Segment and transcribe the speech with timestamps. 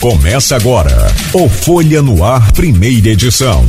[0.00, 3.66] Começa agora o Folha no Ar, primeira edição.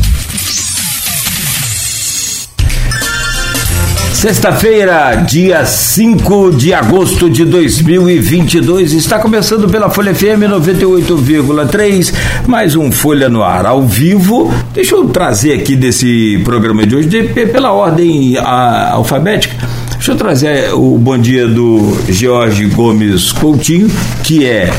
[4.14, 12.14] Sexta-feira, dia 5 de agosto de 2022, está começando pela Folha FM 98,3,
[12.48, 14.54] mais um Folha no Ar ao vivo.
[14.74, 19.68] Deixa eu trazer aqui desse programa de hoje, de, pela ordem a, alfabética.
[19.96, 23.92] Deixa eu trazer o bom dia do Jorge Gomes Coutinho,
[24.24, 24.72] que é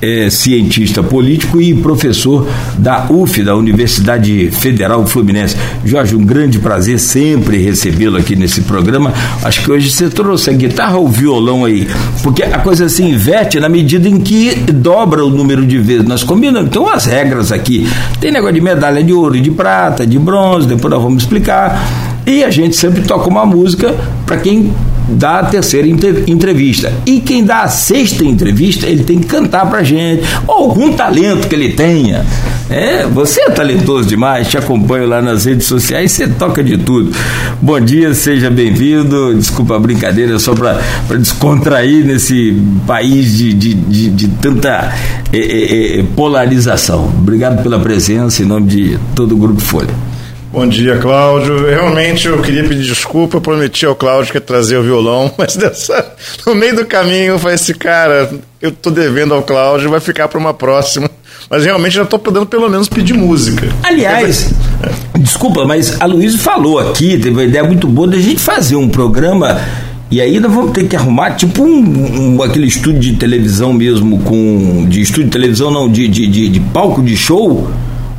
[0.00, 2.46] é cientista político e professor
[2.78, 5.56] da UF, da Universidade Federal Fluminense.
[5.84, 9.12] Jorge, um grande prazer sempre recebê-lo aqui nesse programa.
[9.42, 11.88] Acho que hoje você trouxe a guitarra ou violão aí,
[12.22, 16.04] porque a coisa se inverte na medida em que dobra o número de vezes.
[16.04, 17.86] Nós combinamos, então as regras aqui.
[18.20, 22.16] Tem negócio de medalha de ouro, de prata, de bronze, depois nós vamos explicar.
[22.26, 23.94] E a gente sempre toca uma música
[24.26, 24.72] para quem
[25.08, 26.92] dá a terceira entrevista.
[27.04, 31.48] E quem dá a sexta entrevista, ele tem que cantar pra gente, ou algum talento
[31.48, 32.24] que ele tenha.
[32.68, 37.12] É, você é talentoso demais, te acompanho lá nas redes sociais, você toca de tudo.
[37.62, 39.34] Bom dia, seja bem-vindo.
[39.34, 40.80] Desculpa a brincadeira, só para
[41.16, 44.92] descontrair nesse país de, de, de, de tanta
[45.32, 47.06] é, é, polarização.
[47.06, 49.94] Obrigado pela presença em nome de todo o Grupo Folha.
[50.56, 51.66] Bom dia, Cláudio.
[51.66, 55.54] Realmente eu queria pedir desculpa, eu prometi ao Cláudio que ia trazer o violão, mas
[55.54, 56.14] dessa,
[56.46, 58.30] no meio do caminho eu falei assim, cara,
[58.62, 61.10] eu tô devendo ao Cláudio, vai ficar para uma próxima.
[61.50, 63.68] Mas realmente já estou podendo pelo menos pedir música.
[63.82, 64.50] Aliás,
[65.14, 65.18] é.
[65.18, 68.88] desculpa, mas a Luísa falou aqui, teve uma ideia muito boa da gente fazer um
[68.88, 69.60] programa
[70.10, 74.20] e aí nós vamos ter que arrumar tipo um, um, aquele estúdio de televisão mesmo
[74.20, 74.86] com.
[74.88, 77.68] De estúdio de televisão não, de, de, de, de palco de show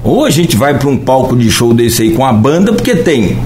[0.07, 2.95] ou a gente vai para um palco de show desse aí com a banda, porque
[2.95, 3.37] tem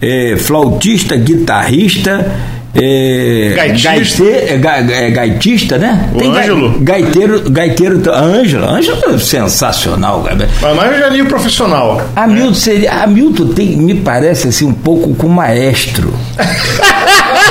[0.00, 2.30] é, flautista, guitarrista,
[2.74, 4.24] é, gaitista.
[4.24, 6.10] é, ga, é, gaitista, né?
[6.12, 6.80] O Tem Ângelo.
[6.80, 10.48] Gaiteiro, gaiteiro, Ângelo, Ângelo é sensacional, cara.
[10.74, 12.02] Mas já li o profissional.
[12.16, 16.12] Hamilton seria, Hamilton tem, me parece assim um pouco com maestro.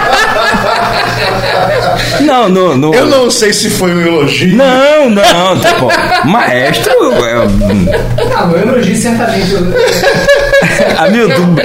[2.22, 2.94] Não, não, não.
[2.94, 4.56] Eu não sei se foi um elogio.
[4.56, 5.60] Não, não.
[5.60, 6.92] Tipo, maestro.
[7.26, 8.26] É...
[8.30, 9.54] Não, um elogio certamente.
[10.98, 11.56] Hamilton,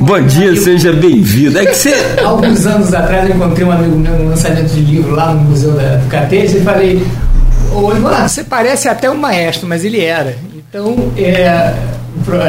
[0.00, 1.58] bom dia, seja bem-vindo.
[1.58, 1.94] É que você...
[2.22, 5.72] Alguns anos atrás eu encontrei um amigo meu no lançamento de livro lá no Museu
[5.72, 7.06] da, do Catete e falei:
[7.72, 10.36] Ô, Eduardo, você parece até um maestro, mas ele era.
[10.54, 11.72] Então, é,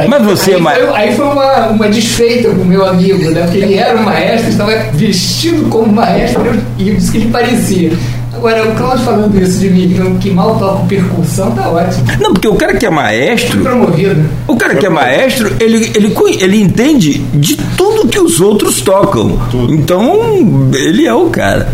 [0.08, 3.42] mas você aí é Foi, aí foi uma, uma desfeita com o meu amigo, né?
[3.44, 6.44] Porque ele era um maestro, estava vestido como maestro
[6.78, 7.92] e disse que ele parecia.
[8.40, 12.06] Agora, o Cláudio falando isso de mim, que mal toca percussão, tá ótimo.
[12.22, 13.60] Não, porque o cara que é maestro.
[13.60, 14.24] promovido.
[14.48, 19.38] O cara que é maestro, ele, ele, ele entende de tudo que os outros tocam.
[19.52, 19.74] Tudo.
[19.74, 21.68] Então, ele é o cara.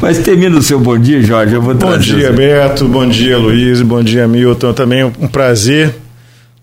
[0.00, 1.54] Mas termina o seu bom dia, Jorge.
[1.54, 2.86] Eu vou Bom dia, Beto.
[2.86, 3.82] Bom dia, Luiz.
[3.82, 4.72] Bom dia, Milton.
[4.72, 6.03] Também um prazer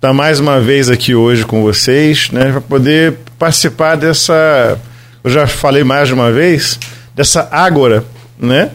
[0.01, 4.75] estar mais uma vez aqui hoje com vocês, né, para poder participar dessa,
[5.23, 6.79] eu já falei mais de uma vez,
[7.15, 8.03] dessa ágora,
[8.35, 8.71] né,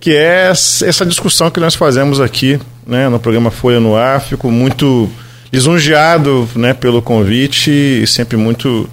[0.00, 4.22] que é essa discussão que nós fazemos aqui, né, no programa Folha no Ar.
[4.22, 5.10] Fico muito
[5.52, 8.88] lisonjeado, né, pelo convite e sempre muito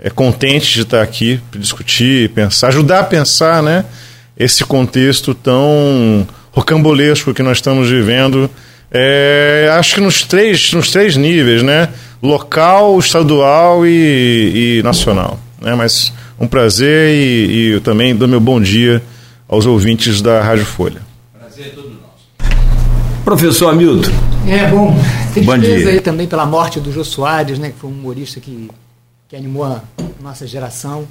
[0.00, 3.84] é, contente de estar aqui para discutir, pensar, ajudar a pensar, né,
[4.36, 8.50] esse contexto tão rocambolesco que nós estamos vivendo
[8.90, 11.88] é, acho que nos três, nos três níveis, né?
[12.22, 15.38] Local, estadual e, e nacional.
[15.60, 15.74] Né?
[15.74, 19.02] Mas um prazer e, e eu também dou meu bom dia
[19.46, 21.02] aos ouvintes da Rádio Folha.
[21.38, 23.24] Prazer é todo nosso.
[23.24, 24.10] Professor Hamilton.
[24.46, 24.96] É, bom,
[25.34, 27.70] tristeza aí também pela morte do Jô Soares, né?
[27.70, 28.70] Que foi um humorista que,
[29.28, 29.82] que animou a
[30.20, 31.06] nossa geração.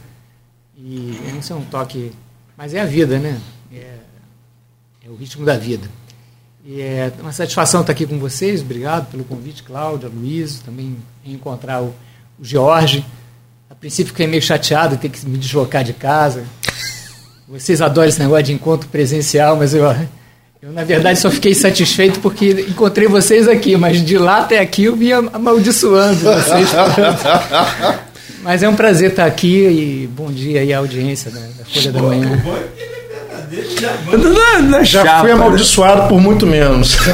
[0.76, 2.12] E não é um toque.
[2.58, 3.40] Mas é a vida, né?
[3.72, 3.96] É,
[5.06, 5.88] é o ritmo da vida.
[6.70, 8.60] E é uma satisfação estar aqui com vocês.
[8.60, 11.96] Obrigado pelo convite, Cláudia, Luiz, também encontrar o,
[12.38, 13.06] o Jorge.
[13.70, 16.44] A princípio fiquei meio chateado de ter que me deslocar de casa.
[17.48, 19.86] Vocês adoram esse negócio de encontro presencial, mas eu,
[20.62, 24.84] eu na verdade só fiquei satisfeito porque encontrei vocês aqui, mas de lá até aqui
[24.84, 26.70] eu vim amaldiçoando vocês.
[28.44, 31.94] mas é um prazer estar aqui e bom dia aí à audiência da, da Folha
[31.94, 32.44] da Manhã.
[34.86, 36.98] Já, já fui amaldiçoado por muito menos.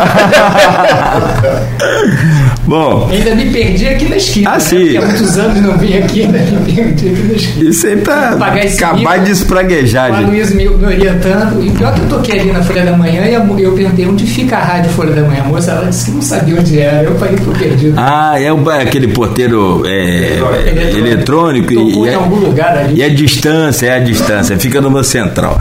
[2.66, 3.10] Bom.
[3.12, 4.50] Ainda me perdi aqui na esquina.
[4.52, 4.60] Ah, né?
[4.60, 4.78] sim.
[4.78, 7.70] Porque há muitos anos não vim aqui, ainda me perdi aqui na esquina.
[7.70, 10.24] Isso aí tá acabar de espraguejar, gente.
[10.26, 11.64] O Luiz me, me, orientando.
[11.64, 14.58] E pior que eu toquei ali na Folha da Manhã e eu perguntei onde fica
[14.58, 15.44] a rádio Folha da Manhã.
[15.44, 17.04] A moça, ela disse que não sabia onde era.
[17.04, 17.96] Eu falei que tô perdido.
[17.98, 20.98] Ah, é o, aquele porteiro é, eletrônico.
[20.98, 23.00] eletrônico e, em é, algum lugar ali.
[23.00, 24.58] E a distância, é a distância.
[24.58, 25.60] Fica numa central.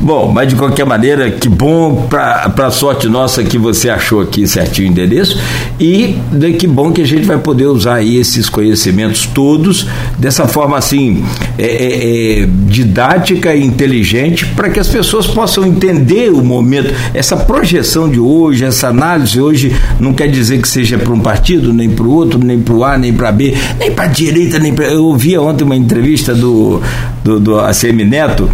[0.00, 4.88] Bom, mas de qualquer maneira, que bom para sorte nossa que você achou aqui certinho
[4.88, 5.40] o endereço
[5.78, 9.86] e de que bom que a gente vai poder usar aí esses conhecimentos todos
[10.18, 11.24] dessa forma assim
[11.58, 16.92] é, é, é, didática e inteligente para que as pessoas possam entender o momento.
[17.12, 21.72] Essa projeção de hoje, essa análise hoje não quer dizer que seja para um partido,
[21.72, 24.58] nem para o outro, nem para o A, nem para B, nem para a direita,
[24.58, 24.74] nem.
[24.90, 26.80] Eu ouvi ontem uma entrevista do,
[27.22, 28.48] do, do ACM Neto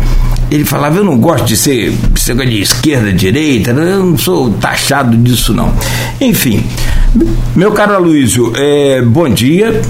[0.50, 5.52] ele falava, eu não gosto de ser, de esquerda, direita, eu não sou taxado disso
[5.52, 5.72] não.
[6.20, 6.64] Enfim,
[7.56, 9.80] meu caro Aloysio, é, bom dia.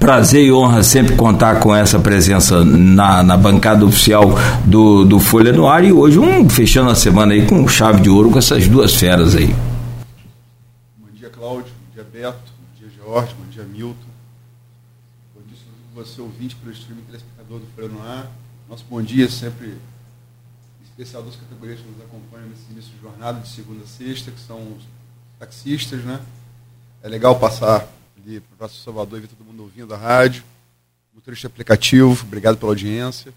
[0.00, 4.34] Prazer e honra sempre contar com essa presença na, na bancada oficial
[4.64, 8.10] do, do Folha no Ar e hoje um fechando a semana aí com chave de
[8.10, 9.54] ouro com essas duas feras aí.
[10.98, 11.72] Bom dia, Cláudio.
[11.72, 12.52] Bom dia, Beto.
[12.58, 13.34] Bom dia, Jorge.
[13.38, 13.94] Bom dia, Milton.
[15.34, 15.56] Bom dia,
[15.94, 18.30] você ouvinte pelo streaming telespectador do Folha no Ar.
[18.68, 19.74] Nosso bom dia sempre
[20.84, 24.40] especial das categorias que nos acompanham nesse início de jornada, de segunda a sexta, que
[24.40, 24.84] são os
[25.44, 26.20] taxistas, né?
[27.02, 27.86] É legal passar
[28.16, 30.42] ali para o Praça Salvador e ver todo mundo ouvindo a rádio.
[31.14, 33.32] Motorista aplicativo, obrigado pela audiência.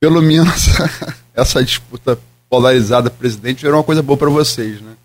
[0.00, 0.68] Pelo menos
[1.34, 2.18] essa disputa
[2.48, 4.96] polarizada presidente era uma coisa boa para vocês, né?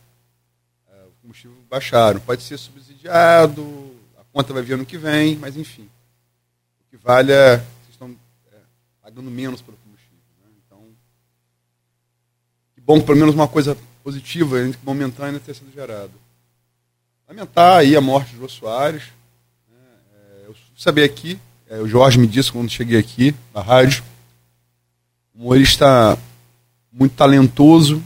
[0.91, 2.19] É, o combustível baixaram.
[2.21, 5.89] Pode ser subsidiado, a conta vai vir ano que vem, mas enfim.
[6.81, 7.61] O que vale é
[9.01, 10.19] pagando menos pelo combustível.
[10.43, 10.51] Né?
[10.65, 10.79] Então,
[12.75, 16.11] que bom que pelo menos uma coisa positiva, momentânea, tenha sido gerada.
[17.27, 19.03] Lamentar aí a morte de Jô Soares.
[19.69, 19.77] Né?
[20.13, 24.03] É, eu saber aqui, é, o Jorge me disse quando cheguei aqui na rádio,
[25.35, 26.17] um humorista
[26.91, 28.03] muito talentoso,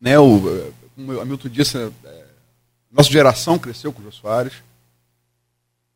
[0.00, 0.18] né?
[0.18, 2.24] O, como o Hamilton disse, é,
[2.90, 4.54] nossa geração cresceu com o Jô Soares,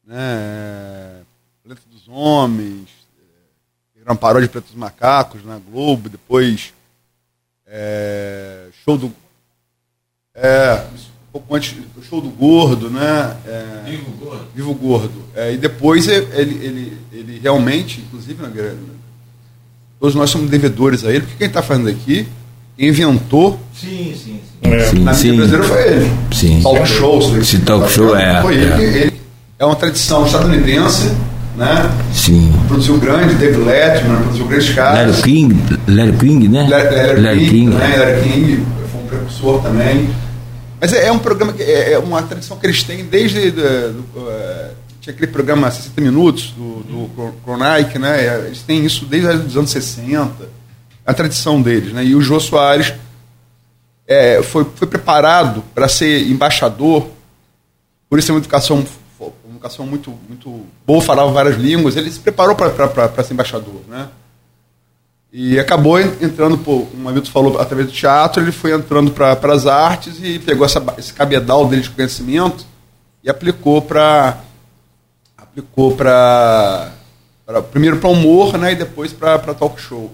[0.04, 1.22] né?
[1.62, 2.88] Planeta dos Homens,
[4.04, 6.74] uma paródia de Pretos Macacos na Globo, depois
[7.66, 9.12] é, show do.
[10.34, 11.76] É, um pouco antes
[12.08, 13.36] show do Gordo, né?
[13.46, 14.46] É, Vivo Gordo.
[14.54, 15.22] Vivo Gordo.
[15.34, 18.50] É, e depois ele, ele, ele realmente, inclusive, na,
[19.98, 22.26] todos nós somos devedores a ele, porque quem está fazendo aqui,
[22.78, 23.58] inventou.
[23.74, 24.40] Sim, sim, sim.
[24.62, 24.84] É.
[24.86, 26.12] sim na brasileira foi ele.
[26.32, 26.62] Sim.
[26.62, 27.38] Talk show.
[27.38, 28.42] Esse talk show é.
[28.42, 29.02] Foi ele, é.
[29.04, 29.20] ele.
[29.58, 31.10] É uma tradição estadunidense
[31.56, 31.90] né?
[32.12, 32.52] Sim.
[32.66, 35.18] Produziu grande, David Letterman, produziu grandes caras.
[35.18, 36.66] Larry King, Larry King, né?
[36.68, 37.96] Larry, Larry King, King, né?
[37.96, 40.10] Larry King foi um precursor também.
[40.80, 43.92] Mas é, é um programa que é, é uma tradição que eles têm desde do,
[43.92, 44.70] do, uh,
[45.00, 48.46] tinha aquele programa 60 minutos do, do Cronike, né?
[48.46, 50.48] Eles têm isso desde os anos 60.
[51.06, 52.04] A tradição deles, né?
[52.04, 52.94] E o Jô Soares
[54.06, 57.08] é, foi, foi preparado para ser embaixador,
[58.08, 58.84] por isso é uma educação
[59.64, 64.08] educação muito, muito boa, falava várias línguas, ele se preparou para ser embaixador, né?
[65.32, 69.52] E acabou entrando, pô, como o Hamilton falou, através do teatro, ele foi entrando para
[69.52, 72.64] as artes e pegou essa, esse cabedal dele de conhecimento
[73.22, 74.38] e aplicou para
[75.36, 76.92] aplicou para
[77.72, 80.12] primeiro para humor, né, e depois para talk show.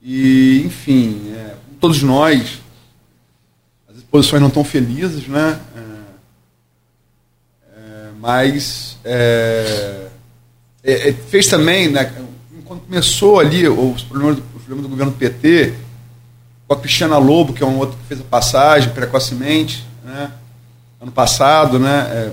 [0.00, 2.60] E, enfim, é, todos nós,
[3.88, 5.58] as exposições não estão felizes, né?
[8.24, 10.06] Mas é,
[10.82, 12.10] é, é, fez também, né,
[12.64, 15.74] quando começou ali os problemas, os problemas do governo PT,
[16.66, 20.32] com a Cristiana Lobo, que é um outro que fez a passagem precocemente, né,
[21.02, 22.32] ano passado, né, é,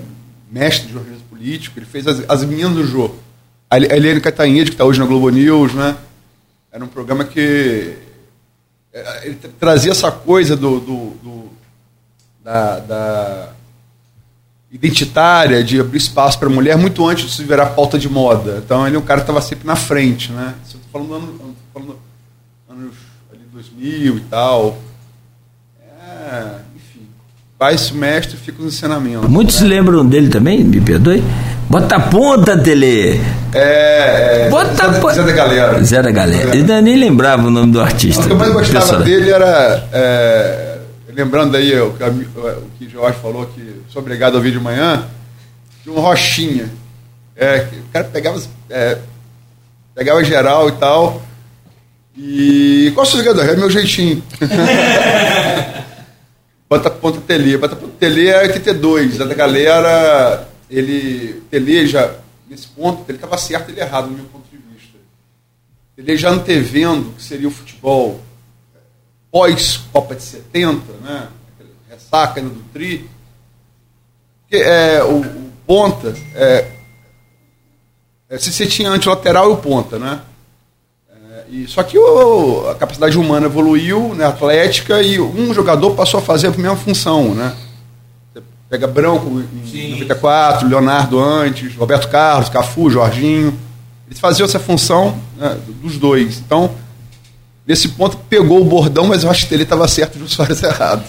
[0.49, 3.11] mestre de jornalismo político, ele fez as, as Meninas do Jô.
[3.69, 5.97] A Eliane Catanhede, que está hoje na Globo News, né,
[6.71, 7.97] era um programa que
[8.93, 11.49] é, ele trazia essa coisa do, do, do
[12.41, 13.53] da, da
[14.71, 18.61] identitária, de abrir espaço para a mulher, muito antes de se virar pauta de moda.
[18.65, 20.53] Então ele é um cara que estava sempre na frente, né?
[20.65, 21.29] Estou falando anos,
[21.73, 21.99] falando
[22.69, 22.93] anos
[23.31, 24.77] ali 2000 e tal.
[26.31, 27.05] É, enfim,
[27.59, 29.29] vai-se mestre fica os ensinamentos.
[29.29, 29.61] Muitos né?
[29.61, 31.21] se lembram dele também, me perdoe?
[31.69, 33.19] Bota a ponta, Tele!
[33.53, 35.83] É, é Bota Zé, Zé da Galera.
[35.83, 36.55] Zé da Galera.
[36.55, 38.23] Ele nem lembrava o nome do artista.
[38.23, 39.87] O que eu mais gostava dele era...
[39.91, 40.70] É,
[41.13, 45.07] lembrando aí o que, o que Jorge falou, que sou obrigado a ouvir de manhã,
[45.83, 46.69] de um Rochinha.
[47.35, 48.97] É, o cara pegava, é,
[49.95, 51.21] pegava geral e tal.
[52.17, 53.41] E qual o segredo?
[53.41, 54.21] É meu jeitinho.
[56.69, 57.57] Bota ponta Tele.
[57.57, 59.21] Bota ponta Tele é 82.
[59.21, 61.41] A galera, ele.
[61.49, 62.15] Tele já,
[62.49, 64.97] nesse ponto, ele estava certo ele errado, no meu ponto de vista.
[65.97, 68.19] Ele já antevendo que seria o futebol
[69.31, 71.27] pós-Copa de 70, né?
[72.11, 73.09] ressaca ainda do Tri,
[74.49, 76.67] que, é, o, o ponta, é,
[78.29, 80.21] é, se você tinha antilateral e o ponta, né?
[81.09, 86.19] É, e, só que o, a capacidade humana evoluiu, né, atlética, e um jogador passou
[86.19, 87.55] a fazer a mesma função, né?
[88.33, 89.91] Você pega Branco em Sim.
[89.91, 93.57] 94, Leonardo antes, Roberto Carlos, Cafu, Jorginho.
[94.07, 96.39] Eles faziam essa função né, dos dois.
[96.39, 96.71] Então,
[97.65, 100.61] nesse ponto, pegou o bordão, mas eu acho que ele estava certo e o Soares
[100.63, 101.03] errado.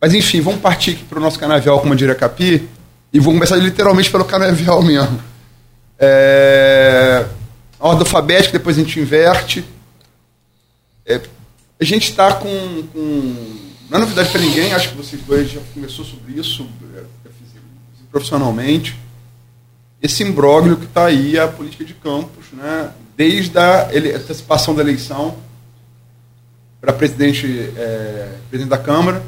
[0.00, 2.68] Mas enfim, vamos partir aqui para o nosso canavial, como diria Capi,
[3.12, 5.20] e vamos começar literalmente pelo canavial mesmo.
[5.98, 7.26] É
[7.78, 9.64] a ordem alfabética, depois a gente inverte.
[11.04, 11.20] É,
[11.78, 13.34] a gente está com, com,
[13.88, 17.02] Não é novidade para ninguém, acho que vocês dois já conversou sobre isso é,
[18.10, 18.96] profissionalmente.
[20.02, 22.90] Esse imbróglio que está aí a política de campos, né?
[23.16, 25.36] desde a antecipação da eleição
[26.86, 29.20] para presidente, é, presidente da Câmara,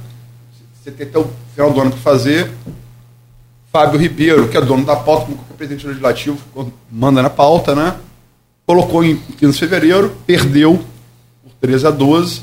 [0.72, 2.52] você tem até o final do ano para fazer.
[3.72, 6.38] Fábio Ribeiro, que é dono da pauta, como qualquer presidente legislativo,
[6.88, 7.96] manda na pauta, né?
[8.64, 10.84] colocou em 15 de fevereiro, perdeu
[11.42, 12.42] por 13 a 12.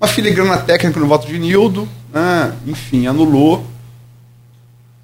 [0.00, 2.56] Uma filigrana técnica no voto de Nildo, né?
[2.66, 3.66] enfim, anulou.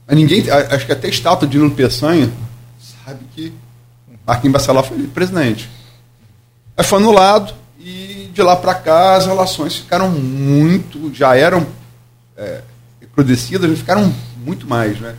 [0.08, 2.32] Ninguém, acho que até estátua de Nildo Peçanha
[3.04, 3.52] sabe que
[4.26, 5.68] Marquinhos Bacelar foi presidente.
[6.78, 11.66] Aí foi anulado e de lá para cá as relações ficaram muito, já eram
[12.36, 12.62] é,
[13.00, 14.12] recrudescidas, ficaram
[14.44, 14.98] muito mais.
[15.00, 15.14] Né?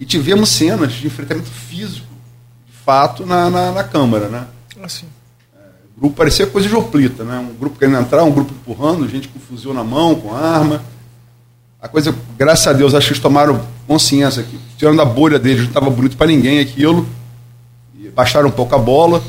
[0.00, 2.06] E tivemos cenas de enfrentamento físico
[2.84, 4.46] fato na, na, na Câmara, né?
[4.82, 5.06] Assim.
[5.54, 5.60] É,
[5.94, 7.38] o grupo parecia coisa de oplita, né?
[7.38, 10.82] Um grupo querendo entrar, um grupo empurrando, gente com fuzil na mão, com arma.
[11.82, 15.60] A coisa, graças a Deus, acho que eles tomaram consciência que, tirando a bolha deles,
[15.60, 17.06] não estava bonito para ninguém aquilo.
[17.94, 19.22] E baixaram um pouco a bola.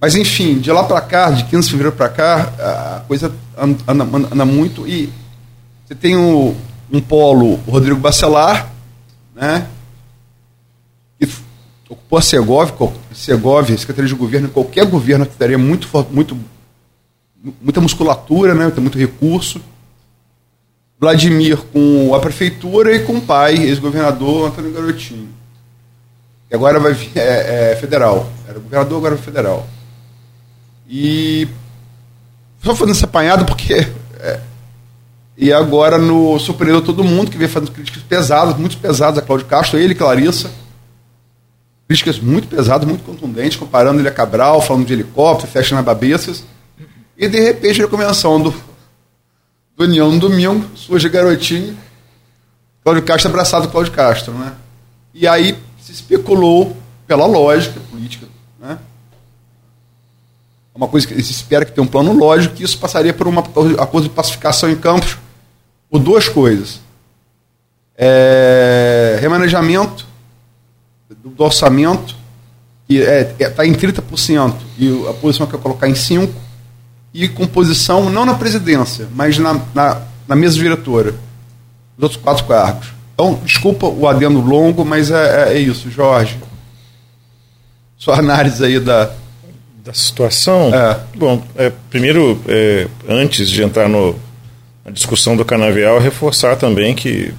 [0.00, 3.78] Mas, enfim, de lá para cá, de 15 de fevereiro para cá, a coisa anda,
[3.88, 4.86] anda, anda, muito.
[4.86, 5.12] E
[5.84, 6.54] você tem o,
[6.92, 8.70] um polo, o Rodrigo Bacelar,
[9.34, 9.66] né?
[11.88, 12.74] ocupou a Segovia,
[13.12, 16.36] Segovia, Secretaria de Governo, qualquer governo que teria muito, muito,
[17.60, 19.60] muita musculatura, né, tem muito recurso.
[20.98, 25.28] Vladimir com a prefeitura e com o pai, ex-governador Antônio Garotinho.
[26.50, 28.30] E agora vai vir é, é, federal.
[28.48, 29.66] Era governador, agora é federal.
[30.88, 31.48] E
[32.62, 33.74] só fazendo esse apanhado porque.
[34.20, 34.40] É,
[35.36, 39.46] e agora no surpreendeu todo mundo que veio fazendo críticas pesadas, muito pesadas a Cláudio
[39.46, 40.50] Castro, ele e Clarissa
[41.86, 46.44] críticas muito pesadas, muito contundentes, comparando ele a Cabral, falando de helicóptero, festa na Babeças.
[47.16, 48.50] E de repente, a convenção do,
[49.76, 51.76] do União no domingo, surge garotinho,
[52.82, 54.32] Cláudio Castro abraçado Cláudio Castro.
[54.34, 54.52] Né?
[55.14, 56.76] E aí se especulou,
[57.06, 58.26] pela lógica política,
[58.58, 58.78] né?
[60.76, 63.38] Uma coisa que se espera que tenha um plano lógico, que isso passaria por um
[63.38, 65.16] acordo de pacificação em campos
[65.90, 66.80] por duas coisas.
[67.96, 70.06] É, remanejamento
[71.08, 72.14] do orçamento,
[72.86, 76.30] que está é, é, tá em 30%, e a posição que eu colocar em 5%,
[77.14, 81.14] e composição não na presidência, mas na, na, na mesa diretora,
[81.96, 82.88] os outros quatro cargos.
[83.14, 86.38] Então, desculpa o adendo longo, mas é, é, é isso, Jorge.
[87.96, 89.10] Sua análise aí da,
[89.86, 90.74] da situação.
[90.74, 90.98] É.
[91.14, 94.16] Bom, é, primeiro, é, antes de entrar no,
[94.84, 97.32] na discussão do canavial, reforçar também que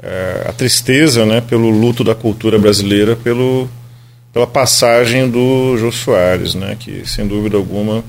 [0.00, 3.68] é, a tristeza né, pelo luto da cultura brasileira, pelo,
[4.32, 8.04] pela passagem do Jô Soares, né, que sem dúvida alguma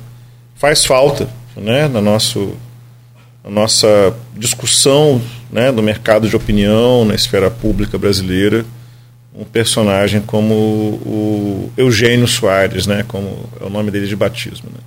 [0.56, 2.54] faz falta né, na, nosso,
[3.44, 5.20] na nossa discussão
[5.52, 8.64] né, do mercado de opinião, na esfera pública brasileira,
[9.34, 14.70] um personagem como o Eugênio Soares, né, como é o nome dele de batismo.
[14.72, 14.80] Né.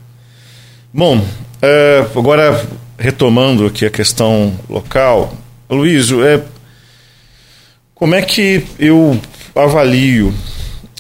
[0.93, 1.25] Bom,
[1.63, 2.65] é, agora
[2.99, 5.35] retomando aqui a questão local,
[5.69, 6.43] Luiz, é,
[7.95, 9.19] como é que eu
[9.55, 10.35] avalio?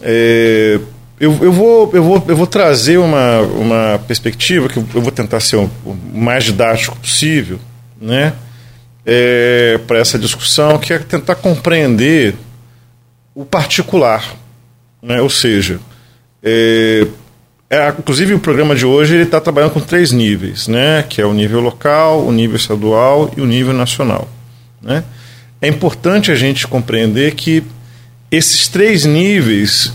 [0.03, 0.81] É,
[1.21, 5.41] eu, eu, vou, eu, vou, eu vou trazer uma, uma perspectiva que eu vou tentar
[5.41, 5.71] ser o
[6.13, 7.59] mais didático possível,
[8.01, 8.33] né?
[9.07, 12.35] É, para essa discussão, que é tentar compreender
[13.35, 14.37] o particular,
[15.03, 15.21] né?
[15.21, 15.81] Ou seja,
[16.43, 17.07] é,
[17.69, 21.05] é, inclusive o programa de hoje ele está trabalhando com três níveis, né?
[21.09, 24.29] Que é o nível local, o nível estadual e o nível nacional,
[24.81, 25.05] né?
[25.65, 27.65] é importante a gente compreender que
[28.31, 29.91] esses três níveis,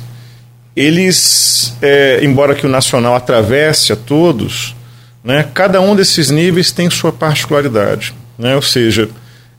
[0.76, 4.76] eles, é, embora que o nacional atravesse a todos,
[5.24, 8.16] né, cada um desses níveis tem sua particularidade.
[8.36, 8.56] Né?
[8.56, 9.10] Ou seja,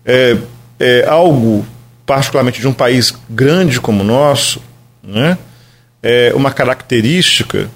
[0.05, 0.37] é,
[0.81, 1.65] é algo,
[2.11, 4.61] particularmente de um país grande como o nosso,
[5.01, 5.39] né,
[6.03, 7.71] é uma característica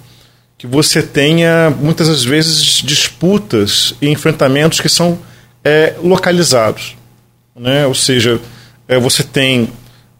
[0.57, 5.17] que você tenha, muitas das vezes, disputas e enfrentamentos que são
[5.63, 6.95] é, localizados
[7.55, 7.87] né?
[7.87, 8.39] Ou seja,
[8.87, 9.69] é, você tem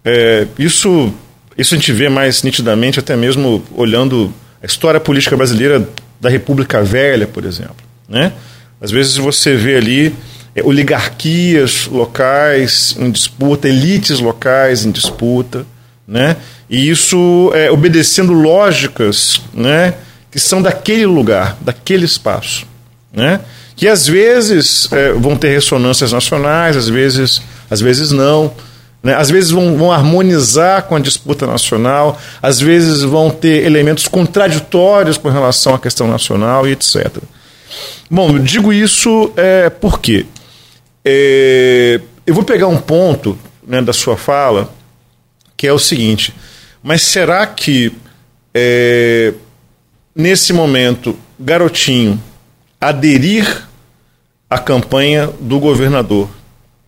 [0.04, 1.14] é, isso
[1.58, 5.88] isso a gente vê mais nitidamente até mesmo olhando a história política brasileira
[6.20, 7.78] da República Velha, por exemplo.
[8.10, 8.34] Né?
[8.82, 10.16] Às vezes você vê ali
[10.64, 15.66] oligarquias locais em disputa, elites locais em disputa,
[16.08, 16.38] né?
[16.70, 19.94] e isso é, obedecendo lógicas né,
[20.32, 22.66] que são daquele lugar, daquele espaço.
[23.14, 23.40] Né?
[23.76, 28.52] Que às vezes é, vão ter ressonâncias nacionais, às vezes, às vezes não.
[29.04, 29.14] Né?
[29.14, 35.18] Às vezes vão, vão harmonizar com a disputa nacional, às vezes vão ter elementos contraditórios
[35.18, 37.18] com relação à questão nacional e etc.
[38.10, 40.26] Bom, eu digo isso é, porque
[41.06, 44.74] é, eu vou pegar um ponto né, da sua fala
[45.56, 46.34] que é o seguinte:
[46.82, 47.94] mas será que
[48.54, 49.34] é,
[50.16, 52.22] nesse momento Garotinho
[52.80, 53.68] aderir
[54.50, 56.30] à campanha do governador,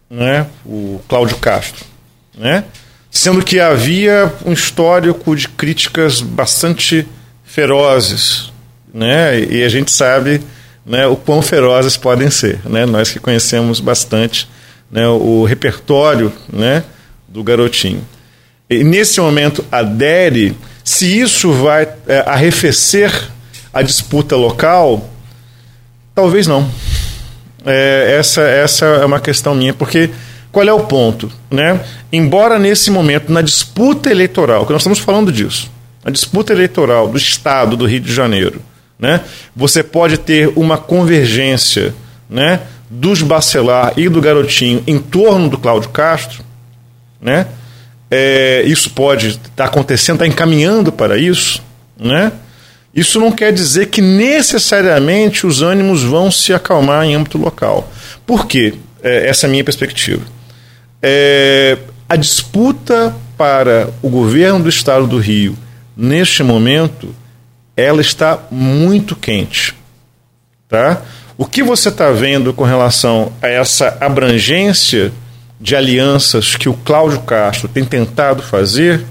[0.10, 1.86] né, o Cláudio Castro,
[2.38, 2.64] né?
[3.10, 7.08] Sendo que havia um histórico de críticas bastante
[7.44, 8.52] ferozes,
[8.94, 9.40] né?
[9.40, 10.42] E a gente sabe,
[10.88, 12.86] né, o quão ferozes podem ser, né?
[12.86, 14.48] Nós que conhecemos bastante,
[14.90, 16.84] né, o repertório, né,
[17.28, 18.02] do garotinho.
[18.70, 23.12] E nesse momento adere, se isso vai é, arrefecer
[23.74, 25.10] a disputa local,
[26.16, 26.70] talvez não.
[27.66, 30.10] É, essa, essa é uma questão minha, porque
[30.52, 31.30] qual é o ponto?
[31.52, 31.80] Né?
[32.12, 35.70] Embora nesse momento, na disputa eleitoral, que nós estamos falando disso,
[36.04, 38.62] a disputa eleitoral do Estado do Rio de Janeiro,
[39.00, 39.22] né?
[39.56, 41.94] você pode ter uma convergência
[42.30, 46.44] né, dos Bacelar e do Garotinho em torno do Cláudio Castro,
[47.22, 47.48] né?
[48.10, 51.62] É, isso pode estar tá acontecendo, está encaminhando para isso,
[52.00, 52.32] né?
[52.96, 57.92] Isso não quer dizer que necessariamente os ânimos vão se acalmar em âmbito local.
[58.26, 58.74] Por quê?
[59.04, 60.24] É, essa é a minha perspectiva.
[61.04, 61.78] É,
[62.10, 65.56] a disputa para o governo do estado do Rio,
[65.96, 67.14] neste momento,
[67.78, 69.76] ela está muito quente.
[70.68, 71.04] Tá?
[71.38, 75.14] O que você está vendo com relação a essa abrangência
[75.62, 79.06] de alianças que o Cláudio Castro tem tentado fazer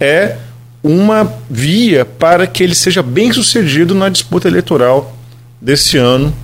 [0.00, 0.36] é
[0.82, 5.14] uma via para que ele seja bem sucedido na disputa eleitoral
[5.60, 6.34] desse ano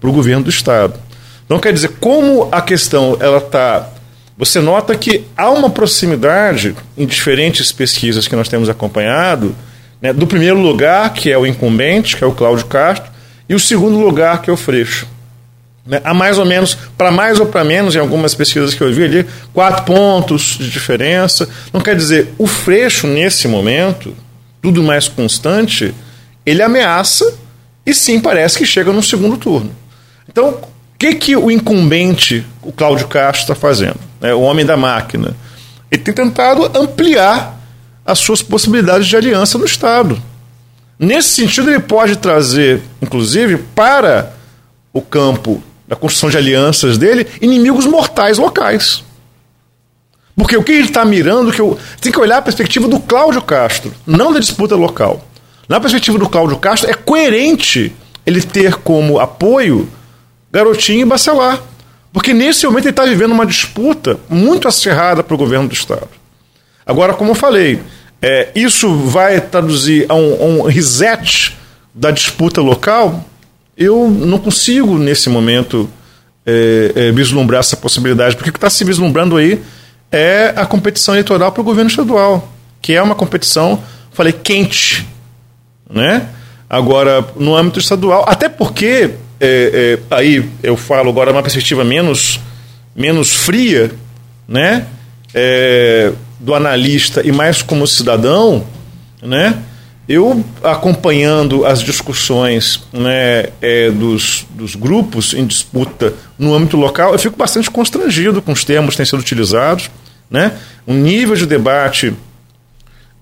[0.00, 0.94] para o governo do Estado.
[1.44, 3.88] Então, quer dizer, como a questão ela está.
[4.38, 9.54] Você nota que há uma proximidade em diferentes pesquisas que nós temos acompanhado,
[10.02, 13.10] né, do primeiro lugar, que é o incumbente, que é o Cláudio Castro,
[13.48, 15.06] e o segundo lugar, que é o Freixo.
[15.86, 18.92] Né, há mais ou menos, para mais ou para menos, em algumas pesquisas que eu
[18.92, 21.48] vi ali, quatro pontos de diferença.
[21.72, 24.14] Não quer dizer, o Freixo, nesse momento,
[24.60, 25.94] tudo mais constante,
[26.44, 27.34] ele ameaça
[27.86, 29.70] e sim parece que chega no segundo turno.
[30.28, 33.98] Então, o que, que o incumbente, o Cláudio Castro, está fazendo?
[34.20, 35.36] Né, o homem da máquina.
[35.90, 37.61] Ele tem tentado ampliar
[38.04, 40.20] as suas possibilidades de aliança no Estado.
[40.98, 44.34] Nesse sentido, ele pode trazer, inclusive, para
[44.92, 49.02] o campo da construção de alianças dele, inimigos mortais locais.
[50.36, 53.42] Porque o que ele está mirando, que eu, tem que olhar a perspectiva do Cláudio
[53.42, 55.24] Castro, não da disputa local.
[55.68, 59.88] Na perspectiva do Cláudio Castro, é coerente ele ter como apoio
[60.50, 61.60] Garotinho e Bacelar.
[62.12, 66.08] Porque nesse momento ele está vivendo uma disputa muito acirrada para o governo do Estado.
[66.84, 67.80] Agora, como eu falei,
[68.20, 71.56] é, isso vai traduzir a um, a um reset
[71.94, 73.28] da disputa local?
[73.76, 75.88] eu não consigo, nesse momento,
[76.44, 79.62] é, é, vislumbrar essa possibilidade, porque o que está se vislumbrando aí
[80.10, 85.06] é a competição eleitoral para o governo estadual, que é uma competição, falei, quente.
[85.88, 86.28] Né?
[86.68, 92.40] Agora, no âmbito estadual, até porque, é, é aí eu falo agora uma perspectiva menos,
[92.94, 93.90] menos fria,
[94.46, 94.86] né?
[96.42, 98.66] Do analista e mais como cidadão,
[99.22, 99.56] né?
[100.08, 107.18] Eu, acompanhando as discussões né, é, dos, dos grupos em disputa no âmbito local, eu
[107.20, 109.88] fico bastante constrangido com os termos que têm sido utilizados.
[110.28, 110.52] Né?
[110.88, 112.12] Um nível de debate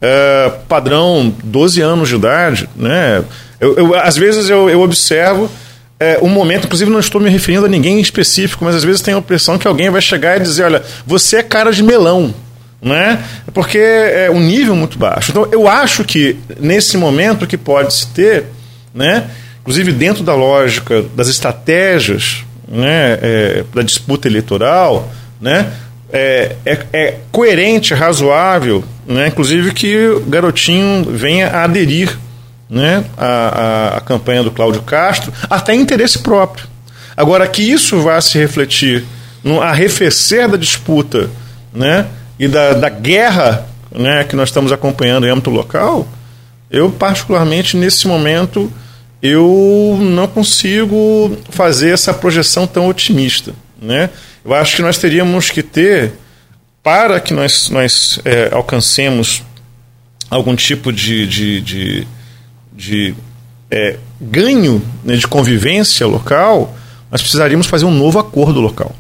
[0.01, 2.69] é, padrão 12 anos de idade.
[2.75, 3.23] Né?
[3.61, 5.51] Eu, eu às vezes eu, eu observo
[5.99, 9.19] é, um momento, inclusive não estou me referindo a ninguém específico, mas às vezes tenho
[9.19, 12.35] a impressão que alguém vai chegar e dizer: olha, você é cara de melão
[12.81, 13.23] né?
[13.53, 15.31] porque é um nível muito baixo.
[15.31, 18.47] Então, eu acho que nesse momento que pode se ter,
[18.95, 19.29] né,
[19.61, 25.73] inclusive dentro da lógica das estratégias né, é, da disputa eleitoral, né,
[26.12, 32.16] é, é, é, coerente, razoável, né, inclusive que o Garotinho venha a aderir
[32.69, 36.66] né, à, à campanha do Cláudio Castro, até interesse próprio.
[37.16, 39.05] Agora, que isso vá se refletir
[39.43, 41.29] no arrefecer da disputa
[41.73, 42.07] né,
[42.40, 46.09] e da, da guerra né, que nós estamos acompanhando em âmbito local,
[46.70, 48.72] Eu, particularmente, nesse momento,
[49.20, 53.53] eu não consigo fazer essa projeção tão otimista.
[53.83, 54.09] Né?
[54.44, 56.12] Eu acho que nós teríamos que ter,
[56.83, 59.42] para que nós, nós é, alcancemos
[60.31, 62.07] algum tipo de, de, de,
[62.72, 63.14] de
[63.68, 66.74] é, ganho né, de convivência local,
[67.11, 68.94] nós precisaríamos fazer um novo acordo local.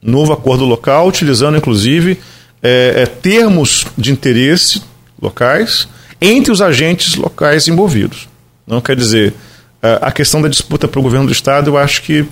[0.00, 2.18] Novo acordo local, utilizando inclusive
[2.62, 4.82] é, é, termos de interesse
[5.20, 5.88] locais
[6.20, 8.28] entre os agentes locais envolvidos.
[8.66, 9.34] Não quer dizer,
[9.82, 12.26] é, a questão da disputa para o governo do Estado, eu acho que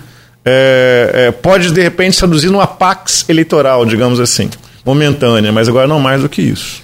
[0.44, 4.48] é, é, pode de repente se traduzir numa pax eleitoral, digamos assim,
[4.84, 6.82] momentânea, mas agora não mais do que isso.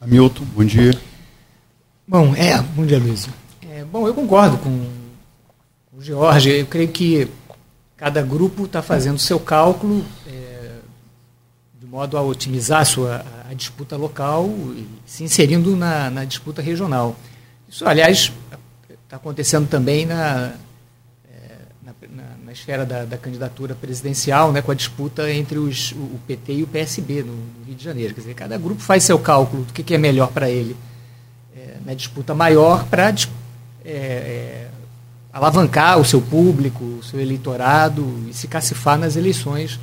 [0.00, 0.98] Hamilton, bom dia.
[2.06, 3.28] Bom, é, bom dia, Luiz.
[3.70, 4.68] É, bom, eu concordo com
[5.96, 6.50] o Jorge.
[6.50, 7.28] Eu creio que
[8.02, 10.72] cada grupo está fazendo seu cálculo é,
[11.78, 16.60] de modo a otimizar a, sua, a disputa local e se inserindo na, na disputa
[16.60, 17.14] regional.
[17.68, 18.32] Isso, aliás,
[19.04, 20.52] está acontecendo também na,
[22.44, 26.62] na esfera da, da, candidatura presidencial, né, com a disputa entre os, o PT e
[26.64, 28.14] o PSB no, no, Rio de Janeiro.
[28.14, 30.76] Quer dizer, cada grupo faz seu cálculo do que, que é melhor para ele
[31.56, 33.14] é, na disputa maior para é,
[33.84, 34.70] é,
[35.32, 39.80] alavancar o seu público, o seu eleitorado e se cacifar nas eleições,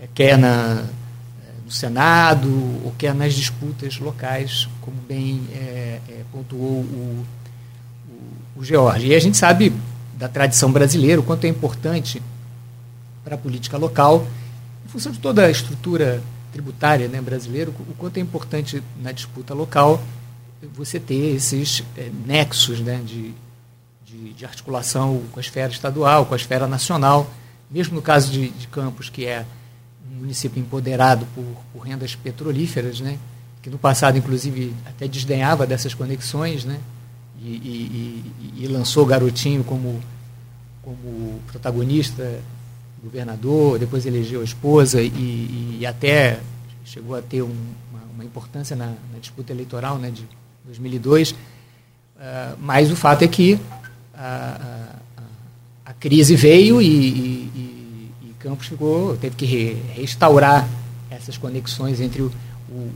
[0.00, 0.84] é, quer na,
[1.44, 2.48] é, no Senado
[2.84, 6.00] ou quer nas disputas locais, como bem é,
[6.32, 7.24] pontuou o,
[8.08, 9.06] o, o George.
[9.06, 9.72] E a gente sabe
[10.18, 12.22] da tradição brasileira, o quanto é importante
[13.22, 14.26] para a política local,
[14.84, 19.54] em função de toda a estrutura tributária né, brasileira, o quanto é importante na disputa
[19.54, 20.02] local
[20.74, 23.34] você ter esses é, nexos né, de,
[24.12, 27.30] de, de, articulação com a esfera estadual, com a esfera nacional,
[27.70, 29.46] mesmo no caso de, de Campos, que é
[30.10, 33.18] um município empoderado por, por rendas petrolíferas, né,
[33.62, 36.78] que no passado, inclusive, até desdenhava dessas conexões, né,
[37.40, 40.00] e, e, e, e lançou Garotinho como,
[40.82, 42.40] como protagonista,
[43.02, 46.38] governador, depois elegeu a esposa e, e até
[46.84, 47.54] chegou a ter um,
[47.90, 50.24] uma, uma, importância na, na, disputa eleitoral né, de
[50.64, 51.32] 2002.
[51.32, 51.36] Uh,
[52.20, 53.58] ah, mas o fato é que
[54.22, 57.50] a, a, a crise veio e,
[58.42, 60.68] Campos ficou, teve que re, restaurar
[61.08, 62.32] essas conexões entre o,
[62.68, 62.90] o,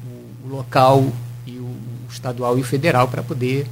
[0.45, 1.13] o local
[1.47, 1.79] e o, o,
[2.11, 3.65] estadual e o federal para poder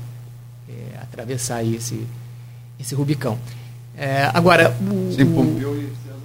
[1.15, 2.07] atravessar aí esse,
[2.79, 3.39] esse Rubicão.
[3.97, 4.77] É, agora.
[4.81, 6.19] O, Sem Pompeu e César.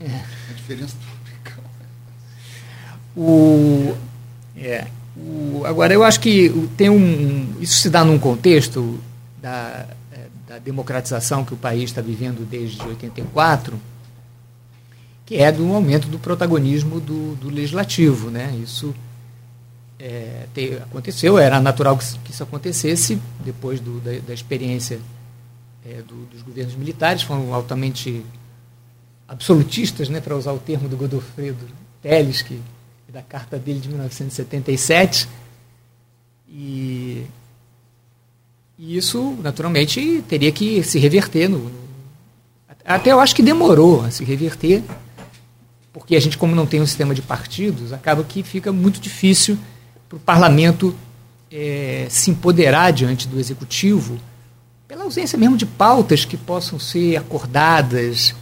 [0.00, 0.06] Né?
[0.14, 0.50] É.
[0.50, 1.64] A diferença do Rubicão.
[3.16, 3.96] O,
[4.56, 7.54] é, o, agora, eu acho que tem um.
[7.60, 9.00] Isso se dá num contexto
[9.44, 13.78] da, é, da democratização que o país está vivendo desde 84,
[15.26, 18.30] que é do aumento do protagonismo do, do legislativo.
[18.30, 18.58] Né?
[18.62, 18.94] Isso
[19.98, 24.98] é, ter, aconteceu, era natural que, que, isso acontecesse depois do, da, da, experiência
[25.84, 28.24] é, do, dos governos militares, foram altamente
[29.28, 31.66] absolutistas, né, para usar o termo do Godofredo
[32.00, 32.58] Teles, que
[33.12, 35.28] da carta dele de 1977.
[36.48, 37.26] E,
[38.78, 41.48] e isso, naturalmente, teria que se reverter.
[41.48, 41.70] No,
[42.84, 44.82] até eu acho que demorou a se reverter,
[45.92, 49.58] porque a gente, como não tem um sistema de partidos, acaba que fica muito difícil
[50.08, 50.94] para o parlamento
[51.50, 54.18] é, se empoderar diante do executivo
[54.88, 58.34] pela ausência mesmo de pautas que possam ser acordadas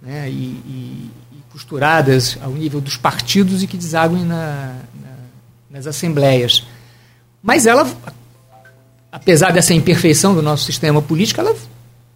[0.00, 5.16] né, e, e, e, costuradas ao nível dos partidos e que desaguem na, na,
[5.70, 6.64] nas assembleias.
[7.42, 7.90] Mas ela,
[9.10, 11.54] apesar dessa imperfeição do nosso sistema político, ela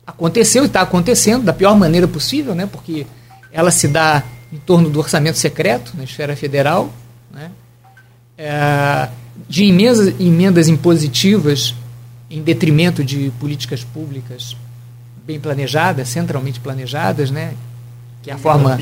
[0.07, 3.07] aconteceu e está acontecendo da pior maneira possível, né, porque
[3.51, 6.93] ela se dá em torno do orçamento secreto na esfera federal,
[7.33, 7.51] né,
[8.37, 9.09] é,
[9.49, 11.75] de emendas, emendas impositivas
[12.31, 14.57] em detrimento de políticas públicas
[15.25, 17.55] bem planejadas, centralmente planejadas, né?
[18.23, 18.77] que é a forma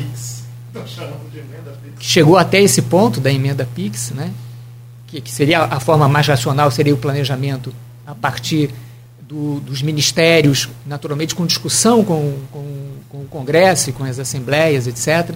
[1.99, 4.33] que chegou até esse ponto da emenda PIX, né?
[5.07, 7.75] que, que seria a forma mais racional, seria o planejamento
[8.11, 8.71] a partir
[9.21, 12.65] do, dos ministérios, naturalmente com discussão com, com,
[13.09, 15.35] com o Congresso e com as assembleias, etc.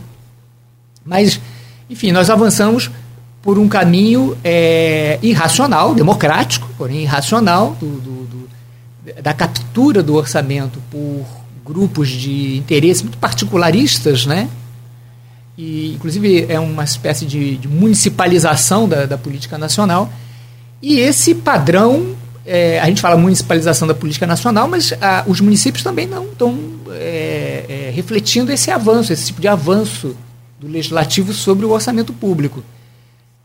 [1.04, 1.40] Mas,
[1.88, 2.90] enfim, nós avançamos
[3.42, 8.24] por um caminho é, irracional, democrático, porém irracional, do, do,
[9.22, 11.24] da captura do orçamento por
[11.64, 14.48] grupos de interesse muito particularistas, né?
[15.56, 20.10] E, inclusive, é uma espécie de, de municipalização da, da, política nacional.
[20.82, 22.14] E esse padrão,
[22.46, 26.58] é, a gente fala municipalização da política nacional, mas a, os municípios também não estão
[26.90, 30.14] é, é, refletindo esse avanço, esse tipo de avanço
[30.60, 32.62] do legislativo sobre o orçamento público.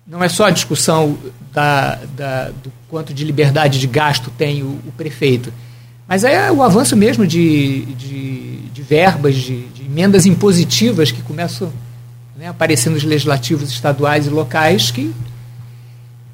[0.06, 1.18] não é só a discussão
[1.54, 5.54] da, da, do quanto de liberdade de gasto tem o, o prefeito,
[6.08, 11.72] mas é o avanço mesmo de, de, de verbas, de, de, emendas impositivas que começam
[12.36, 15.14] né, a aparecer nos legislativos estaduais e locais, que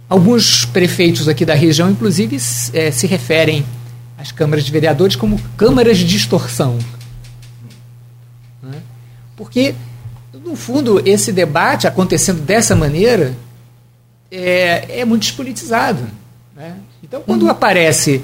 [0.10, 2.38] alguns prefeitos aqui da região, inclusive,
[2.74, 3.66] é, se referem
[4.18, 6.78] às câmaras de vereadores como câmaras de distorção.
[8.62, 8.82] Né?
[9.36, 9.76] Porque,
[10.34, 13.36] no fundo, esse debate acontecendo dessa maneira
[14.32, 16.08] é, é muito despolitizado.
[16.56, 16.76] Né?
[17.04, 17.50] Então, quando uhum.
[17.50, 18.24] aparece,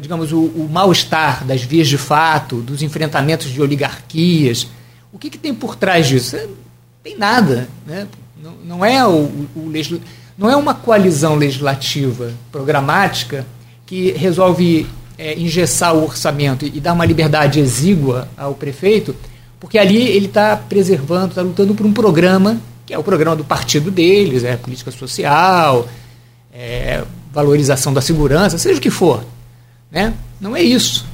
[0.00, 4.68] digamos, o, o mal-estar das vias de fato, dos enfrentamentos de oligarquias,
[5.12, 6.36] o que, que tem por trás disso?
[6.36, 6.46] É,
[7.02, 7.68] tem nada.
[7.86, 8.06] Né?
[8.42, 9.70] Não, não, é o, o
[10.36, 13.46] não é uma coalizão legislativa programática
[13.86, 19.14] que resolve é, engessar o orçamento e dar uma liberdade exígua ao prefeito,
[19.58, 23.44] porque ali ele está preservando, está lutando por um programa que é o programa do
[23.44, 25.88] partido deles, é política social,
[26.54, 29.24] é valorização da segurança, seja o que for.
[29.90, 30.14] Né?
[30.40, 31.04] Não é isso.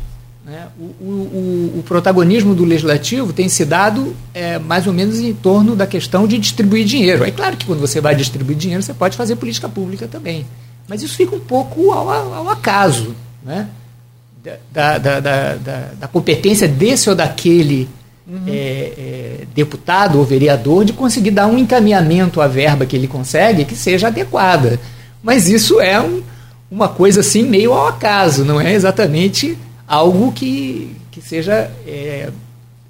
[0.44, 0.66] Né?
[0.76, 5.76] O, o, o, protagonismo do legislativo tem se dado é, mais ou menos em torno
[5.76, 7.24] da questão de distribuir dinheiro.
[7.24, 10.44] É claro que quando você vai distribuir dinheiro, você pode fazer política pública também.
[10.88, 13.68] Mas isso fica um pouco ao, ao acaso né?
[14.72, 15.54] da, da, da,
[16.00, 17.88] da, competência desse ou daquele
[18.26, 18.42] uhum.
[18.48, 23.64] é, é, deputado ou vereador de conseguir dar um encaminhamento à verba que ele consegue
[23.64, 24.80] que seja adequada.
[25.22, 26.20] Mas isso é um,
[26.68, 32.30] uma coisa assim meio ao acaso, não é exatamente algo que, que seja é,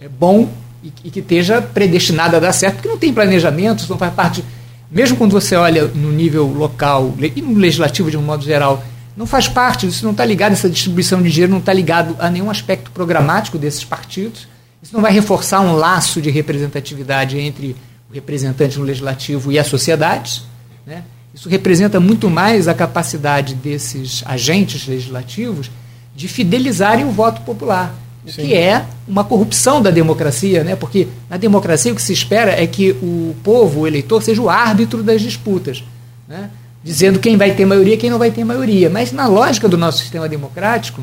[0.00, 0.48] é bom
[0.82, 4.12] e, e, que esteja predestinado a dar certo, porque não tem planejamento, isso não faz
[4.14, 4.44] parte.
[4.90, 8.84] Mesmo quando você olha no nível local e no legislativo de um modo geral,
[9.16, 12.30] não faz parte, isso não está ligado, essa distribuição de dinheiro não está ligado a
[12.30, 14.48] nenhum aspecto programático desses partidos.
[14.82, 17.76] Isso não vai reforçar um laço de representatividade entre
[18.10, 20.42] o representante no legislativo e a sociedade.
[20.86, 21.04] Né?
[21.34, 25.70] Isso representa muito mais a capacidade desses agentes legislativos
[26.14, 27.94] de fidelizarem o voto popular,
[28.24, 28.42] o Sim.
[28.42, 30.76] que é uma corrupção da democracia, né?
[30.76, 34.48] porque na democracia o que se espera é que o povo, o eleitor, seja o
[34.48, 35.82] árbitro das disputas,
[36.28, 36.50] né?
[36.84, 38.90] dizendo quem vai ter maioria e quem não vai ter maioria.
[38.90, 41.02] Mas na lógica do nosso sistema democrático,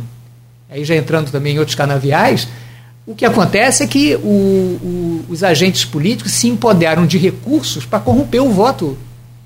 [0.70, 2.48] aí já entrando também em outros canaviais,
[3.06, 8.00] o que acontece é que o, o, os agentes políticos se empoderaram de recursos para
[8.00, 8.96] corromper o voto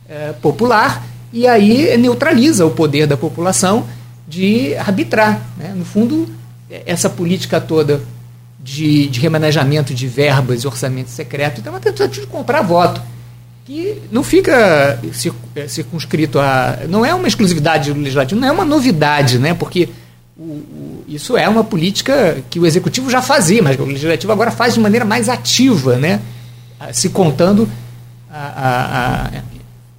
[0.10, 3.86] é, popular e aí neutraliza o poder da população
[4.34, 5.42] de arbitrar.
[5.58, 5.74] Né?
[5.76, 6.28] No fundo,
[6.86, 8.02] essa política toda
[8.60, 13.02] de, de remanejamento de verbas e orçamento secreto então, é uma tentativa de comprar voto
[13.66, 15.00] que não fica
[15.56, 16.80] é, circunscrito a.
[16.90, 19.54] não é uma exclusividade do legislativo, não é uma novidade, né?
[19.54, 19.88] porque
[20.38, 24.52] o, o, isso é uma política que o executivo já fazia, mas o legislativo agora
[24.52, 26.20] faz de maneira mais ativa, né?
[26.92, 27.70] se contando
[28.30, 29.42] a, a, a,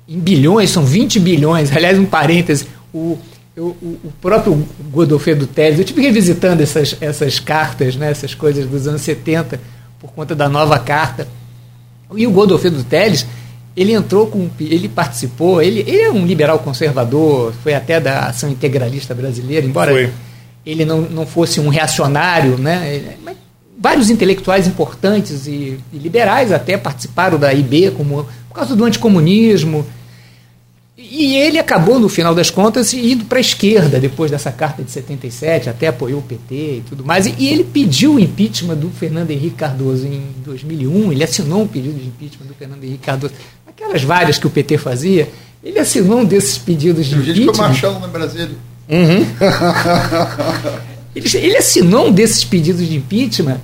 [0.07, 1.75] em bilhões, são 20 bilhões.
[1.75, 3.19] Aliás, um parêntese, o,
[3.61, 8.89] o, o próprio Godofredo Teles, eu tive revisitando essas, essas cartas, né, essas coisas dos
[8.89, 9.61] anos 70,
[10.01, 11.29] por conta da nova carta.
[12.17, 13.27] E o Godofredo Teles,
[13.77, 14.49] ele entrou com.
[14.61, 19.93] Ele participou, ele, ele é um liberal conservador, foi até da ação integralista brasileira, embora
[19.93, 20.11] foi.
[20.65, 23.17] ele não, não fosse um reacionário, né?
[23.25, 23.37] Mas
[23.79, 29.85] vários intelectuais importantes e, e, liberais até participaram da IB como, por causa do anticomunismo.
[30.97, 34.93] E ele acabou, no final das contas, indo para a esquerda depois dessa carta de
[34.93, 37.27] 77, até apoiou o PT e tudo mais.
[37.27, 41.99] E, ele pediu o impeachment do Fernando Henrique Cardoso em 2001, ele assinou um pedido
[41.99, 43.35] de impeachment do Fernando Henrique Cardoso
[43.67, 45.29] aquelas várias que o PT fazia,
[45.63, 47.45] ele assinou um desses pedidos de impeachment.
[47.47, 48.57] Gente marchando no Brasília.
[48.89, 49.27] Uhum.
[51.17, 53.59] ele, ele, assinou um desses pedidos de impeachment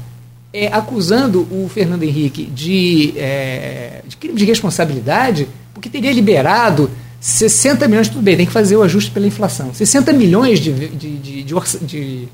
[0.53, 7.87] é, acusando o Fernando Henrique de, é, de crime de responsabilidade porque teria liberado 60
[7.87, 12.29] milhões, tudo bem, tem que fazer o ajuste pela inflação, 60 milhões de, de, de,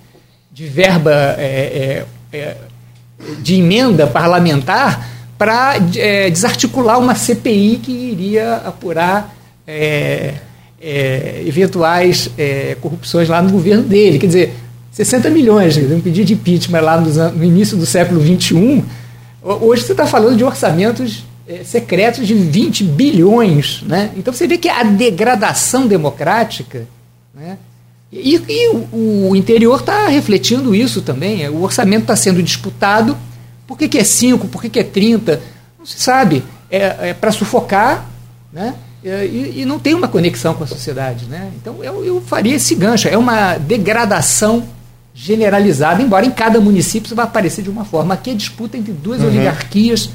[0.52, 2.56] de, verba é, é, é
[3.40, 5.78] de emenda parlamentar para
[6.32, 9.34] desarticular uma CPI que iria apurar
[11.44, 12.30] eventuais
[12.80, 14.18] corrupções lá no governo dele.
[14.18, 14.54] Quer dizer,
[14.92, 18.82] 60 milhões, um pedido de impeachment lá no início do século XXI.
[19.42, 23.82] Hoje você está falando de orçamentos é, secretos de 20 bilhões.
[23.82, 24.10] Né?
[24.16, 26.86] Então você vê que a degradação democrática.
[27.34, 27.58] Né?
[28.12, 31.48] E, e o, o interior está refletindo isso também.
[31.48, 33.16] O orçamento está sendo disputado
[33.66, 34.46] por que, que é 5?
[34.48, 35.40] Por que, que é 30?
[35.78, 36.44] Não se sabe.
[36.70, 38.08] É, é para sufocar,
[38.52, 38.74] né?
[39.04, 41.26] E, e, não tem uma conexão com a sociedade.
[41.26, 41.52] Né?
[41.60, 43.08] Então eu, eu faria esse gancho.
[43.08, 44.64] É uma degradação
[45.14, 48.14] generalizada, embora em cada município isso vai aparecer de uma forma.
[48.14, 49.28] Aqui é disputa entre duas uhum.
[49.28, 50.10] oligarquias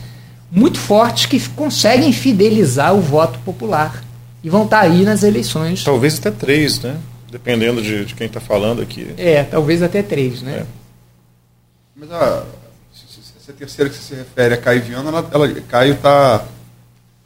[0.52, 4.04] muito fortes que conseguem fidelizar o voto popular.
[4.44, 5.84] e vão estar tá aí nas eleições.
[5.84, 6.98] Talvez até três, né?
[7.32, 9.14] Dependendo de, de quem está falando aqui.
[9.18, 10.64] É, talvez até três, né?
[10.64, 10.66] É.
[11.96, 12.44] Mas a,
[13.40, 16.44] essa terceira que você se refere a Caio Viana, ela, ela Caio está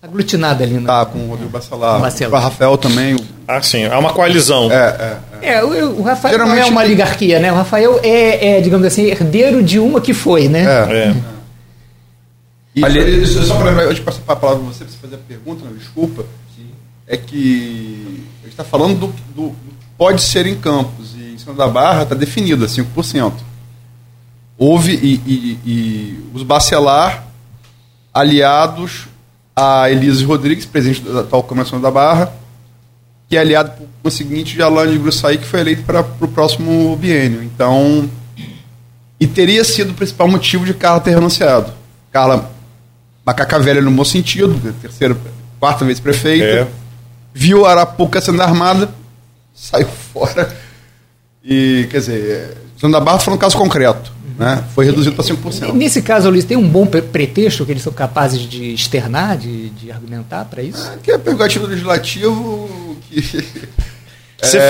[0.02, 0.76] aglutinada ali.
[0.76, 0.86] Né?
[0.86, 2.00] Tá, com o Rodrigo Bacelar.
[2.00, 2.42] Bacelar.
[2.42, 3.16] O Rafael também.
[3.48, 3.84] Ah, sim.
[3.84, 4.72] É uma coalizão.
[4.72, 5.18] É, é.
[5.42, 5.54] é.
[5.56, 6.60] é o, o, Rafael Geralmente...
[6.60, 7.52] não é uma oligarquia, né?
[7.52, 10.66] O Rafael é, é, digamos assim, herdeiro de uma que foi, né?
[10.66, 10.98] É.
[10.98, 11.35] é.
[12.76, 13.26] E Ali...
[13.26, 15.74] só para eu te passar a palavra para você, para você fazer a pergunta, não,
[15.74, 16.68] desculpa, sim.
[17.08, 21.38] é que a gente está falando do, do, do pode ser em Campos e em
[21.38, 23.34] cima da Barra está definida, 5%.
[24.58, 27.26] Houve e, e, e os Bacelar
[28.14, 29.08] aliados
[29.56, 32.34] a Elise Rodrigues, presidente da atual Câmara da Barra,
[33.30, 36.96] que é aliado, por conseguinte, de Alain de Grussaí, que foi eleito para o próximo
[36.98, 37.42] biênio.
[37.42, 38.10] Então,
[39.20, 41.74] e teria sido o principal motivo de Carla ter renunciado.
[42.12, 42.52] Carla,
[43.26, 45.18] macaca velha no bom sentido, terceira,
[45.60, 46.68] quarta vez prefeita, é.
[47.34, 48.90] viu Arapuca sendo armada,
[49.54, 50.56] saiu fora.
[51.44, 54.14] E, quer dizer, Santa Barra foi um caso concreto.
[54.38, 54.64] Né?
[54.74, 55.74] Foi reduzido para 5%.
[55.74, 59.92] Nesse caso, Luiz, tem um bom pretexto que eles são capazes de externar, de, de
[59.92, 60.86] argumentar para isso?
[60.88, 63.22] É, que é prerrogativo legislativo que.
[64.46, 64.62] Se é,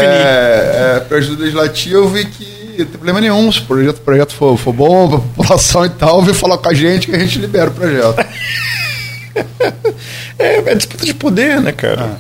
[0.98, 3.52] é prerrogativo legislativo e que não tem problema nenhum.
[3.52, 6.74] Se o projeto, projeto for, for bom, a população e tal, vem falar com a
[6.74, 8.16] gente que a gente libera o projeto.
[10.38, 12.18] é, é disputa de poder, né, cara?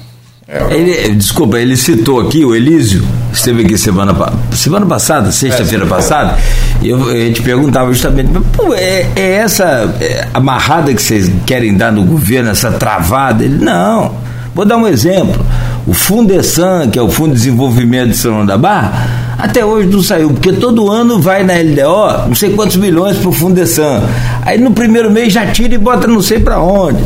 [0.47, 0.67] Ah.
[0.69, 4.15] Ele, desculpa, ele citou aqui o Elísio, esteve aqui semana,
[4.53, 6.37] semana passada, sexta-feira é, passada,
[6.83, 11.75] e eu, a gente perguntava justamente, pô, é, é essa é, amarrada que vocês querem
[11.75, 13.43] dar no governo, essa travada?
[13.43, 14.15] Ele, não.
[14.55, 15.45] Vou dar um exemplo.
[15.85, 19.89] O Fundesan, que é o Fundo de Desenvolvimento de São João da Barra, até hoje
[19.89, 24.01] não saiu, porque todo ano vai na LDO não sei quantos milhões para o Fundesan.
[24.43, 27.03] Aí no primeiro mês já tira e bota não sei para onde.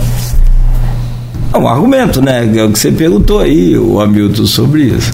[1.51, 2.47] É um argumento, né?
[2.55, 5.11] É o que você perguntou aí, o Hamilton, sobre isso.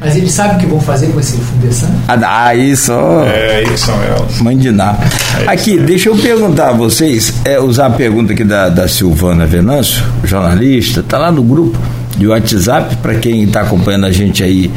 [0.00, 1.90] Mas eles sabem o que vão fazer com esse fundação?
[2.06, 3.24] Ah, aí só.
[3.24, 4.40] É, aí são elas.
[4.40, 4.96] Mandinar.
[5.44, 9.44] É aqui, deixa eu perguntar a vocês, é, usar a pergunta aqui da, da Silvana
[9.44, 11.76] Venâncio, jornalista, tá lá no grupo
[12.16, 14.70] de WhatsApp, para quem está acompanhando a gente aí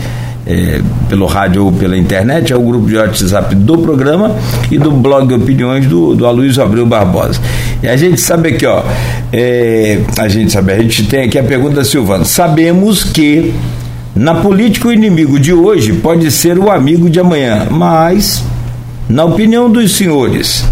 [0.45, 4.35] é, pelo rádio ou pela internet, é o grupo de WhatsApp do programa
[4.71, 7.39] e do blog de opiniões do, do Aloysio Abreu Barbosa.
[7.81, 8.83] E a gente sabe aqui, ó,
[9.31, 12.25] é, a gente sabe, a gente tem aqui a pergunta da Silvana.
[12.25, 13.53] Sabemos que
[14.15, 18.43] na política o inimigo de hoje pode ser o amigo de amanhã, mas,
[19.07, 20.65] na opinião dos senhores,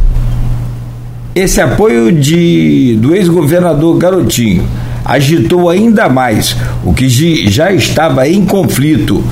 [1.34, 4.68] esse apoio de, do ex-governador Garotinho
[5.06, 7.08] agitou ainda mais o que
[7.50, 9.24] já estava em conflito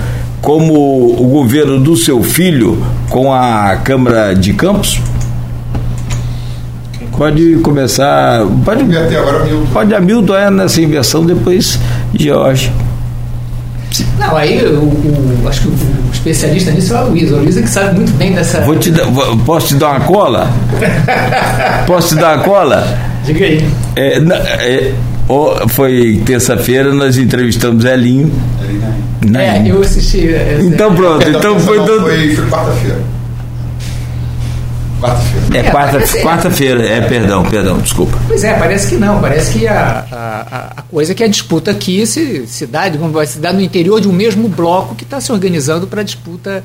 [0.42, 5.02] como o governo do seu filho com a Câmara de Campos?
[7.18, 8.46] Pode começar.
[8.64, 8.86] Pode,
[9.74, 11.80] pode Hamilton é nessa inversão, depois
[12.14, 12.72] Jorge.
[14.20, 17.32] Não, aí o, o, acho que o, o, especialista nisso é o Luiz.
[17.32, 18.62] O Luiz é que sabe muito bem dessa.
[18.62, 19.06] Vou te dar,
[19.46, 20.52] posso te dar uma cola?
[21.88, 22.98] posso te dar uma cola?
[23.26, 23.70] Diga aí.
[23.96, 24.94] É, é,
[25.68, 28.32] foi terça-feira, nós entrevistamos Elinho.
[29.36, 30.30] É, eu assisti.
[30.30, 31.78] É, então pronto, então foi.
[31.86, 33.17] Foi, foi quarta-feira.
[35.00, 35.58] Quarta-feira.
[35.58, 36.48] É, quarta-feira, quarta
[36.84, 38.18] é, perdão, perdão, desculpa.
[38.28, 39.22] Pois é, parece que não.
[39.22, 43.30] Parece que a, a, a coisa é que a disputa aqui se, se, dá, digamos,
[43.30, 46.64] se dá no interior de um mesmo bloco que está se organizando para disputa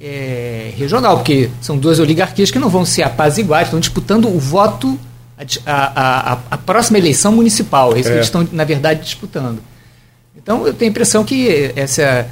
[0.00, 4.98] é, regional, porque são duas oligarquias que não vão se apaziguar, estão disputando o voto,
[5.64, 7.94] a, a, a próxima eleição municipal.
[7.94, 8.12] É isso é.
[8.12, 9.60] que eles estão, na verdade, disputando.
[10.36, 12.26] Então, eu tenho a impressão que essa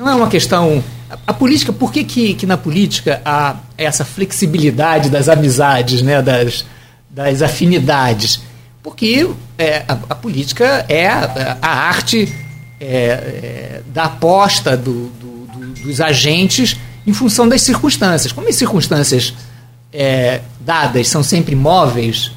[0.00, 0.82] não é uma questão.
[1.10, 6.22] A, a política, por que, que, que, na política há essa flexibilidade das amizades, né,
[6.22, 6.64] das,
[7.10, 8.40] das afinidades?
[8.82, 12.32] Porque é, a, a, política é a, a arte
[12.80, 18.32] é, é, da aposta do, do, do, dos agentes em função das circunstâncias.
[18.32, 19.34] Como as circunstâncias
[19.92, 22.32] é, dadas são sempre móveis,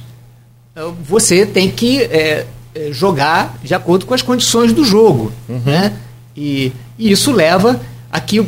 [1.02, 2.46] você tem que é,
[2.76, 5.32] é, jogar de acordo com as condições do jogo.
[5.48, 5.62] Uhum.
[5.66, 5.94] Né?
[6.36, 7.80] E, e, isso leva
[8.12, 8.46] a que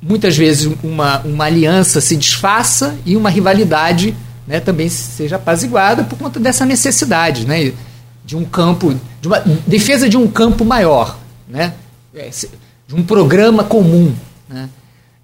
[0.00, 4.14] muitas vezes uma, uma aliança se desfaça e uma rivalidade
[4.46, 7.72] né, também seja apaziguada por conta dessa necessidade né,
[8.24, 11.18] de um campo, de uma defesa de um campo maior,
[11.48, 11.74] né,
[12.14, 12.30] é,
[12.86, 14.14] de um programa comum.
[14.48, 14.68] Né.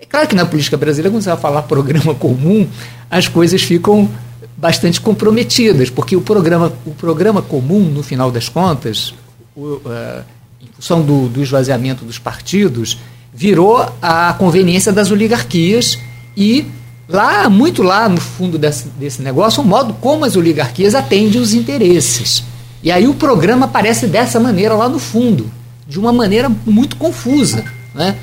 [0.00, 2.68] É claro que na política brasileira, quando você vai falar programa comum,
[3.10, 4.10] as coisas ficam
[4.56, 9.14] bastante comprometidas, porque o programa, o programa comum, no final das contas,
[9.54, 10.24] o, uh,
[10.62, 12.98] em função do, do esvaziamento dos partidos,
[13.34, 15.98] virou a conveniência das oligarquias
[16.36, 16.66] e
[17.08, 21.52] lá, muito lá no fundo desse, desse negócio, o modo como as oligarquias atendem os
[21.52, 22.44] interesses.
[22.82, 25.50] E aí o programa aparece dessa maneira lá no fundo.
[25.86, 27.64] de uma maneira muito confusa.
[27.94, 28.16] Né?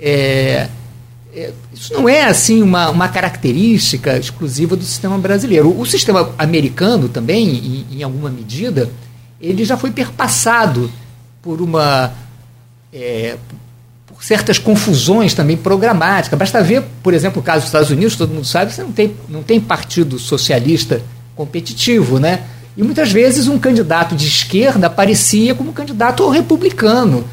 [0.00, 0.68] É,
[1.34, 5.78] é, isso não é assim uma, uma característica exclusiva do sistema brasileiro.
[5.78, 7.48] O sistema americano também,
[7.90, 8.90] em, em alguma medida,
[9.40, 10.90] ele já foi perpassado
[11.44, 12.10] por uma
[12.90, 13.36] é,
[14.06, 16.38] por certas confusões também programáticas.
[16.38, 19.14] Basta ver, por exemplo, o caso dos Estados Unidos, todo mundo sabe, você não tem,
[19.28, 21.02] não tem partido socialista
[21.36, 22.44] competitivo, né?
[22.76, 27.24] E muitas vezes um candidato de esquerda aparecia como candidato republicano,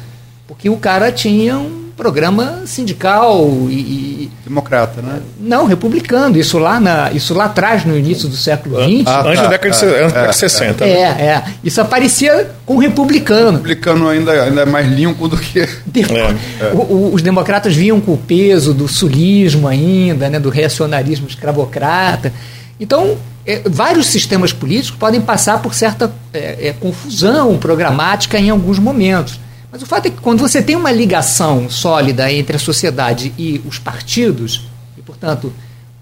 [0.46, 5.20] porque o cara tinha um programa sindical e, democrata, né?
[5.38, 6.36] Não, republicano.
[6.36, 9.06] Isso lá na, isso lá atrás no início do século XX.
[9.06, 10.84] Ah, antes da década de, década de 60.
[10.84, 11.22] É, né?
[11.22, 13.58] é, isso aparecia com republicano.
[13.58, 18.00] Republicano ainda ainda é mais limpo do que Depois, é, o, o, os democratas vinham
[18.00, 22.32] com o peso do sulismo ainda, né, do reacionarismo escravocrata.
[22.80, 28.80] Então, é, vários sistemas políticos podem passar por certa é, é confusão programática em alguns
[28.80, 29.38] momentos.
[29.72, 33.58] Mas o fato é que quando você tem uma ligação sólida entre a sociedade e
[33.66, 34.66] os partidos,
[34.98, 35.50] e portanto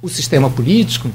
[0.02, 1.08] o sistema político,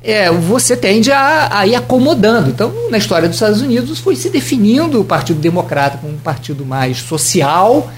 [0.00, 2.50] é, você tende a, a, ir acomodando.
[2.50, 6.64] Então, na história dos Estados Unidos, foi se definindo o Partido Democrata como um partido
[6.64, 7.90] mais social,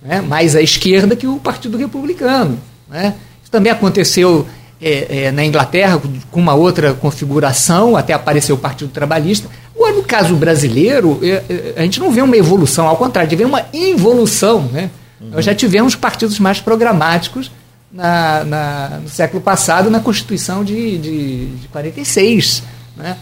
[0.00, 2.58] né, mais à esquerda que o Partido Republicano.
[2.88, 3.14] Né.
[3.42, 4.46] Isso também aconteceu
[4.80, 6.00] é, é, na Inglaterra
[6.30, 9.48] com uma outra configuração, até apareceu o Partido Trabalhista.
[9.82, 13.30] Agora, no caso brasileiro, é, é, a gente não vê uma evolução, ao contrário, a
[13.30, 14.62] gente vê uma involução.
[14.70, 14.88] Né?
[15.20, 15.30] Uhum.
[15.32, 17.50] Nós já tivemos partidos mais programáticos
[17.90, 22.62] na, na, no século passado, na Constituição de, de, de 46.
[22.96, 23.16] Né?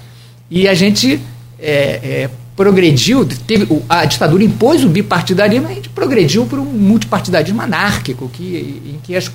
[0.50, 1.18] E a gente
[1.58, 7.62] é, é, progrediu, teve, a ditadura impôs o bipartidarismo, a gente progrediu para um multipartidarismo
[7.62, 9.32] anárquico, que, em que as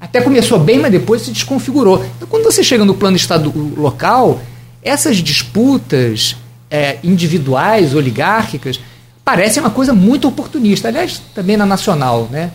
[0.00, 2.04] até começou bem, mas depois se desconfigurou.
[2.16, 4.38] Então, quando você chega no plano estado local,
[4.82, 6.36] essas disputas
[6.74, 8.80] é, individuais, oligárquicas,
[9.24, 10.88] parecem uma coisa muito oportunista.
[10.88, 12.50] Aliás, também na nacional, né?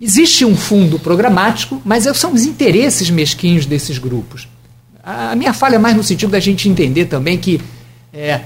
[0.00, 4.48] Existe um fundo programático, mas são os interesses mesquinhos desses grupos.
[5.04, 7.60] A minha falha é mais no sentido da gente entender também que
[8.12, 8.40] é,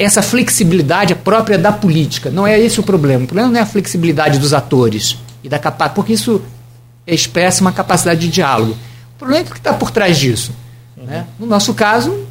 [0.00, 2.28] essa flexibilidade é própria da política.
[2.28, 3.24] Não é esse o problema.
[3.24, 6.42] O problema não é a flexibilidade dos atores e da capacidade, porque isso
[7.06, 8.72] expressa uma capacidade de diálogo.
[9.14, 10.52] O problema é o que está por trás disso.
[10.96, 11.04] Uhum.
[11.04, 11.26] Né?
[11.38, 12.27] No nosso caso, é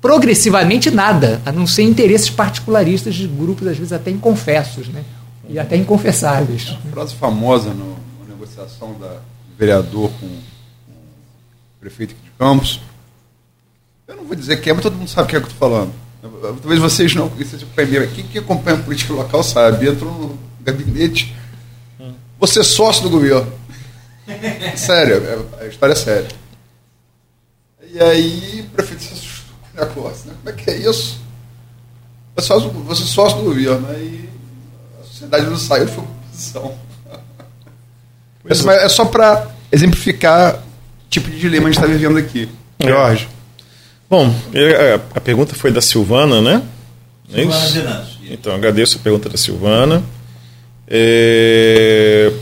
[0.00, 5.04] progressivamente nada, a não ser interesses particularistas de grupos, às vezes até inconfessos, né?
[5.48, 6.70] e até inconfessáveis.
[6.70, 12.80] Uma frase famosa no, na negociação da, do vereador com, com o prefeito de Campos,
[14.06, 15.50] eu não vou dizer quem é, mas todo mundo sabe o que é que eu
[15.50, 15.92] estou falando.
[16.60, 18.06] Talvez vocês não, porque vocês acompanham.
[18.08, 19.88] Quem que acompanha a política local sabe.
[19.88, 21.34] Entra no gabinete,
[22.38, 23.52] você é sócio do governo.
[24.76, 26.28] sério, é, a história é séria.
[27.92, 29.02] E aí o prefeito
[29.76, 30.34] negócio, né?
[30.42, 31.20] Como é que é isso?
[32.34, 34.28] Você é sócio, você é sócio do governo, aí
[35.00, 36.74] a sociedade não saiu, foi oposição.
[38.48, 42.48] É, é só para exemplificar o tipo de dilema que a gente está vivendo aqui.
[42.78, 42.88] É.
[42.88, 43.28] Jorge.
[44.08, 44.32] Bom,
[45.14, 46.62] a pergunta foi da Silvana, né?
[47.28, 50.02] Silvana é Então, agradeço a pergunta da Silvana.
[50.86, 52.32] É...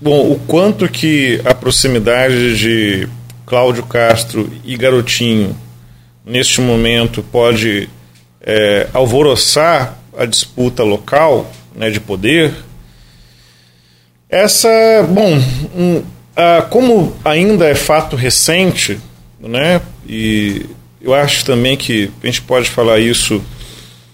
[0.00, 3.08] Bom, o quanto que a proximidade de
[3.44, 5.54] Cláudio Castro e Garotinho
[6.24, 7.88] neste momento pode
[8.40, 12.52] é, alvoroçar a disputa local né, de poder.
[14.28, 14.68] Essa,
[15.08, 15.38] bom,
[15.76, 16.02] um,
[16.36, 18.98] a, como ainda é fato recente,
[19.40, 20.66] né, e
[21.00, 23.42] eu acho também que a gente pode falar isso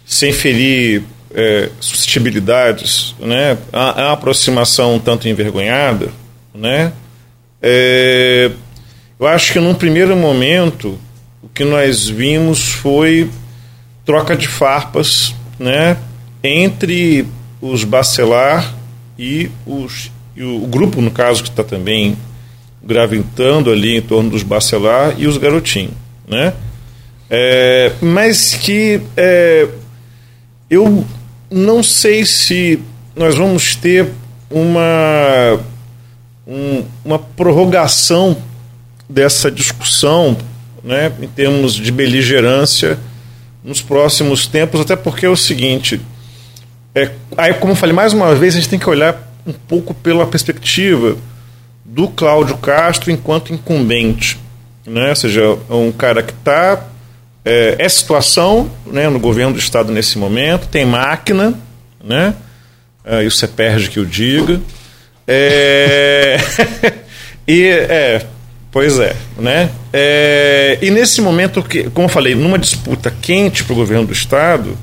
[0.05, 1.03] sem ferir
[1.35, 3.59] é, suscetibilidades, né?
[3.73, 6.11] A, a, aproximação um tanto envergonhada,
[6.55, 6.93] né?
[7.61, 8.51] É,
[9.19, 10.99] eu acho que num primeiro momento
[11.57, 13.31] que nós vimos foi
[14.05, 15.97] troca de farpas, né?
[16.45, 17.27] Entre
[17.63, 18.75] os Bacelar
[19.19, 22.15] e, os, e o, grupo, no caso, que está também
[22.85, 25.95] gravitando ali em torno dos Bacelar e os Garotinhos,
[26.29, 26.53] né?
[27.31, 29.67] É, mas que é,
[30.69, 31.07] eu
[31.51, 32.79] não sei se
[33.17, 34.11] nós vamos ter
[34.51, 35.59] uma,
[36.47, 38.37] um, uma prorrogação
[39.09, 40.37] dessa discussão
[40.87, 42.97] né, em termos de beligerância
[43.65, 46.01] nos próximos tempos, até porque é o seguinte,
[46.95, 49.93] é, aí como eu falei mais uma vez, a gente tem que olhar um pouco
[49.93, 51.17] pela perspectiva
[51.85, 54.39] do Cláudio Castro enquanto incumbente,
[54.87, 55.11] né?
[55.11, 56.85] ou seja, é um cara que está
[57.45, 61.53] é, é situação né, no governo do Estado nesse momento, tem máquina,
[62.03, 62.35] né?
[63.23, 64.61] E o CEPERG que o diga.
[65.29, 66.39] É,
[67.47, 68.27] e, é,
[68.77, 69.71] pois é, né?
[69.91, 74.13] É, e nesse momento, que, como eu falei, numa disputa quente para o governo do
[74.13, 74.77] Estado,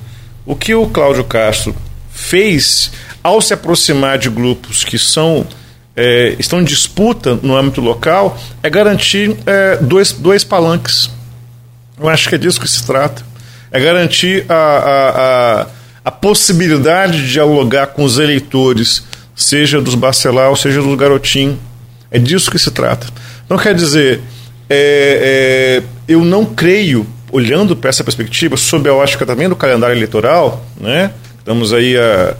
[0.44, 1.72] o que o Cláudio Castro
[2.10, 2.90] fez,
[3.22, 5.46] ao se aproximar de grupos que são
[5.94, 11.08] é, estão em disputa no âmbito local, é garantir é, dois, dois palanques.
[11.96, 13.24] Eu acho que é disso que se trata.
[13.70, 15.66] É garantir a, a, a,
[16.06, 19.04] a possibilidade de dialogar com os eleitores,
[19.36, 21.56] seja dos Bacelar, seja do Garotinho.
[22.10, 23.06] É disso que se trata.
[23.44, 24.20] Então, quer dizer,
[24.68, 29.94] é, é, eu não creio, olhando para essa perspectiva, sob a ótica também do calendário
[29.94, 31.10] eleitoral, né?
[31.38, 32.34] estamos aí a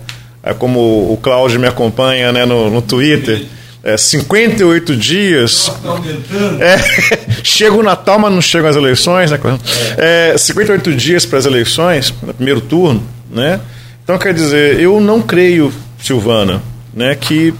[0.44, 3.46] é como o Cláudio me acompanha né, no, no Twitter,
[3.82, 5.72] é, 58 dias.
[6.60, 6.76] É,
[7.42, 9.38] chega o Natal, mas não chegam as eleições, né?
[9.96, 13.58] É, 58 dias para as eleições, no primeiro turno, né?
[14.02, 17.54] Então, quer dizer, eu não creio, Silvana, né, que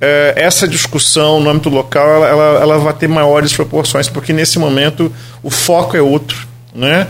[0.00, 4.58] é, essa discussão no âmbito local ela, ela, ela vai ter maiores proporções, porque nesse
[4.58, 7.06] momento o foco é outro, né?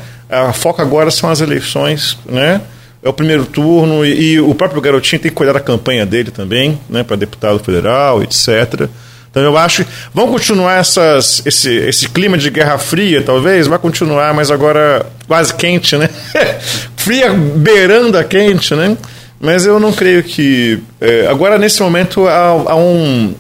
[0.51, 2.61] O foco agora são as eleições, né?
[3.03, 6.31] é o primeiro turno e, e, o próprio garotinho tem que cuidar da campanha dele
[6.31, 8.89] também, né, para deputado federal, etc.
[9.31, 13.79] Então eu acho que vão continuar essas, esse, esse clima de guerra fria, talvez, vai
[13.79, 16.09] continuar, mas agora quase quente, né?
[16.97, 18.97] fria beirando a quente, né?
[19.41, 20.81] Mas eu não creio que.
[21.01, 23.35] É, agora, nesse momento, há, há, um,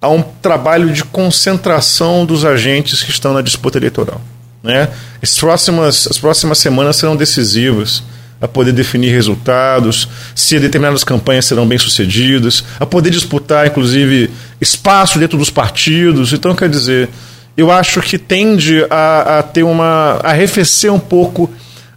[0.00, 4.20] há um trabalho de concentração dos agentes que estão na disputa eleitoral.
[4.62, 4.88] Né?
[5.22, 8.02] As, próximas, as próximas semanas serão decisivas
[8.40, 15.18] a poder definir resultados, se determinadas campanhas serão bem sucedidas, a poder disputar, inclusive, espaço
[15.18, 16.34] dentro dos partidos.
[16.34, 17.08] Então, quer dizer,
[17.56, 20.20] eu acho que tende a, a ter uma.
[20.22, 21.44] a arrefecer um pouco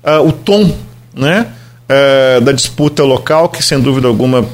[0.04, 0.74] uh, o tom
[1.14, 1.48] né,
[1.90, 4.48] uh, da disputa local, que sem dúvida alguma uh,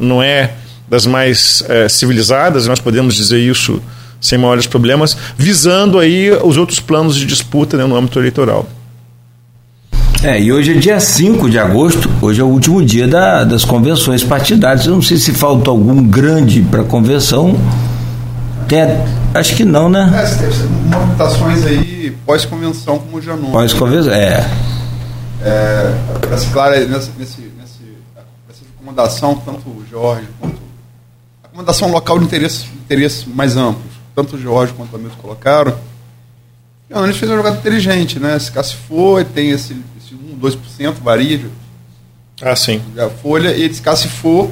[0.00, 0.52] não é
[0.88, 3.82] das mais civilizadas, nós podemos dizer isso
[4.20, 8.66] sem maiores problemas, visando aí os outros planos de disputa né, no âmbito eleitoral.
[10.22, 13.62] É, e hoje é dia 5 de agosto, hoje é o último dia da, das
[13.62, 14.86] convenções partidárias.
[14.86, 17.54] Eu não sei se falta algum grande para a convenção.
[18.66, 18.80] Tem,
[19.34, 20.10] acho que não, né?
[20.16, 23.50] É, teve movimentações aí pós-convenção, como já não.
[23.50, 24.48] Pós-convenção, é.
[25.42, 27.82] É para ser claro, nessa, nesse, nesse,
[28.46, 28.64] nessa
[29.36, 30.58] tanto o Jorge quanto.
[31.42, 35.78] A recomendação local de interesse, interesse mais amplos, tanto o Jorge quanto o Hamilton colocaram.
[36.90, 38.38] Ele fez uma jogada inteligente, né?
[38.38, 39.74] Se for, tem esse
[40.40, 41.50] 2%, varia.
[42.42, 42.80] Ah, sim.
[42.98, 44.50] A Folha, e ele se for,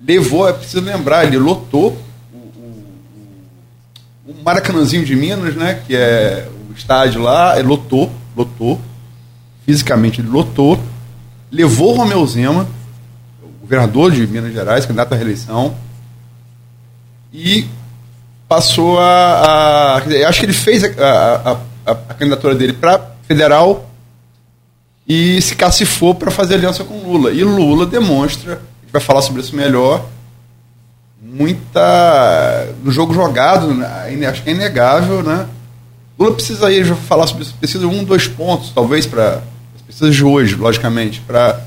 [0.00, 1.96] levou, é preciso lembrar, ele lotou
[2.32, 5.82] o, o, o Maracanãzinho de Minas, né?
[5.86, 8.80] Que é o estádio lá, ele lotou, lotou.
[9.66, 10.80] Fisicamente ele lotou.
[11.50, 12.66] Levou o Romeu Zema,
[13.42, 15.74] o governador de Minas Gerais, candidato à reeleição,
[17.32, 17.66] e
[18.48, 19.96] passou a.
[19.96, 23.90] a dizer, acho que ele fez a, a, a, candidatura dele para federal
[25.06, 27.32] e se cacifou para fazer aliança com Lula.
[27.32, 30.04] E Lula demonstra, a gente vai falar sobre isso melhor,
[31.20, 32.68] muita.
[32.82, 34.26] no jogo jogado, né?
[34.28, 35.46] acho que é inegável, né?
[36.18, 39.42] Lula precisa aí, já falar sobre isso, precisa um, dois pontos, talvez, para
[39.96, 41.58] pessoas de hoje, logicamente, para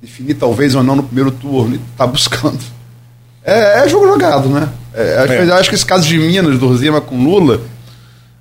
[0.00, 2.60] definir talvez ou não no primeiro turno, e está buscando.
[3.44, 4.68] É, é, jogo jogado, né?
[4.94, 5.52] É, é.
[5.52, 7.60] Acho que esse caso de Minas, do Rosema com Lula,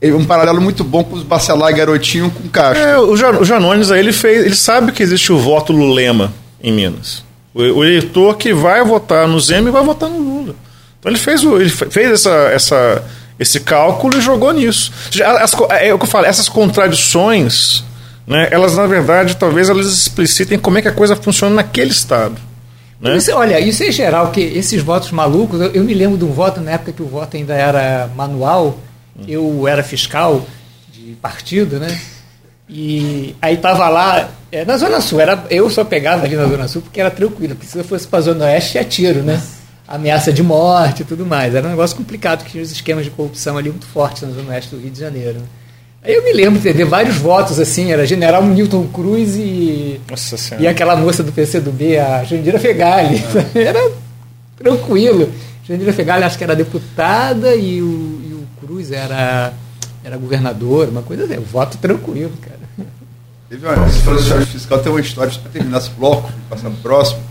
[0.01, 2.83] um paralelo muito bom com os Bacelar e Garotinho com Castro.
[2.83, 6.31] É, o, Jan, o Janones aí, ele, fez, ele sabe que existe o voto Lulema
[6.61, 7.23] em Minas.
[7.53, 10.55] O, o eleitor que vai votar no Zema vai votar no Lula.
[10.99, 13.03] Então ele fez, o, ele fez essa, essa,
[13.39, 14.91] esse cálculo e jogou nisso.
[15.39, 17.83] As, é o que eu falo, essas contradições,
[18.25, 22.35] né, elas na verdade talvez elas explicitem como é que a coisa funciona naquele estado.
[22.99, 23.17] Né?
[23.17, 26.31] Isso, olha, isso é geral, que esses votos malucos, eu, eu me lembro de um
[26.31, 28.77] voto na época que o voto ainda era manual,
[29.27, 30.45] eu era fiscal
[30.91, 31.99] de partido, né?
[32.67, 36.67] E aí tava lá, é, na Zona Sul, era, eu só pegava ali na Zona
[36.67, 39.41] Sul porque era tranquilo, porque se eu fosse para a Zona Oeste, é tiro, né?
[39.87, 41.53] Ameaça de morte e tudo mais.
[41.53, 44.51] Era um negócio complicado, porque tinha os esquemas de corrupção ali muito fortes na Zona
[44.51, 45.39] Oeste do Rio de Janeiro.
[45.39, 45.45] Aí
[46.05, 50.01] eu me lembro de ter vários votos, assim, era General Newton Cruz e,
[50.59, 53.23] e aquela moça do PCdoB, a Jandira Fegali.
[53.55, 53.61] É.
[53.63, 53.91] Era
[54.57, 55.31] tranquilo.
[55.65, 58.23] Jandira Fegali acho que era deputada e o,
[58.59, 59.53] Cruz era,
[60.03, 62.59] era governador, uma coisa assim, voto tranquilo, cara.
[63.49, 66.79] Teve uma, você falou história fiscal, tem uma história, para terminar esse bloco, passar pro
[66.79, 67.21] próximo.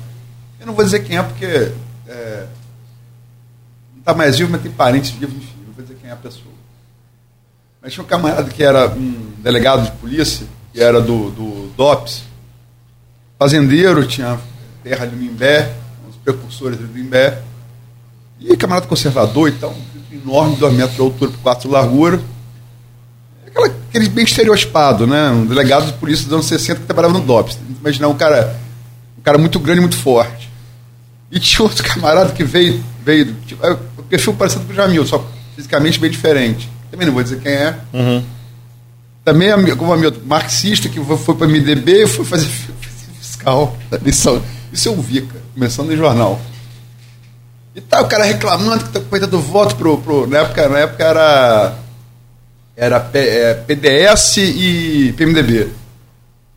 [0.60, 1.72] Eu não vou dizer quem é, porque
[2.06, 2.46] é,
[3.92, 6.16] não está mais vivo, mas tem parentes vivos, enfim, não vou dizer quem é a
[6.16, 6.51] pessoa.
[7.82, 12.22] Mas tinha um camarada que era um delegado de polícia, que era do, do DOPS,
[13.36, 14.38] fazendeiro, tinha
[14.84, 15.74] terra de Mimbé,
[16.08, 17.42] os precursores do Mimbé,
[18.38, 19.74] e camarada conservador e tal,
[20.12, 22.22] enorme, 2 metros de altura por 4 de largura.
[23.44, 25.30] Aquela, aquele bem estereotipado, né?
[25.30, 27.58] Um delegado de polícia dos anos 60 que trabalhava no DOPS.
[27.80, 28.60] Imaginar um cara,
[29.18, 30.48] um cara muito grande, muito forte.
[31.32, 33.76] E tinha outro camarada que veio, veio tipo, é,
[34.08, 35.26] perfil parecido com o Jamil, só
[35.56, 36.70] fisicamente bem diferente.
[36.92, 37.74] Também não vou dizer quem é.
[37.94, 38.22] Uhum.
[39.24, 42.46] Também como amigo marxista que foi para MDB e foi fazer
[43.18, 43.74] fiscal.
[44.04, 46.38] Isso, isso eu vi, cara, começando no jornal.
[47.74, 50.26] E tá o cara reclamando que tá com do voto pro, pro.
[50.26, 51.78] Na época, na época era.
[52.76, 55.70] Era P, é, PDS e PMDB.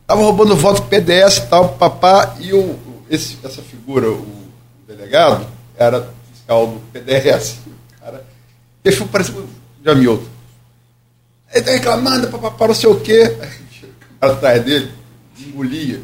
[0.05, 2.77] Tava roubando voto PDS e tal, papá, e o,
[3.09, 4.25] esse, essa figura, o
[4.87, 5.45] delegado,
[5.77, 7.59] era fiscal do PDS.
[7.65, 8.25] O cara.
[8.83, 9.54] Perfil parecido
[9.85, 10.27] o Jamilton.
[11.53, 13.37] Ele tá reclamando, papapá, não sei o quê.
[14.19, 14.91] Atrás dele,
[15.39, 16.01] engolia.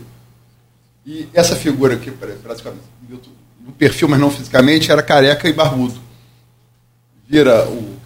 [1.06, 2.84] E essa figura aqui, praticamente,
[3.60, 6.00] no perfil, mas não fisicamente, era careca e barbudo.
[7.28, 7.98] Vira o,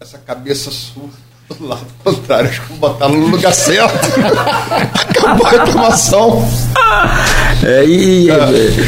[0.00, 1.08] essa cabeça sua
[1.54, 3.94] do lado contrário, acho que vou botar no lugar certo.
[5.08, 6.48] Acabou a reclamação.
[7.64, 8.36] É, e, é,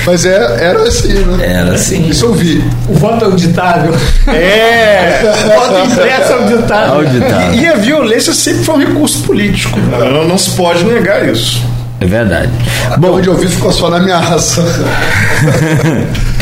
[0.04, 1.46] mas é, era assim, né?
[1.46, 2.08] Era assim.
[2.08, 2.62] Isso eu vi.
[2.88, 3.94] O voto auditável.
[4.28, 5.20] É!
[5.22, 6.94] o voto impresso auditável.
[6.94, 7.54] auditável.
[7.54, 9.78] E, e, a violência sempre foi um recurso político.
[9.78, 11.62] Não, não se pode negar isso.
[12.00, 12.50] É verdade.
[12.86, 14.62] Até Bom, onde eu vi ficou só na minha raça.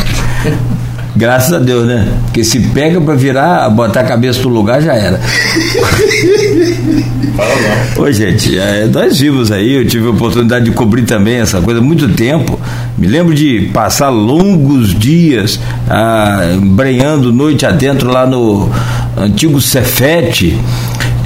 [1.19, 2.07] Graças a Deus, né?
[2.27, 5.21] Porque se pega para virar, botar a cabeça no lugar, já era.
[7.97, 11.81] Oi, gente, é, nós vimos aí, eu tive a oportunidade de cobrir também essa coisa
[11.81, 12.57] há muito tempo.
[12.97, 15.59] Me lembro de passar longos dias
[15.89, 18.71] ah, embrenhando noite adentro lá no
[19.16, 20.57] antigo Cefete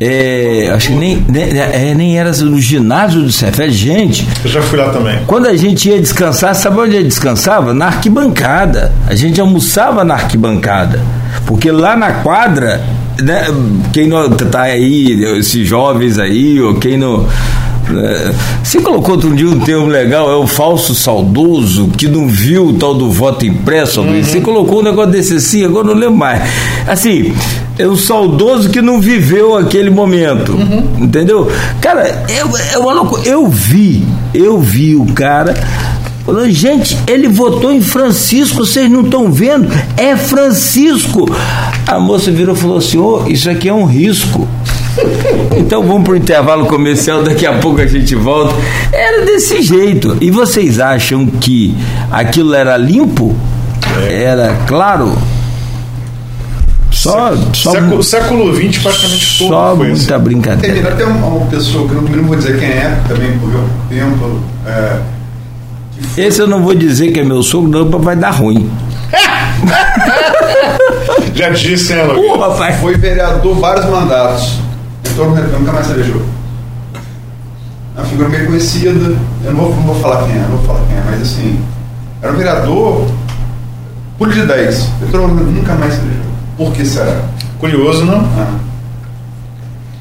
[0.01, 3.69] é, acho que nem, nem, é, nem era no ginásio do Cefé.
[3.69, 4.27] Gente.
[4.45, 5.21] Eu já fui lá também.
[5.27, 7.73] Quando a gente ia descansar, sabe onde a gente descansava?
[7.73, 8.93] Na arquibancada.
[9.07, 11.01] A gente almoçava na arquibancada.
[11.47, 12.83] Porque lá na quadra,
[13.21, 13.47] né,
[13.93, 17.29] quem não tá aí, esses jovens aí, ou quem não
[17.91, 22.69] é, você colocou outro dia um termo legal, é o falso saudoso que não viu
[22.69, 24.23] o tal do voto impresso, uhum.
[24.23, 26.43] Você colocou um negócio desse assim, agora não lembro mais.
[26.87, 27.35] Assim,
[27.79, 30.53] é o saudoso que não viveu aquele momento.
[30.53, 31.05] Uhum.
[31.05, 31.51] Entendeu?
[31.81, 34.05] Cara, eu, eu, eu vi,
[34.35, 35.55] eu vi o cara.
[36.25, 39.69] Falou, gente, ele votou em Francisco, vocês não estão vendo?
[39.97, 41.27] É Francisco.
[41.87, 44.47] A moça virou e falou assim: oh, isso aqui é um risco.
[45.57, 48.55] Então vamos para o intervalo comercial, daqui a pouco a gente volta.
[48.93, 50.17] Era desse jeito.
[50.21, 51.75] E vocês acham que
[52.11, 53.35] aquilo era limpo?
[54.09, 54.25] É.
[54.25, 55.17] Era claro?
[56.91, 60.25] Só, só século, século XX praticamente todo só foi muita assim.
[60.25, 60.75] brincadeira.
[60.75, 63.51] Tem até uma, uma, pessoa que eu não, não, vou dizer quem é, também por
[63.89, 64.41] tempo.
[64.67, 64.99] É,
[66.17, 68.71] Esse eu não vou dizer que é meu sogro, não, vai dar ruim.
[71.35, 74.62] Já disse, né, Porra, Foi vereador vários mandatos
[75.13, 76.23] Vitor nunca mais sabejou.
[77.95, 80.67] É uma figura meio conhecida, eu não vou, não vou falar quem é, não vou
[80.67, 81.61] falar quem é, mas assim,
[82.23, 83.07] era um vereador
[84.19, 84.89] pulo de 10.
[85.03, 86.23] Vitor nunca mais sabejou.
[86.57, 87.21] Por que será?
[87.59, 88.21] Curioso, não?
[88.39, 88.59] Ah.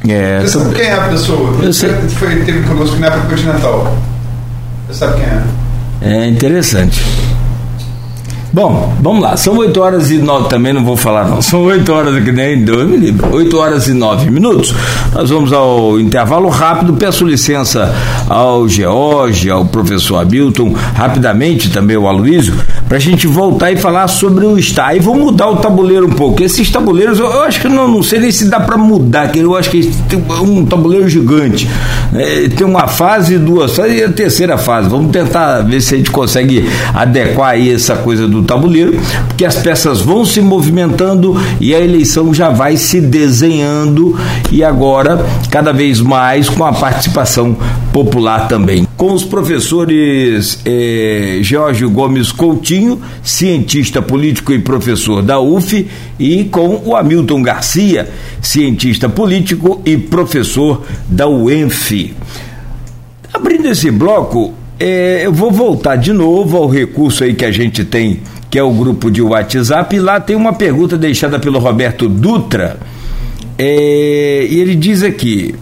[0.07, 1.55] É, Você sabe quem é a pessoa?
[1.61, 1.89] Eu sei.
[1.89, 3.95] Foi, teve conosco na época continental.
[4.87, 5.43] Você sabe quem é?
[6.01, 7.03] É interessante.
[8.53, 9.37] Bom, vamos lá.
[9.37, 10.49] São 8 horas e 9.
[10.49, 11.41] Também não vou falar, não.
[11.41, 13.33] São 8 horas que nem dois me livro.
[13.33, 14.75] 8 horas e 9 minutos.
[15.13, 16.93] Nós vamos ao intervalo rápido.
[16.93, 17.95] Peço licença
[18.27, 22.53] ao George, ao professor Hamilton, rapidamente também ao Aloysio,
[22.91, 24.93] para a gente voltar e falar sobre o estar.
[24.93, 26.43] E vou mudar o tabuleiro um pouco.
[26.43, 29.39] Esses tabuleiros, eu, eu acho que não, não sei nem se dá para mudar, que
[29.39, 31.69] eu acho que tem um tabuleiro gigante.
[32.13, 34.89] É, tem uma fase, duas fases e a terceira fase.
[34.89, 39.55] Vamos tentar ver se a gente consegue adequar aí essa coisa do tabuleiro, porque as
[39.55, 44.19] peças vão se movimentando e a eleição já vai se desenhando
[44.51, 47.55] e agora cada vez mais com a participação
[47.93, 48.90] popular também.
[49.01, 55.87] Com os professores eh, Jorge Gomes Coutinho, cientista político e professor da UF,
[56.19, 58.07] e com o Hamilton Garcia,
[58.39, 62.13] cientista político e professor da UENF.
[63.33, 67.83] Abrindo esse bloco, é, eu vou voltar de novo ao recurso aí que a gente
[67.83, 68.19] tem,
[68.51, 72.77] que é o grupo de WhatsApp, e lá tem uma pergunta deixada pelo Roberto Dutra.
[73.57, 75.55] É, e ele diz aqui: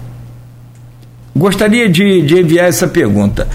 [1.40, 3.48] gostaria de, de enviar essa pergunta.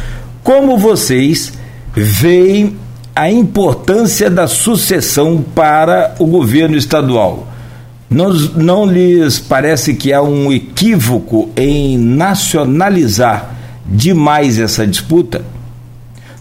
[0.42, 1.52] Como vocês
[1.94, 2.76] veem
[3.14, 7.48] a importância da sucessão para o governo estadual?
[8.08, 13.54] Não, não lhes parece que há um equívoco em nacionalizar
[13.86, 15.44] demais essa disputa?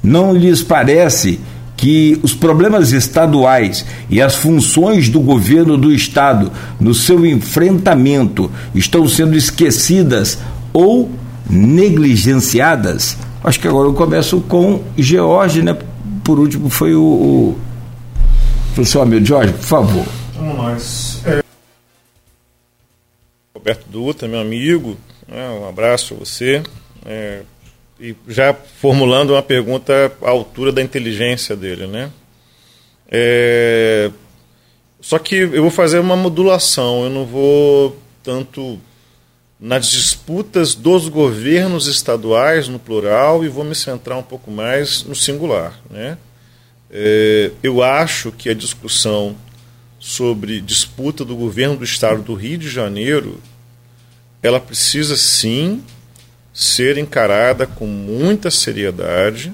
[0.01, 1.39] Não lhes parece
[1.75, 9.07] que os problemas estaduais e as funções do governo do Estado no seu enfrentamento estão
[9.07, 10.37] sendo esquecidas
[10.71, 11.09] ou
[11.49, 13.17] negligenciadas?
[13.43, 15.77] Acho que agora eu começo com George, né?
[16.23, 17.59] Por último foi o, o
[18.73, 20.05] professor amigo Jorge, por favor.
[20.35, 21.21] Vamos nós.
[21.25, 21.43] É...
[23.53, 25.49] Roberto Dutra, meu amigo, né?
[25.49, 26.63] um abraço a você.
[27.05, 27.41] É...
[27.99, 32.11] E já formulando uma pergunta à altura da inteligência dele, né?
[33.09, 34.09] É...
[35.01, 38.79] Só que eu vou fazer uma modulação, eu não vou tanto
[39.63, 45.15] nas disputas dos governos estaduais, no plural, e vou me centrar um pouco mais no
[45.15, 45.79] singular.
[45.89, 46.17] Né?
[46.91, 49.37] É, eu acho que a discussão
[49.97, 53.41] sobre disputa do governo do estado do Rio de Janeiro
[54.41, 55.81] ela precisa sim
[56.53, 59.53] ser encarada com muita seriedade,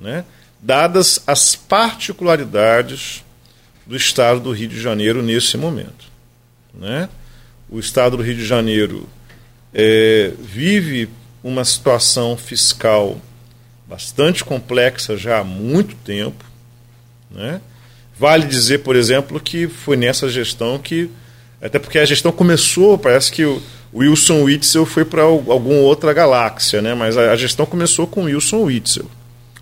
[0.00, 0.24] né?
[0.58, 3.22] dadas as particularidades
[3.86, 6.06] do estado do Rio de Janeiro nesse momento.
[6.72, 7.10] Né?
[7.68, 9.06] O estado do Rio de Janeiro
[9.74, 11.08] é, vive
[11.42, 13.20] uma situação fiscal
[13.86, 16.44] bastante complexa já há muito tempo.
[17.30, 17.60] Né?
[18.18, 21.10] Vale dizer, por exemplo, que foi nessa gestão que,
[21.60, 23.60] até porque a gestão começou, parece que o
[23.92, 26.94] Wilson Witzel foi para alguma outra galáxia, né?
[26.94, 29.10] mas a, gestão começou com Wilson Witzel.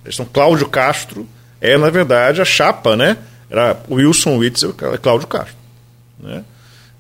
[0.05, 1.27] A gestão Cláudio Castro
[1.61, 3.17] é, na verdade, a chapa, né?
[3.49, 5.55] Era Wilson Witzel e Cláudio Castro.
[6.19, 6.43] Né?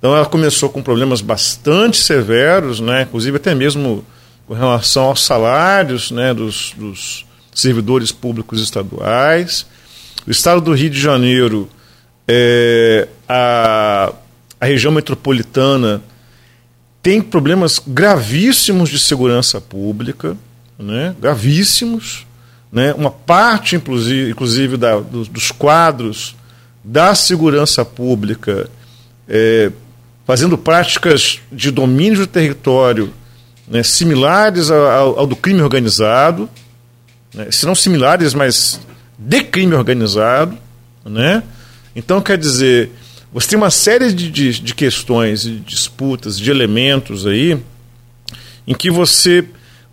[0.02, 4.04] Então ela começou com problemas bastante severos, né, inclusive até mesmo
[4.48, 7.24] com relação aos salários né, dos, dos
[7.54, 9.64] servidores públicos estaduais.
[10.26, 11.70] O estado do Rio de Janeiro,
[12.26, 14.12] é, a,
[14.60, 16.02] a região metropolitana
[17.00, 20.36] tem problemas gravíssimos de segurança pública,
[20.76, 22.26] né, gravíssimos.
[22.72, 26.34] Né, uma parte, inclusive, inclusive da, dos, dos quadros
[26.82, 28.68] da segurança pública
[29.28, 29.70] é,
[30.32, 33.12] fazendo práticas de domínio do território
[33.68, 36.48] né, similares ao, ao, do crime organizado,
[37.34, 38.80] né, se não similares, mas
[39.18, 40.56] de crime organizado.
[41.04, 41.42] Né?
[41.94, 42.90] Então, quer dizer,
[43.30, 47.60] você tem uma série de, de, de questões, de disputas, de elementos aí,
[48.66, 49.44] em que você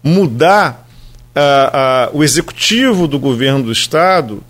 [0.02, 0.88] mudar
[1.36, 4.42] a, a, o executivo do governo do Estado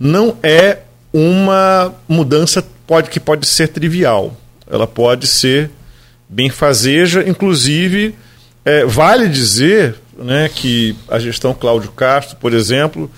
[0.00, 0.78] não é
[1.12, 4.34] uma mudança pode, que pode ser trivial
[4.70, 5.70] ela pode ser
[6.28, 8.14] benfazeja, inclusive
[8.64, 13.10] é, vale dizer né, que a gestão Cláudio Castro, por exemplo,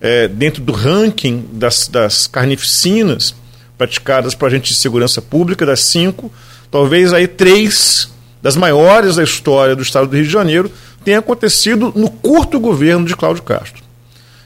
[0.00, 3.34] é, dentro do ranking das, das carnificinas
[3.76, 6.30] praticadas para agentes de segurança pública, das cinco,
[6.70, 8.10] talvez aí três
[8.42, 10.70] das maiores da história do estado do Rio de Janeiro
[11.04, 13.82] tenha acontecido no curto governo de Cláudio Castro.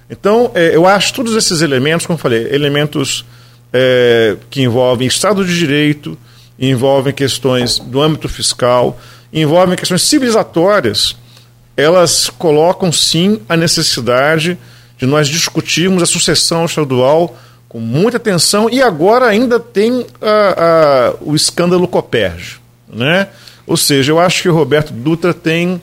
[0.08, 3.24] Então, é, eu acho todos esses elementos, como falei, elementos
[3.72, 6.18] é, que envolvem Estado de Direito,
[6.58, 8.98] envolvem questões do âmbito fiscal,
[9.32, 11.16] envolvem questões civilizatórias,
[11.76, 14.58] elas colocam sim a necessidade
[14.98, 17.36] de nós discutirmos a sucessão estadual
[17.68, 22.60] com muita atenção e agora ainda tem a, a, o escândalo Coperge.
[22.92, 23.28] Né?
[23.66, 25.80] Ou seja, eu acho que o Roberto Dutra tem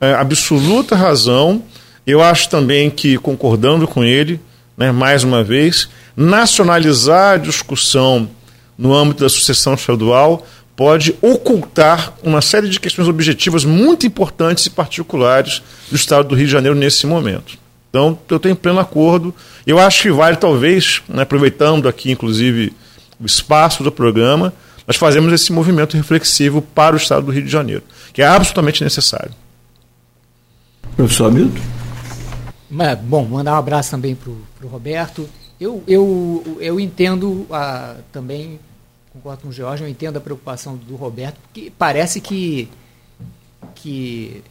[0.00, 1.62] é, absoluta razão.
[2.06, 4.38] Eu acho também que, concordando com ele,
[4.76, 8.28] né, mais uma vez, nacionalizar a discussão
[8.76, 10.46] no âmbito da sucessão estadual
[10.76, 16.46] pode ocultar uma série de questões objetivas muito importantes e particulares do Estado do Rio
[16.46, 17.56] de Janeiro nesse momento.
[17.88, 19.32] Então, eu tenho pleno acordo.
[19.64, 22.72] Eu acho que vale, talvez, né, aproveitando aqui, inclusive,
[23.20, 24.52] o espaço do programa,
[24.84, 28.82] nós fazemos esse movimento reflexivo para o Estado do Rio de Janeiro, que é absolutamente
[28.82, 29.30] necessário.
[30.96, 31.60] Professor Hamilton?
[33.04, 35.28] Bom, mandar um abraço também para o Roberto.
[35.64, 38.60] Eu, eu, eu entendo a, também,
[39.10, 42.68] concordo com o Jorge, eu entendo a preocupação do Roberto, porque parece que,
[43.74, 44.44] que,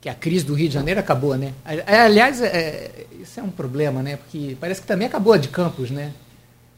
[0.00, 1.52] que a crise do Rio de Janeiro acabou, né?
[1.86, 4.16] Aliás, é, isso é um problema, né?
[4.16, 6.12] Porque parece que também acabou a de Campos, né?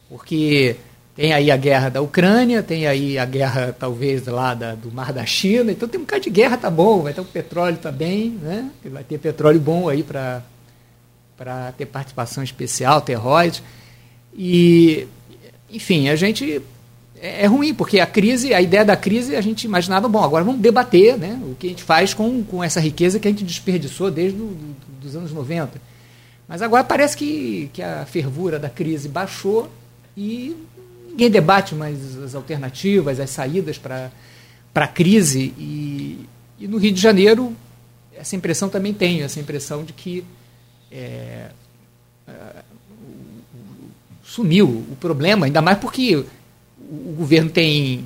[0.07, 0.75] Porque
[1.15, 5.11] tem aí a guerra da Ucrânia, tem aí a guerra, talvez, lá da, do Mar
[5.11, 5.71] da China.
[5.71, 7.01] Então tem um bocado de guerra, tá bom.
[7.01, 8.69] Vai ter o petróleo também, né?
[8.85, 10.43] Vai ter petróleo bom aí para
[11.37, 13.63] para ter participação especial, ter royalties.
[14.35, 15.07] E,
[15.69, 16.61] enfim, a gente.
[17.19, 20.43] É, é ruim, porque a crise, a ideia da crise, a gente imaginava, bom, agora
[20.43, 23.43] vamos debater né, o que a gente faz com, com essa riqueza que a gente
[23.43, 25.81] desperdiçou desde do, do, os anos 90.
[26.47, 29.69] Mas agora parece que, que a fervura da crise baixou
[30.15, 30.55] e
[31.09, 34.11] ninguém debate mais as alternativas, as saídas para
[34.75, 35.53] a crise.
[35.57, 36.27] E,
[36.59, 37.55] e no Rio de Janeiro,
[38.15, 40.23] essa impressão também tenho, essa impressão de que
[40.95, 41.51] é,
[42.27, 42.31] é,
[44.23, 46.15] sumiu o problema, ainda mais porque
[46.79, 48.05] o governo tem,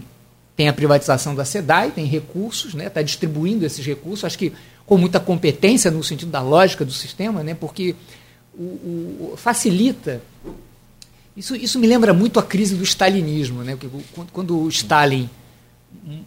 [0.55, 4.25] tem a privatização da SEDAI, tem recursos, está né, tá distribuindo esses recursos.
[4.25, 4.51] Acho que
[4.85, 7.53] com muita competência no sentido da lógica do sistema, né?
[7.53, 7.95] porque
[8.57, 10.21] o, o, facilita.
[11.37, 13.63] Isso, isso me lembra muito a crise do stalinismo.
[13.63, 13.77] Né?
[14.13, 15.29] Quando, quando o Stalin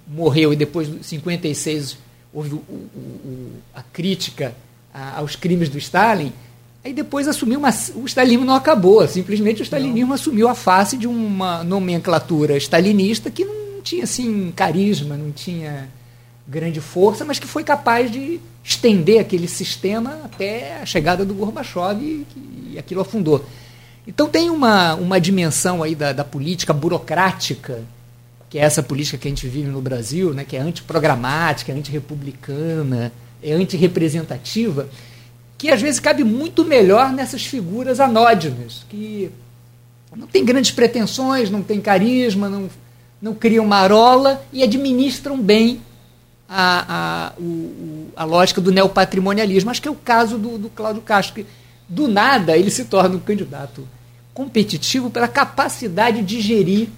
[0.06, 1.98] morreu e depois de 56
[2.32, 4.54] houve o, a crítica
[4.92, 6.32] aos crimes do Stalin,
[6.84, 10.14] aí depois assumiu uma, o stalinismo não acabou, simplesmente o stalinismo não.
[10.14, 15.88] assumiu a face de uma nomenclatura stalinista que não tinha assim carisma, não tinha
[16.46, 22.00] grande força, mas que foi capaz de estender aquele sistema até a chegada do Gorbachev
[22.02, 22.26] e,
[22.72, 23.44] e aquilo afundou.
[24.06, 27.82] Então tem uma, uma dimensão aí da, da política burocrática,
[28.50, 31.74] que é essa política que a gente vive no Brasil, né, que é antiprogramática, é
[31.74, 33.12] antirrepublicana,
[33.42, 34.88] é antirrepresentativa,
[35.62, 39.30] que às vezes cabe muito melhor nessas figuras anódinas, que
[40.12, 42.68] não têm grandes pretensões, não têm carisma, não,
[43.22, 45.80] não criam marola e administram bem
[46.48, 49.70] a, a, o, a lógica do neopatrimonialismo.
[49.70, 51.46] Acho que é o caso do, do Cláudio Castro, que
[51.88, 53.86] do nada ele se torna um candidato
[54.34, 56.88] competitivo pela capacidade de gerir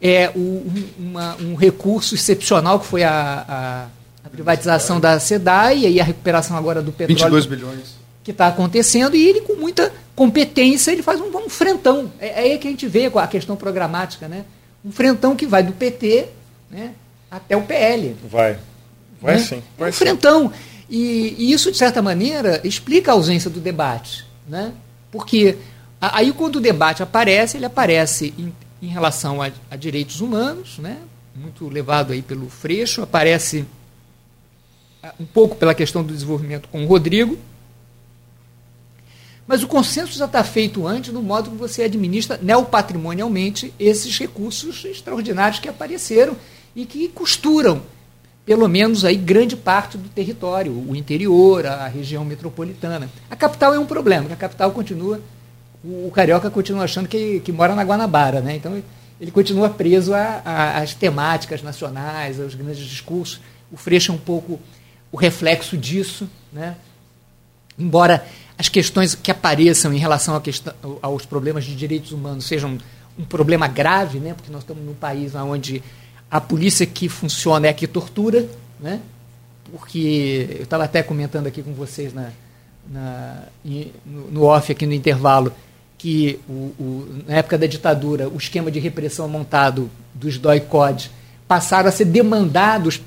[0.00, 0.64] é, o,
[0.96, 3.86] uma, um recurso excepcional que foi a, a,
[4.24, 7.18] a privatização da SEDAI e a recuperação agora do petróleo.
[7.18, 7.95] 22 bilhões.
[8.26, 12.10] Que está acontecendo e ele, com muita competência, ele faz um, um frentão.
[12.18, 14.44] É, é aí que a gente vê a questão programática, né?
[14.84, 16.26] Um frentão que vai do PT
[16.68, 16.92] né,
[17.30, 18.16] até o PL.
[18.28, 18.58] Vai.
[19.22, 19.40] Vai né?
[19.40, 19.62] sim.
[19.78, 20.52] Vai é um frentão.
[20.90, 24.26] E, e, isso, de certa maneira, explica a ausência do debate.
[24.48, 24.72] Né?
[25.12, 25.56] Porque
[26.00, 28.52] aí, quando o debate aparece, ele aparece em,
[28.82, 30.98] em relação a, a, direitos humanos, né?
[31.32, 33.64] muito levado aí pelo Freixo, aparece
[35.00, 37.38] ah, um pouco pela questão do desenvolvimento com o Rodrigo,
[39.46, 44.84] mas o consenso já está feito antes no modo que você administra neopatrimonialmente esses recursos
[44.84, 46.36] extraordinários que apareceram
[46.74, 47.82] e que costuram
[48.46, 53.10] pelo menos aí grande parte do território, o interior, a região metropolitana.
[53.28, 55.20] A capital é um problema, a capital continua,
[55.84, 58.54] o, carioca continua achando que, que mora na Guanabara, né?
[58.54, 58.80] Então
[59.20, 60.12] ele continua preso
[60.44, 63.40] às temáticas nacionais, aos grandes discursos.
[63.72, 64.60] O Freixo é um pouco
[65.10, 66.76] o reflexo disso, né?
[67.76, 68.24] Embora
[68.58, 72.78] as questões que apareçam em relação questão, aos problemas de direitos humanos sejam
[73.18, 74.34] um problema grave, né?
[74.34, 75.82] Porque nós estamos num país onde
[76.30, 78.48] a polícia que funciona é a que tortura,
[78.80, 79.00] né?
[79.70, 82.30] porque eu estava até comentando aqui com vocês na,
[82.88, 83.42] na
[84.04, 85.52] no, off aqui no intervalo
[85.98, 91.10] que o, o, na época da ditadura o esquema de repressão montado dos DOI-COD
[91.48, 93.00] passaram a ser demandados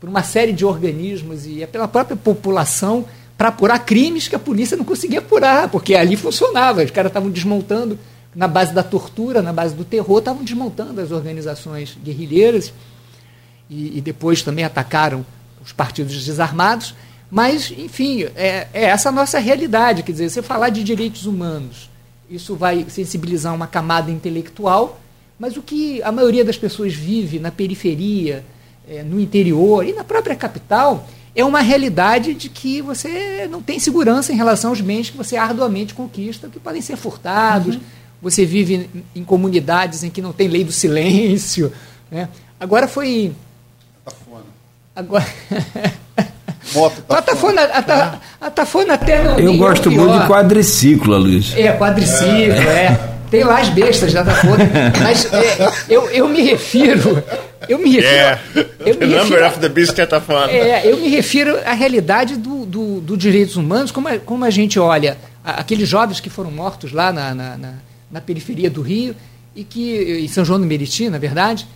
[0.00, 3.04] por uma série de organismos e é pela própria população
[3.36, 7.30] para apurar crimes que a polícia não conseguia apurar, porque ali funcionava, os caras estavam
[7.30, 7.98] desmontando
[8.34, 12.72] na base da tortura, na base do terror, estavam desmontando as organizações guerrilheiras
[13.68, 15.24] e, e depois também atacaram
[15.64, 16.94] os partidos desarmados.
[17.30, 20.02] Mas, enfim, é, é, essa a nossa realidade.
[20.02, 21.90] Quer dizer, você falar de direitos humanos,
[22.30, 25.00] isso vai sensibilizar uma camada intelectual,
[25.38, 28.44] mas o que a maioria das pessoas vive na periferia,
[28.88, 31.06] é, no interior e na própria capital
[31.36, 35.36] é uma realidade de que você não tem segurança em relação aos bens que você
[35.36, 37.76] arduamente conquista, que podem ser furtados.
[37.76, 37.82] Uhum
[38.20, 41.72] você vive em comunidades em que não tem lei do silêncio.
[42.10, 42.28] Né?
[42.58, 43.32] Agora foi.
[44.04, 44.44] Tafona.
[44.94, 45.26] Agora.
[46.74, 47.62] Moto, tafona.
[47.62, 49.38] A, tafona, a, tafona até não.
[49.38, 51.54] Eu gosto muito de quadriciclo, Luiz.
[51.56, 52.86] É, quadriciclo, é.
[52.86, 53.16] é.
[53.30, 54.64] Tem lá as bestas da tafona.
[55.00, 57.22] Mas é, eu, eu me refiro.
[57.68, 58.12] Eu me refiro.
[58.12, 58.42] Yeah.
[58.80, 60.50] Eu me the refiro, number of the beast é tafona.
[60.50, 64.50] É, eu me refiro à realidade do, do, do direitos humanos, como a, como a
[64.50, 67.74] gente olha aqueles jovens que foram mortos lá na, na, na
[68.10, 69.14] na periferia do Rio,
[69.54, 71.66] e que em São João do Meriti, na verdade,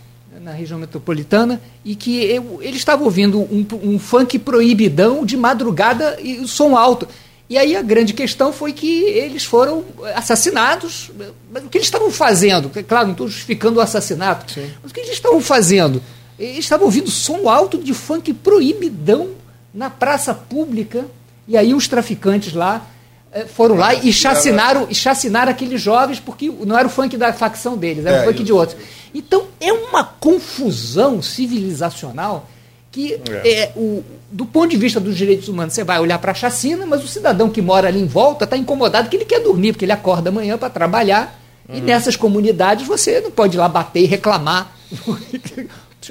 [0.41, 6.17] na região metropolitana, e que eu, ele estava ouvindo um, um funk proibidão de madrugada
[6.21, 7.07] e som alto.
[7.51, 9.83] E aí a grande questão foi que eles foram
[10.15, 11.11] assassinados.
[11.51, 12.71] Mas o que eles estavam fazendo?
[12.87, 14.71] Claro, não estou justificando o assassinato, Sim.
[14.81, 16.01] mas o que eles estavam fazendo?
[16.39, 19.31] Eles estavam ouvindo som alto de funk proibidão
[19.73, 21.05] na praça pública,
[21.45, 22.87] e aí os traficantes lá
[23.33, 27.33] é, foram lá e chacinaram, e chacinaram aqueles jovens porque não era o funk da
[27.33, 28.45] facção deles, era é, o funk isso.
[28.45, 28.81] de outros.
[29.13, 32.49] Então é uma confusão civilizacional
[32.89, 33.63] que é.
[33.63, 34.01] é o,
[34.31, 37.07] do ponto de vista dos direitos humanos você vai olhar para a chacina, mas o
[37.07, 40.29] cidadão que mora ali em volta está incomodado que ele quer dormir, porque ele acorda
[40.29, 41.77] amanhã para trabalhar uhum.
[41.77, 44.73] e nessas comunidades você não pode ir lá bater e reclamar.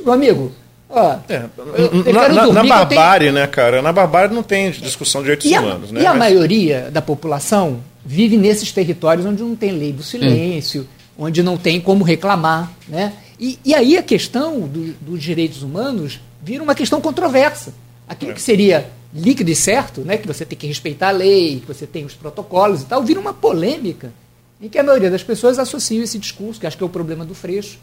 [0.05, 0.53] Meu amigo,
[0.93, 1.45] Ó, é,
[2.13, 3.33] na, na, na, barbárie, tenho...
[3.33, 3.81] né, cara?
[3.81, 6.03] Na barbárie não tem discussão de direitos e humanos, a, né?
[6.03, 6.19] E a Mas...
[6.19, 10.83] maioria da população vive nesses territórios onde não tem lei do silêncio,
[11.17, 11.27] hum.
[11.27, 13.13] onde não tem como reclamar, né?
[13.39, 17.73] E, e aí a questão do, dos direitos humanos vira uma questão controversa.
[18.11, 21.67] Aquilo que seria líquido e certo, né, que você tem que respeitar a lei, que
[21.67, 24.13] você tem os protocolos e tal, vira uma polêmica
[24.61, 27.25] em que a maioria das pessoas associa esse discurso, que acho que é o problema
[27.25, 27.79] do Freixo,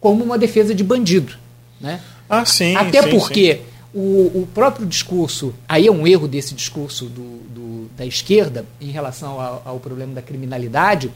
[0.00, 1.34] como uma defesa de bandido.
[1.80, 2.00] Né?
[2.30, 2.76] Ah, sim.
[2.76, 3.60] Até sim, porque sim.
[3.92, 8.90] O, o, próprio discurso, aí é um erro desse discurso do, do, da esquerda em
[8.90, 11.10] relação ao, ao problema da criminalidade,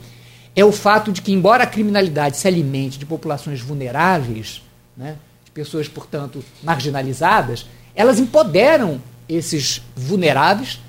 [0.55, 4.61] é o fato de que, embora a criminalidade se alimente de populações vulneráveis,
[4.95, 5.15] né,
[5.45, 7.65] de pessoas, portanto, marginalizadas,
[7.97, 10.79] elas empoderam esses vulneráveis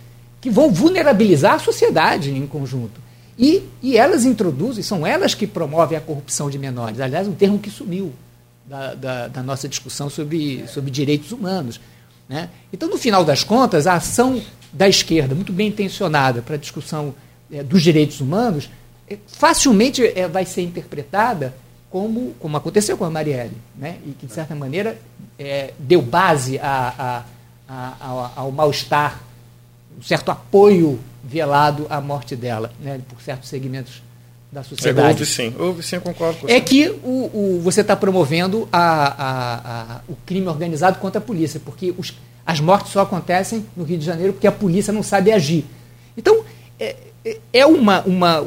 [0.43, 3.01] que vão vulnerabilizar a sociedade em conjunto.
[3.37, 7.01] E, e elas introduzem, são elas que promovem a corrupção de menores.
[7.01, 8.13] Aliás, um termo que sumiu
[8.67, 11.81] da, da, da nossa discussão sobre, sobre direitos humanos.
[12.29, 12.51] Né?
[12.73, 17.15] Então, no final das contas, a ação da esquerda, muito bem intencionada para a discussão
[17.51, 18.69] é, dos direitos humanos,
[19.09, 21.55] é, facilmente é, vai ser interpretada
[21.91, 23.99] como, como aconteceu com a Marielle, né?
[24.07, 24.99] e que, de certa maneira,
[25.79, 27.25] deu base a,
[27.69, 29.23] a, a, ao mal-estar,
[29.99, 33.01] um certo apoio velado à morte dela, né?
[33.09, 34.03] por certos segmentos
[34.51, 35.09] da sociedade.
[35.09, 40.01] É, houve sim, houve sim, concordo com É que o, o você está promovendo a,
[40.09, 42.15] o crime organizado contra a polícia, porque os,
[42.47, 45.67] as mortes só acontecem no Rio de Janeiro porque a polícia não sabe agir.
[46.17, 46.45] Então,
[46.81, 46.97] é,
[47.53, 48.03] é, uma.
[48.03, 48.47] uma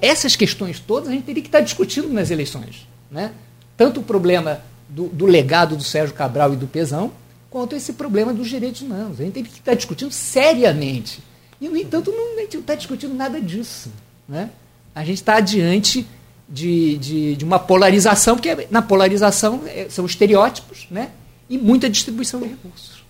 [0.00, 2.86] essas questões todas a gente teria que estar discutindo nas eleições.
[3.10, 3.32] Né?
[3.76, 7.12] Tanto o problema do, do legado do Sérgio Cabral e do Pezão,
[7.50, 9.20] quanto esse problema dos direitos humanos.
[9.20, 11.22] A gente teria que estar discutindo seriamente.
[11.60, 13.90] E, no entanto, não, a gente não está discutindo nada disso.
[14.28, 14.50] Né?
[14.94, 16.06] a gente está diante
[16.48, 21.10] de, de, de, uma polarização, porque na polarização é, são estereótipos né?
[21.48, 23.02] e muita distribuição de recursos.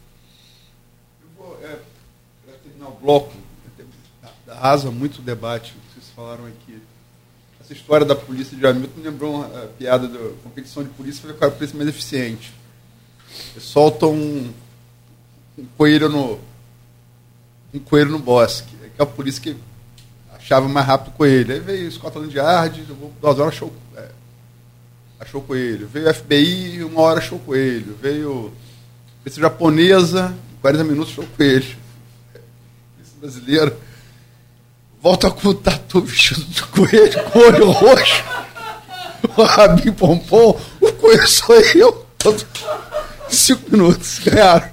[1.20, 1.78] Eu vou, é,
[2.62, 3.32] terminar o bloco,
[4.54, 6.80] arrasa muito o debate, o que vocês falaram aqui.
[7.60, 11.22] Essa história da polícia de Hamilton me lembrou uma a piada da competição de polícia
[11.22, 12.52] para ver qual é a polícia mais eficiente.
[13.52, 14.52] Eles soltam um,
[15.58, 16.38] um coelho no
[17.72, 18.76] um coelho no bosque.
[18.82, 19.56] É que é a polícia que
[20.32, 21.52] achava mais rápido o coelho.
[21.52, 22.86] Aí veio Scotland Yard,
[23.20, 24.08] duas horas achou, é,
[25.18, 25.88] achou o coelho.
[25.88, 27.96] Veio o FBI, uma hora achou o coelho.
[28.00, 28.52] Veio
[29.22, 31.76] polícia japonesa, 40 minutos achou o coelho.
[32.94, 33.76] Polícia brasileira
[35.04, 38.24] volta com o tatu vestido de coelho, com o olho roxo,
[39.36, 42.06] o rabinho pompom, o coelho sou eu.
[42.16, 42.42] Todo...
[43.28, 44.70] Cinco minutos, ganharam.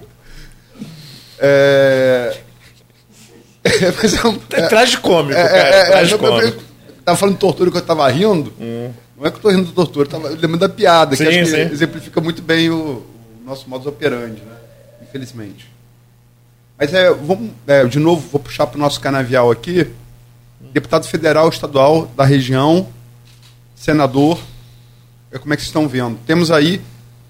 [1.37, 2.37] É...
[3.63, 5.59] É, mas é, um, é, tragicômico, é, cara.
[5.59, 6.63] É, é, tragicômico.
[7.03, 8.53] tava falando de tortura que eu tava rindo.
[8.59, 8.91] Hum.
[9.17, 11.29] Não é que eu tô rindo de tortura, eu tava lembrando da piada, sim, que
[11.29, 13.05] acho que exemplifica muito bem o, o
[13.45, 14.55] nosso modus operandi, né?
[15.03, 15.69] Infelizmente.
[16.77, 19.87] Mas é, vamos, é, de novo, vou puxar para o nosso canavial aqui.
[20.73, 22.87] Deputado federal estadual da região,
[23.75, 24.39] senador,
[25.31, 26.17] é, como é que vocês estão vendo?
[26.25, 26.81] Temos aí,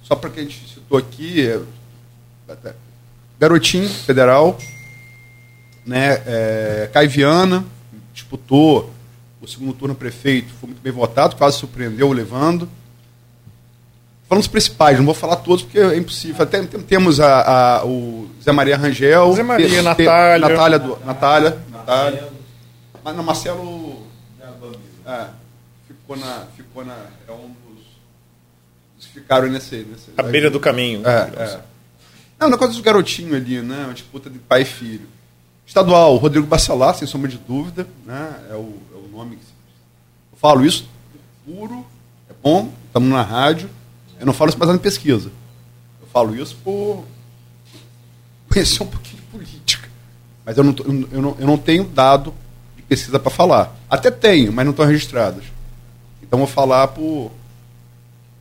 [0.04, 2.74] só para que a gente citou aqui, é,
[3.40, 4.58] garotinho federal,
[5.86, 7.66] né, é, Caiviana,
[8.14, 8.92] disputou
[9.42, 12.70] o segundo turno prefeito, foi muito bem votado, quase surpreendeu levando.
[14.30, 16.44] Falando os principais, não vou falar todos porque é impossível.
[16.44, 19.34] Até temos a, a o Zé Maria Rangel.
[19.34, 20.48] Zé Maria, te, Natália.
[20.48, 22.30] Natália, do, Natália, Natália.
[23.04, 24.08] Mas não, Marcelo.
[25.06, 25.28] É,
[25.88, 26.46] ficou na.
[26.56, 26.96] Ficou na.
[27.28, 27.86] É um dos.
[28.96, 29.78] dos que ficaram nesse.
[29.78, 31.08] nesse a beira do caminho.
[31.08, 31.62] É, é.
[32.40, 33.86] Não, na coisa dos garotinhos ali, né?
[33.86, 35.08] Uma disputa de pai e filho.
[35.66, 38.48] Estadual, Rodrigo Bassalá, sem sombra de dúvida, né?
[38.50, 39.44] é, o, é o nome que
[40.34, 40.86] eu falo isso
[41.46, 41.86] puro,
[42.30, 43.70] é bom, estamos na rádio.
[44.20, 45.32] Eu não falo isso baseado em pesquisa.
[46.02, 47.06] Eu falo isso por
[48.52, 49.90] conhecer um pouquinho de política.
[50.46, 50.76] Mas eu não,
[51.12, 52.34] eu não, eu não tenho dado
[52.92, 53.74] pesquisa para falar.
[53.90, 55.46] Até tenho, mas não estão registradas.
[56.22, 57.32] Então vou falar por,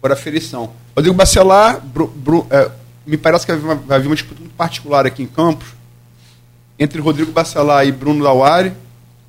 [0.00, 0.72] por aferição.
[0.96, 2.68] Rodrigo Bacelar, Bru, Bru, é,
[3.06, 5.68] me parece que vai haver uma disputa muito particular aqui em Campos,
[6.76, 8.72] entre Rodrigo Bacelar e Bruno Lauari,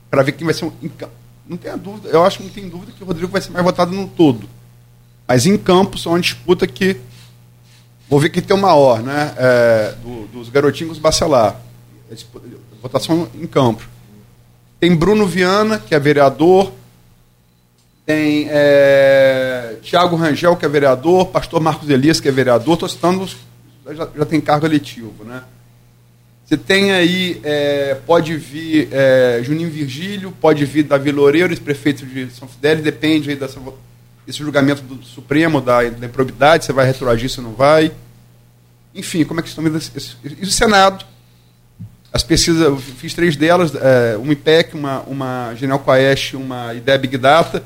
[0.10, 0.72] para ver quem vai ser um.
[1.48, 3.64] Não tenha dúvida, eu acho que não tem dúvida que o Rodrigo vai ser mais
[3.64, 4.50] votado no todo.
[5.28, 6.98] Mas em Campos é uma disputa que.
[8.10, 9.36] Vou ver quem tem o maior, né?
[9.38, 11.62] É, do, dos garotinhos Bacelar.
[12.10, 12.16] É
[12.82, 13.86] votação em Campos.
[14.82, 16.74] Tem Bruno Viana, que é vereador.
[18.04, 21.28] Tem é, Tiago Rangel, que é vereador.
[21.28, 22.74] Pastor Marcos Elias, que é vereador.
[22.74, 23.30] Estou citando,
[23.92, 25.44] já, já tem cargo eletivo, né?
[26.44, 32.32] Você tem aí, é, pode vir é, Juninho Virgílio, pode vir Davi Loureiro, prefeito de
[32.32, 33.62] São Fidélis, depende aí dessa,
[34.26, 37.92] desse julgamento do Supremo, da, da improbidade, você vai retroagir, se não vai.
[38.96, 40.18] Enfim, como é que estão vendo isso?
[40.26, 41.06] E o Senado?
[42.14, 46.98] As pesquisas, eu fiz três delas, é, uma IPEC, uma, uma Genial Quaest, uma ideia
[46.98, 47.64] Big Data.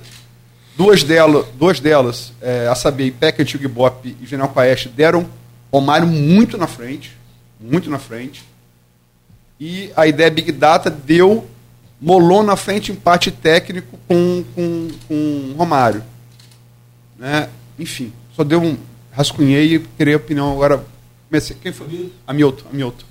[0.78, 5.28] Duas delas, duas delas é, a saber, IPEC, Antigo Ibope e Genial Quaest, deram
[5.72, 7.18] Romário muito na frente,
[7.60, 8.44] muito na frente.
[9.60, 11.50] E a ideia Big Data deu,
[12.00, 16.04] molou na frente empate técnico com, com, com Romário.
[17.18, 17.50] Né?
[17.80, 18.78] Enfim, só deu um.
[19.12, 20.86] Rascunhei e queria opinião agora.
[21.30, 21.56] Comecei.
[21.62, 22.12] Quem foi?
[22.28, 22.66] Hamilton.
[22.72, 23.06] Hamilton.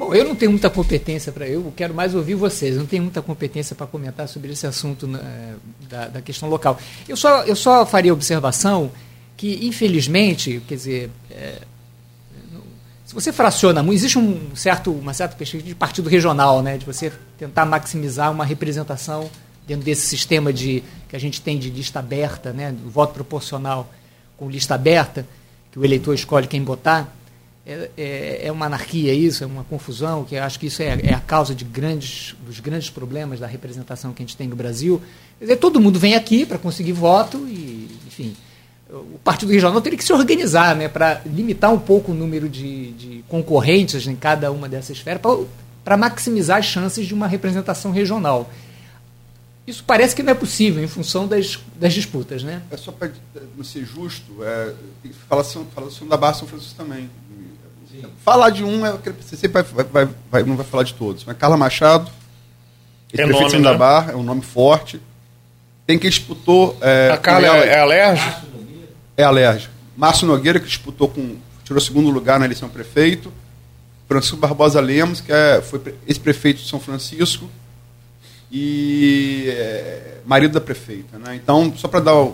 [0.00, 1.46] Bom, eu não tenho muita competência para.
[1.46, 2.72] Eu quero mais ouvir vocês.
[2.72, 5.56] Eu não tenho muita competência para comentar sobre esse assunto né,
[5.90, 6.80] da, da, questão local.
[7.06, 8.90] Eu só, eu só faria observação
[9.36, 11.60] que, infelizmente, quer dizer, é,
[13.04, 17.12] se você fraciona existe um certo, uma certa perspectiva de partido regional, né, de você
[17.38, 19.30] tentar maximizar uma representação
[19.68, 23.92] dentro desse sistema de que a gente tem de lista aberta, né, do voto proporcional
[24.38, 25.26] com lista aberta,
[25.70, 27.14] que o eleitor escolhe quem votar.
[27.70, 31.14] É, é, é, uma anarquia isso, é uma confusão, que acho que isso é, é,
[31.14, 35.00] a causa de grandes, dos grandes problemas da representação que a gente tem no Brasil.
[35.38, 38.34] Quer dizer, todo mundo vem aqui para conseguir voto e, enfim,
[38.90, 42.90] o partido regional teria que se organizar né, para limitar um pouco o número de,
[42.90, 45.22] de concorrentes em cada uma dessas esferas
[45.84, 48.50] para maximizar as chances de uma representação regional.
[49.64, 52.42] Isso parece que não é possível em função das, das disputas.
[52.42, 52.62] Né?
[52.68, 53.12] É só para
[53.62, 54.74] ser justo, é,
[55.28, 57.08] fala, fala da Barra São Francisco também.
[58.24, 61.24] Falar de um, é, você sempre vai, vai, vai, não vai falar de todos.
[61.24, 62.10] Mas Carla Machado,
[63.12, 63.78] é prefeito nome, da né?
[63.78, 65.00] Barra, é um nome forte.
[65.86, 66.76] Tem quem disputou.
[66.80, 68.42] É, a Carla é, é alérgica?
[69.16, 69.74] é alérgico.
[69.96, 71.36] Márcio Nogueira, que disputou com.
[71.64, 73.32] tirou segundo lugar na eleição prefeito.
[74.06, 77.48] Francisco Barbosa Lemos, que é, foi ex-prefeito de São Francisco.
[78.50, 81.18] E é, marido da prefeita.
[81.18, 81.36] Né?
[81.36, 82.28] Então, só para dar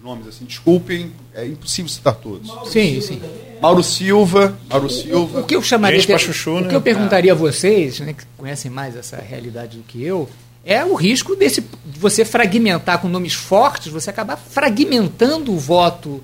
[0.00, 2.50] os nomes assim, desculpem, é impossível citar todos.
[2.70, 3.20] Sim, sim.
[3.60, 5.40] Mauro Silva, Mauro Silva.
[5.40, 6.68] O, o que eu chamaria, Gente, chuchu, o né?
[6.68, 10.28] que eu perguntaria a vocês, né, que conhecem mais essa realidade do que eu,
[10.64, 16.22] é o risco desse, de você fragmentar com nomes fortes, você acabar fragmentando o voto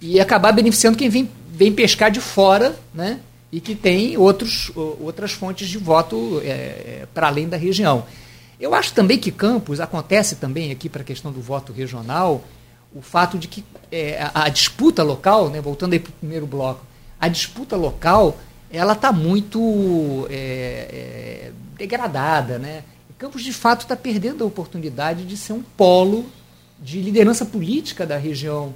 [0.00, 3.20] e acabar beneficiando quem vem, vem pescar de fora, né?
[3.50, 8.04] E que tem outros, outras fontes de voto é, é, para além da região.
[8.60, 12.44] Eu acho também que Campos, acontece também aqui para a questão do voto regional,
[12.94, 16.84] o fato de que é, a, disputa local, né, voltando aí para o primeiro bloco,
[17.20, 18.38] a disputa local
[18.70, 22.84] ela está muito é, é, degradada, né?
[23.18, 26.26] Campos, de fato, está perdendo a oportunidade de ser um polo
[26.78, 28.74] de liderança política da região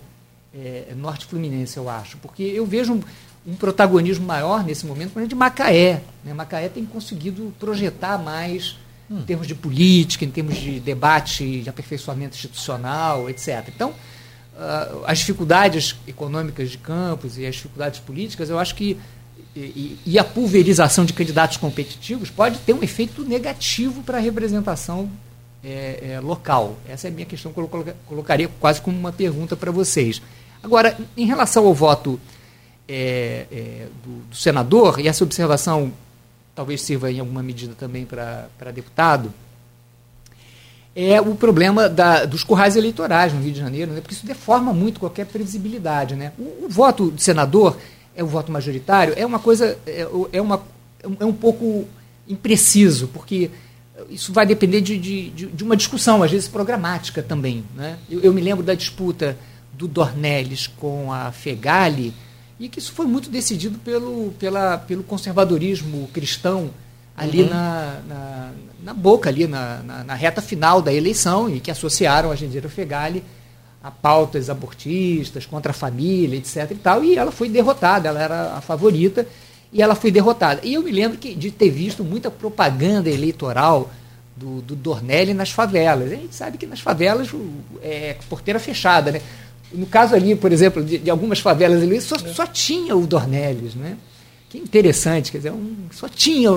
[0.53, 2.17] é, norte fluminense, eu acho.
[2.17, 3.03] Porque eu vejo um,
[3.47, 6.03] um protagonismo maior nesse momento de Macaé.
[6.25, 6.35] Né?
[6.35, 8.77] Macaé tem conseguido projetar mais
[9.21, 13.69] em termos de política, em termos de debate, de aperfeiçoamento institucional, etc.
[13.75, 18.99] Então, uh, as dificuldades econômicas de Campos e as dificuldades políticas, eu acho que
[19.55, 25.11] e, e, a pulverização de candidatos competitivos pode ter um efeito negativo para a representação
[25.63, 26.79] é, é, local.
[26.89, 27.69] Essa é a minha questão que eu
[28.07, 30.23] colocaria quase como uma pergunta para vocês.
[30.63, 32.19] Agora, em relação ao voto
[32.89, 35.93] é, é, do, do, senador, e essa observação
[36.55, 39.33] talvez sirva em alguma medida também para deputado,
[40.95, 44.01] é o problema da, dos currais eleitorais no Rio de Janeiro, né?
[44.01, 46.15] porque isso deforma muito qualquer previsibilidade.
[46.15, 46.33] Né?
[46.39, 47.79] O, o voto do senador
[48.15, 50.63] é o voto majoritário, é uma coisa, é, é, uma,
[51.19, 51.87] é um pouco
[52.29, 53.51] impreciso, porque
[54.11, 57.65] isso vai depender de, de, de uma discussão, às vezes programática também.
[57.75, 57.99] Né?
[58.11, 59.37] Eu, eu, me lembro da disputa
[59.73, 62.13] do Dornelles com a Fegali,
[62.63, 66.71] e que isso foi muito decidido pelo, pela, pelo conservadorismo cristão
[67.17, 67.51] ali uhum.
[67.51, 68.51] na, na,
[68.85, 72.69] na, boca, ali na, na, na, reta final da eleição, e que associaram a Gendira
[72.69, 73.23] Fegali
[73.83, 76.71] a pautas abortistas, contra a família, etc.
[76.71, 79.27] e tal, e ela foi derrotada, ela era a favorita
[79.73, 80.61] e ela foi derrotada.
[80.63, 83.91] E eu me lembro que, de ter visto muita propaganda eleitoral
[84.37, 86.13] do, do Dornelli nas favelas.
[86.13, 87.29] A gente sabe que nas favelas
[87.83, 89.21] é porteira fechada, né?
[89.75, 93.75] No caso ali, por exemplo, de, de algumas favelas ali, só, só tinha o Dornelles,
[93.75, 93.97] né?
[94.49, 96.51] Que interessante, quer dizer, um, só tinha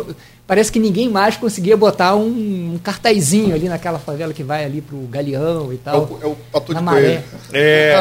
[0.47, 4.81] parece que ninguém mais conseguia botar um, um cartazinho ali naquela favela que vai ali
[4.81, 6.19] para o Galeão e tal.
[6.21, 7.23] É o, é o na maré.
[7.51, 7.99] É.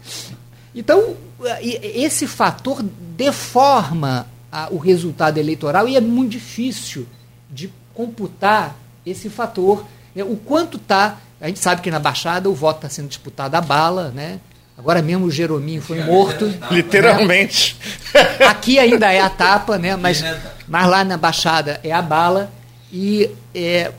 [0.74, 1.14] então,
[1.60, 2.82] esse fator
[3.16, 7.06] deforma a, o resultado eleitoral e é muito difícil
[7.50, 9.84] de computar esse fator.
[10.14, 11.20] É, o quanto está.
[11.40, 14.40] A gente sabe que na Baixada o voto está sendo disputado a bala, né?
[14.76, 16.52] Agora mesmo o Jerominho foi morto.
[16.70, 17.76] Literalmente.
[18.14, 18.46] Né?
[18.46, 19.96] Aqui ainda é a tapa, né?
[19.96, 20.22] Mas,
[20.68, 22.50] mas lá na Baixada é a bala.
[22.92, 23.92] E é,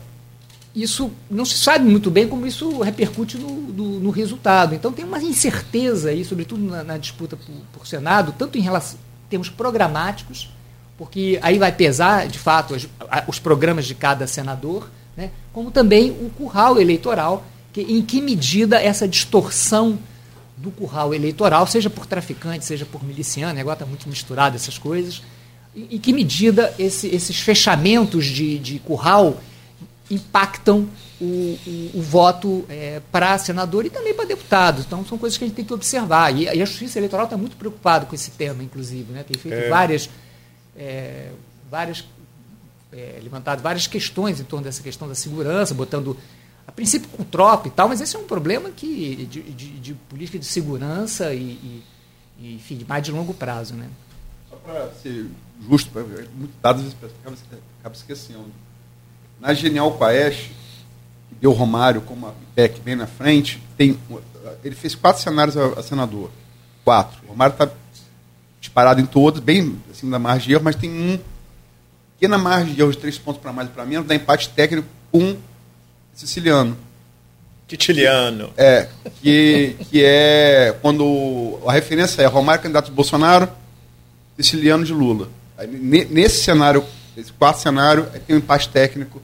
[0.74, 4.74] isso não se sabe muito bem como isso repercute no, no, no resultado.
[4.74, 8.98] Então tem uma incerteza aí, sobretudo na, na disputa por, por, Senado, tanto em relação
[9.28, 10.50] termos programáticos,
[10.96, 12.88] porque aí vai pesar, de fato, as,
[13.26, 15.32] os programas de cada senador, né?
[15.52, 19.98] como também o curral eleitoral, que, em que medida essa distorção
[20.56, 25.20] do curral eleitoral, seja por traficante, seja por miliciano, agora está muito misturado essas coisas,
[25.74, 29.40] em que medida esse, esses fechamentos de, de curral
[30.08, 30.88] impactam
[31.20, 34.84] o, o, o voto é, para senador e também para deputado.
[34.86, 36.32] Então, são coisas que a gente tem que observar.
[36.34, 39.12] E, e a Justiça Eleitoral está muito preocupada com esse tema, inclusive.
[39.12, 39.24] Né?
[39.24, 39.68] Tem feito é.
[39.68, 40.08] várias,
[40.76, 41.30] é,
[41.70, 42.04] várias
[42.92, 46.16] é, levantado várias questões em torno dessa questão da segurança, botando
[46.66, 49.94] a princípio com tropa e tal, mas esse é um problema que, de, de, de
[49.94, 51.82] política de segurança e,
[52.38, 53.74] e, enfim, de mais de longo prazo.
[53.74, 53.88] Né?
[54.50, 55.26] Só para ser
[55.68, 55.90] justo,
[56.34, 57.36] muitos dados acaba,
[57.80, 58.46] acaba esquecendo.
[59.40, 60.50] Na Genial Quaest,
[61.28, 63.98] que deu Romário como a PEC bem na frente, tem,
[64.64, 66.30] ele fez quatro cenários a, a senador.
[66.84, 67.20] Quatro.
[67.24, 67.70] O Romário está
[68.60, 71.18] disparado em todos, bem acima da margem de erro, mas tem um
[72.18, 74.88] pequena margem de erro de três pontos para mais e para menos, dá empate técnico
[75.12, 75.36] com
[76.12, 76.76] siciliano.
[77.68, 78.50] Titiliano.
[78.56, 78.88] É,
[79.22, 83.48] que, que é quando a referência é Romário candidato de Bolsonaro,
[84.36, 85.28] siciliano de Lula.
[85.56, 86.84] Aí, nesse cenário,
[87.16, 89.22] esse quarto cenário, tem um empate técnico.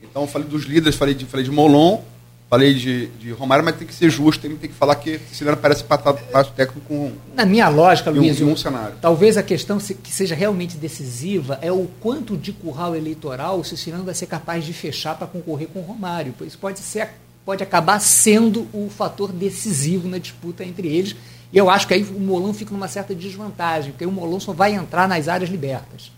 [0.00, 2.00] Então, eu falei dos líderes, falei de, falei de Molon,
[2.48, 5.58] falei de, de Romário, mas tem que ser justo, tem, tem que falar que Siciliano
[5.58, 7.12] parece empate técnico com.
[7.34, 8.94] Na minha lógica, Luiz, um, um cenário.
[9.00, 14.04] talvez a questão que seja realmente decisiva é o quanto de curral eleitoral o Siciliano
[14.04, 16.34] vai ser capaz de fechar para concorrer com o Romário.
[16.42, 17.10] Isso pode ser
[17.44, 21.14] pode acabar sendo o fator decisivo na disputa entre eles
[21.52, 24.52] e eu acho que aí o Molon fica numa certa desvantagem, porque o Molon só
[24.52, 26.10] vai entrar nas áreas libertas.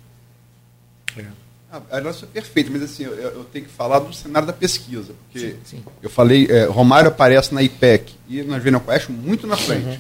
[1.17, 1.25] É.
[1.71, 4.55] Ah, a nossa é perfeita, mas assim, eu, eu, tenho que falar do cenário da
[4.55, 5.85] pesquisa, porque sim, sim.
[6.03, 9.87] eu falei, é, Romário aparece na IPEC e na Quest muito na frente.
[9.87, 9.99] Uhum.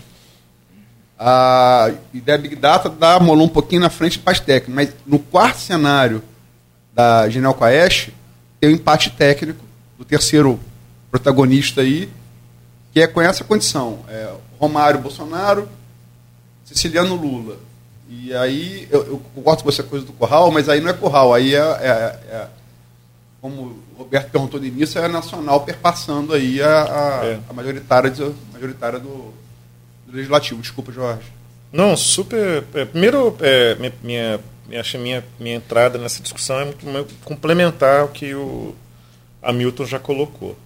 [1.19, 5.59] A ideia Big Data dá Molon um pouquinho na frente as técnicas, mas no quarto
[5.59, 6.23] cenário
[6.95, 8.11] da Genial Quest
[8.59, 9.62] tem o um empate técnico
[9.99, 10.59] do terceiro
[11.11, 12.09] protagonista aí,
[12.93, 14.05] que é com essa condição.
[14.09, 15.69] É, Romário Bolsonaro,
[16.65, 17.68] Siciliano Lula.
[18.09, 21.35] E aí, eu, eu concordo com você coisa do curral, mas aí não é curral,
[21.35, 22.48] aí é, é, é
[23.40, 27.40] como o Roberto perguntou no início, é a nacional perpassando aí a, a, é.
[27.48, 28.12] a majoritária,
[28.52, 29.32] majoritária do,
[30.06, 30.60] do, Legislativo.
[30.60, 31.22] Desculpa, Jorge.
[31.72, 32.64] Não, super.
[32.74, 34.40] É, primeiro, é, minha, minha,
[34.94, 38.74] minha, minha entrada nessa discussão é muito complementar o que o
[39.43, 40.56] Hamilton já colocou.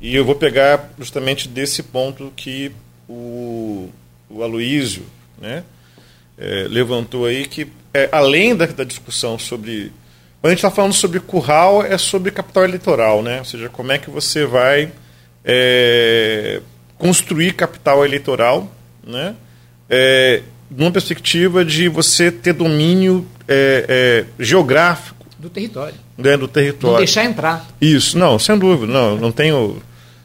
[0.00, 2.72] E eu vou pegar justamente desse ponto que
[3.08, 3.90] o,
[4.30, 5.04] o Aloísio
[5.40, 5.64] né,
[6.38, 9.92] é, levantou aí, que é, além da, da, discussão sobre.
[10.40, 13.40] Quando a gente está falando sobre curral, é sobre capital eleitoral, né?
[13.40, 14.92] ou seja, como é que você vai
[15.44, 16.60] é,
[16.96, 18.70] construir capital eleitoral,
[19.04, 19.34] né?
[19.90, 25.94] É, numa perspectiva de você ter domínio é, é, geográfico do território.
[26.16, 26.92] Né, do território.
[26.92, 27.66] Não deixar entrar.
[27.80, 29.80] Isso, não, sem dúvida, não, não tenho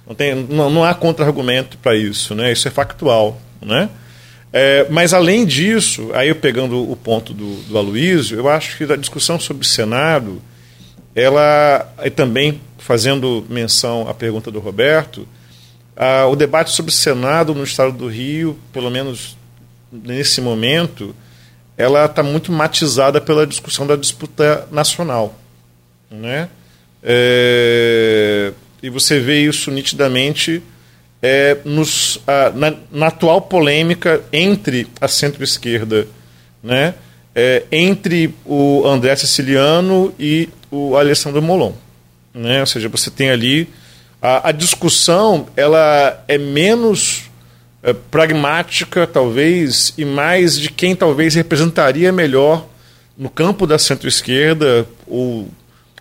[0.06, 2.52] não, tem, não, não há contra-argumento para isso, né?
[2.52, 3.40] isso é factual.
[3.62, 3.90] Né?
[4.56, 7.98] É, mas, além disso, aí eu pegando o ponto do, do
[8.32, 10.40] eu acho que a discussão sobre o Senado,
[11.16, 15.28] ela, também fazendo menção à pergunta do Roberto,
[15.96, 19.36] a, o debate sobre o Senado no estado do Rio, pelo menos
[19.92, 21.16] nesse momento,
[21.76, 25.34] ela está muito matizada pela discussão da disputa nacional.
[26.12, 26.48] Né?
[27.02, 28.54] É,
[28.84, 30.62] e você vê isso nitidamente
[31.24, 36.06] é, nos, a, na, na, atual polêmica entre a centro-esquerda,
[36.62, 36.94] né,
[37.34, 41.72] é, entre o André Siciliano e o Alessandro Molon.
[42.34, 42.60] Né?
[42.60, 43.70] Ou seja, você tem ali
[44.22, 47.24] a, a discussão ela é menos
[47.82, 52.68] é, pragmática, talvez, e mais de quem talvez representaria melhor
[53.18, 55.48] no campo da centro-esquerda, ou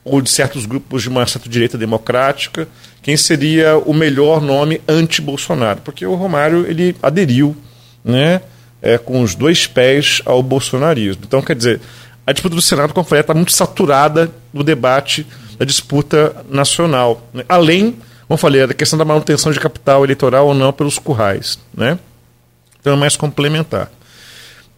[0.05, 2.69] ou de certos grupos de uma certa direita democrática,
[3.03, 7.57] quem seria o melhor nome anti-Bolsonaro, porque o Romário ele aderiu,
[8.05, 8.41] né,
[8.81, 11.23] é, com os dois pés ao bolsonarismo.
[11.25, 11.81] Então, quer dizer,
[12.27, 15.27] a disputa do Senado, como eu falei, está muito saturada no debate
[15.59, 17.45] da disputa nacional, né?
[17.49, 21.59] além, como eu falei, da questão da manutenção de capital eleitoral ou não pelos currais,
[21.75, 21.99] né?
[22.81, 23.91] Então é mais complementar.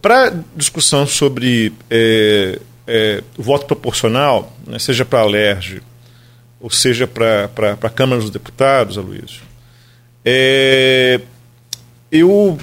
[0.03, 5.83] Para discussão sobre é, é, o voto proporcional, né, seja para a LERJ
[6.61, 7.51] ou seja para
[7.83, 9.43] a Câmara dos Deputados, Aloysio,
[10.25, 11.21] é,
[12.11, 12.59] eu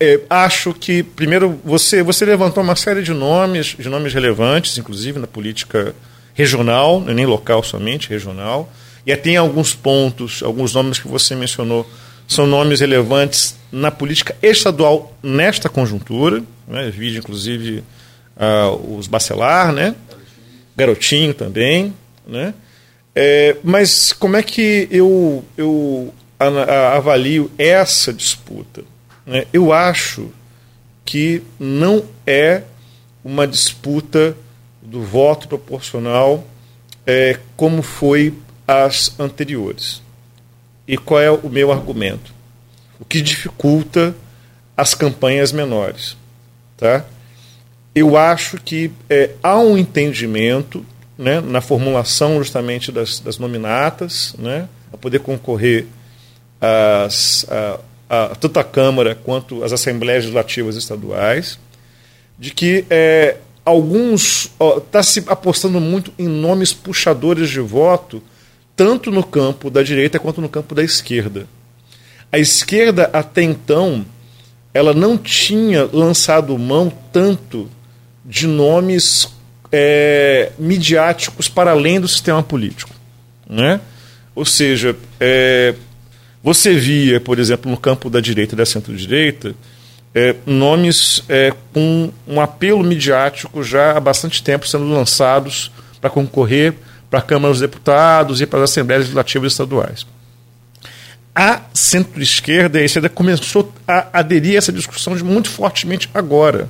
[0.00, 5.18] é, acho que, primeiro, você, você levantou uma série de nomes, de nomes relevantes, inclusive
[5.18, 5.94] na política
[6.34, 8.72] regional, é nem local somente, regional,
[9.04, 11.88] e tem alguns pontos, alguns nomes que você mencionou,
[12.26, 17.82] são nomes relevantes na política estadual nesta conjuntura, né, vídeo, inclusive,
[18.38, 19.94] uh, os Bacelar, né?
[20.76, 21.92] Garotinho também,
[22.26, 22.54] né?
[23.14, 26.14] É, mas como é que eu, eu
[26.94, 28.84] avalio essa disputa?
[29.26, 29.44] Né?
[29.52, 30.30] Eu acho
[31.04, 32.62] que não é
[33.24, 34.36] uma disputa
[34.80, 36.46] do voto proporcional
[37.04, 38.34] é, como foi
[38.66, 40.00] as anteriores.
[40.86, 42.32] E qual é o meu argumento?
[43.00, 44.14] O que dificulta
[44.76, 46.16] as campanhas menores.
[46.76, 47.04] Tá?
[47.94, 50.84] Eu acho que é, há um entendimento
[51.16, 55.86] né, na formulação justamente das, das nominatas, né, a poder concorrer
[56.60, 61.58] às, a, a, tanto Câmara quanto as Assembleias Legislativas Estaduais,
[62.38, 68.22] de que é, alguns está se apostando muito em nomes puxadores de voto,
[68.76, 71.48] tanto no campo da direita quanto no campo da esquerda.
[72.30, 74.06] A esquerda até então
[74.72, 77.68] ela não tinha lançado mão tanto
[78.28, 79.32] de nomes
[79.72, 82.94] é, midiáticos para além do sistema político,
[83.48, 83.80] né?
[84.34, 85.74] Ou seja, é,
[86.42, 89.54] você via, por exemplo, no campo da direita e da centro-direita,
[90.14, 96.74] é, nomes é, com um apelo midiático já há bastante tempo sendo lançados para concorrer
[97.10, 100.06] para a Câmara dos Deputados e para as Assembleias Legislativas Estaduais.
[101.34, 106.68] A centro-esquerda a esquerda começou a aderir a essa discussão muito fortemente agora.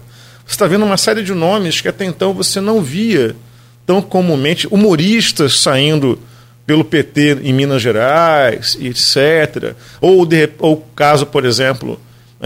[0.49, 3.37] Você está vendo uma série de nomes que até então você não via
[3.85, 6.19] tão comumente, humoristas saindo
[6.67, 9.75] pelo PT em Minas Gerais, etc.
[10.01, 12.01] Ou, de, ou caso, por exemplo,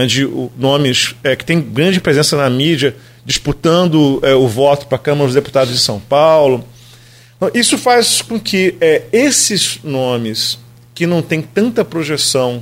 [0.05, 2.93] de nomes é, que têm grande presença na mídia
[3.25, 6.65] disputando é, o voto para a Câmara dos Deputados de São Paulo.
[7.37, 10.59] Então, isso faz com que é, esses nomes
[10.93, 12.61] que não têm tanta projeção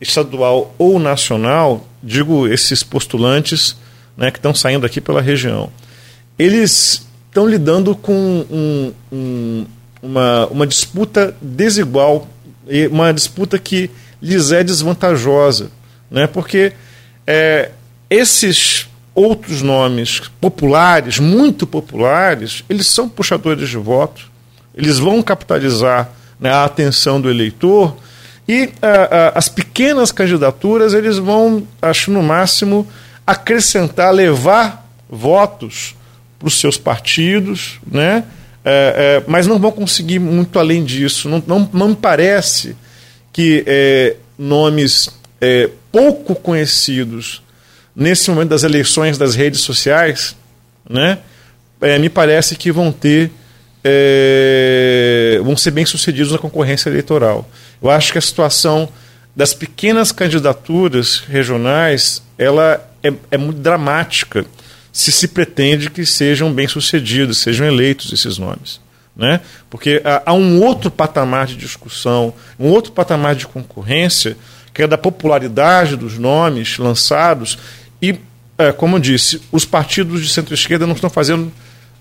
[0.00, 3.76] estadual ou nacional, digo esses postulantes
[4.16, 5.70] né, que estão saindo aqui pela região,
[6.38, 8.12] eles estão lidando com
[8.50, 9.66] um, um,
[10.02, 12.28] uma, uma disputa desigual,
[12.90, 13.90] uma disputa que
[14.20, 15.70] lhes é desvantajosa
[16.12, 16.26] né?
[16.26, 16.74] porque
[17.26, 17.70] é,
[18.10, 24.30] esses outros nomes populares, muito populares, eles são puxadores de voto,
[24.74, 27.96] eles vão capitalizar né, a atenção do eleitor
[28.48, 28.70] e
[29.34, 32.86] as pequenas candidaturas eles vão, acho no máximo,
[33.26, 35.94] acrescentar, levar votos
[36.38, 38.24] para os seus partidos, né?
[38.64, 41.28] É, é, mas não vão conseguir muito além disso.
[41.28, 42.76] Não, não, não me parece
[43.32, 45.08] que é, nomes
[45.40, 47.42] é, pouco conhecidos
[47.94, 50.36] nesse momento das eleições das redes sociais,
[50.88, 51.18] né,
[51.80, 53.30] é, me parece que vão ter
[53.84, 57.48] é, vão ser bem sucedidos na concorrência eleitoral.
[57.82, 58.88] Eu acho que a situação
[59.34, 64.44] das pequenas candidaturas regionais ela é, é muito dramática
[64.92, 68.80] se se pretende que sejam bem sucedidos, sejam eleitos esses nomes.
[69.16, 69.40] Né?
[69.70, 74.36] Porque há, há um outro patamar de discussão, um outro patamar de concorrência
[74.74, 77.58] que é da popularidade dos nomes lançados.
[78.00, 78.18] E,
[78.56, 81.52] é, como eu disse, os partidos de centro-esquerda não estão fazendo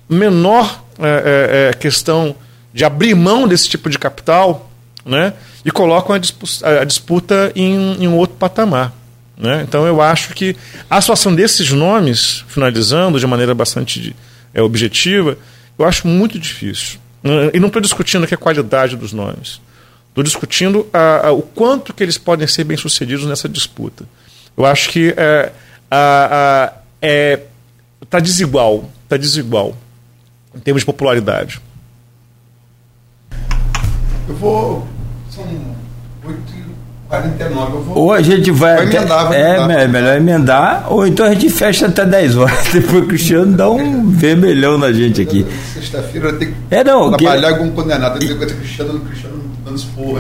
[0.08, 2.36] menor é, é, é, questão
[2.74, 4.70] de abrir mão desse tipo de capital
[5.06, 5.34] né,
[5.66, 8.94] e colocam a disputa, a disputa em, em um outro patamar.
[9.38, 9.66] Né?
[9.68, 10.56] Então, eu acho que
[10.90, 14.16] a situação desses nomes, finalizando de maneira bastante
[14.54, 15.38] é, objetiva,
[15.78, 17.00] eu acho muito difícil.
[17.54, 19.62] E não estou discutindo aqui a qualidade dos nomes.
[20.10, 24.06] Estou discutindo a, a, o quanto que eles podem ser bem-sucedidos nessa disputa.
[24.58, 25.52] Eu acho que é,
[27.02, 27.40] é,
[28.10, 29.78] tá desigual, está desigual
[30.54, 31.62] em termos de popularidade.
[34.28, 34.88] Eu vou.
[35.30, 35.46] São
[37.12, 37.74] 8h49.
[37.74, 37.98] Eu vou.
[37.98, 38.88] Ou a gente vai.
[38.88, 39.80] Até, emendar, vai é, emendar.
[39.80, 42.58] é melhor emendar, ou então a gente fecha até 10 horas.
[42.72, 45.46] Depois o Cristiano dá um vermelhão na gente aqui.
[45.74, 47.60] Sexta-feira eu tenho que é, não, trabalhar que...
[47.60, 48.20] com um condenado.
[48.20, 49.42] Tem que Cristiano, Cristiano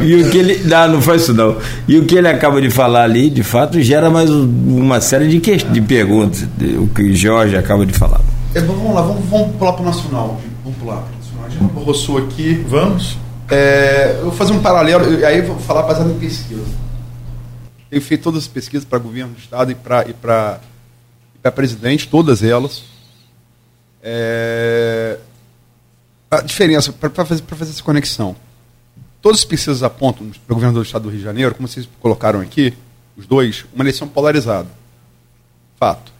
[0.02, 0.64] e o que ele.
[0.66, 1.58] Não, não faz isso não.
[1.88, 5.40] E o que ele acaba de falar ali, de fato, gera mais uma série de,
[5.40, 5.58] que...
[5.58, 6.48] de perguntas.
[6.78, 8.22] O que o Jorge acaba de falar.
[8.54, 10.42] É, vamos lá, vamos, vamos pular para o Nacional.
[10.64, 11.46] Vamos pular para o Nacional.
[11.46, 12.66] A gente roçou aqui.
[12.68, 13.18] Vamos.
[13.50, 16.62] É, eu vou fazer um paralelo, aí vou falar baseado em pesquisa.
[17.92, 22.42] Tenho feito todas as pesquisas para governo do Estado e para e para presidente, todas
[22.42, 22.84] elas.
[24.02, 25.20] É,
[26.32, 28.36] a diferença, para fazer, fazer essa conexão
[29.22, 31.88] Todas as pesquisas apontam para o governo do Estado do Rio de Janeiro, como vocês
[32.00, 32.74] colocaram aqui,
[33.16, 34.68] os dois, uma eleição polarizada.
[35.80, 36.12] Fato.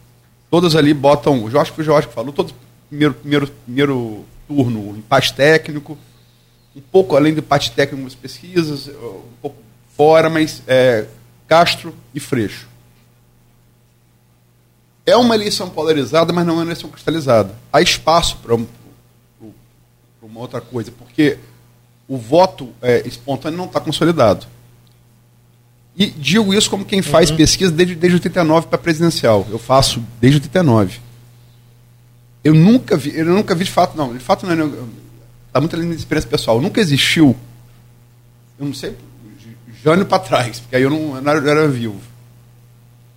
[0.48, 1.48] Todas ali botam.
[1.50, 2.54] Eu acho que o Jorge falou, todos
[2.88, 5.98] primeiro, primeiro, primeiro turno, empate técnico,
[6.76, 9.56] um pouco além do empate técnico nas pesquisas, um pouco
[9.96, 11.06] fora, mas é,
[11.52, 12.66] Castro e Freixo.
[15.04, 17.54] É uma eleição polarizada, mas não é uma eleição cristalizada.
[17.70, 18.66] Há espaço para um,
[20.22, 21.36] uma outra coisa, porque
[22.08, 24.46] o voto é, espontâneo não está consolidado.
[25.94, 27.36] E digo isso como quem faz uhum.
[27.36, 29.46] pesquisa desde, desde 89 para presidencial.
[29.50, 31.00] Eu faço desde 89.
[32.42, 34.14] Eu nunca vi, eu nunca vi de fato, não.
[34.14, 34.68] De fato, não é.
[35.48, 36.62] Está muito além da experiência pessoal.
[36.62, 37.36] Nunca existiu.
[38.58, 38.96] Eu não sei,
[39.82, 42.00] Jânio para trás, porque aí eu não, eu não era vivo.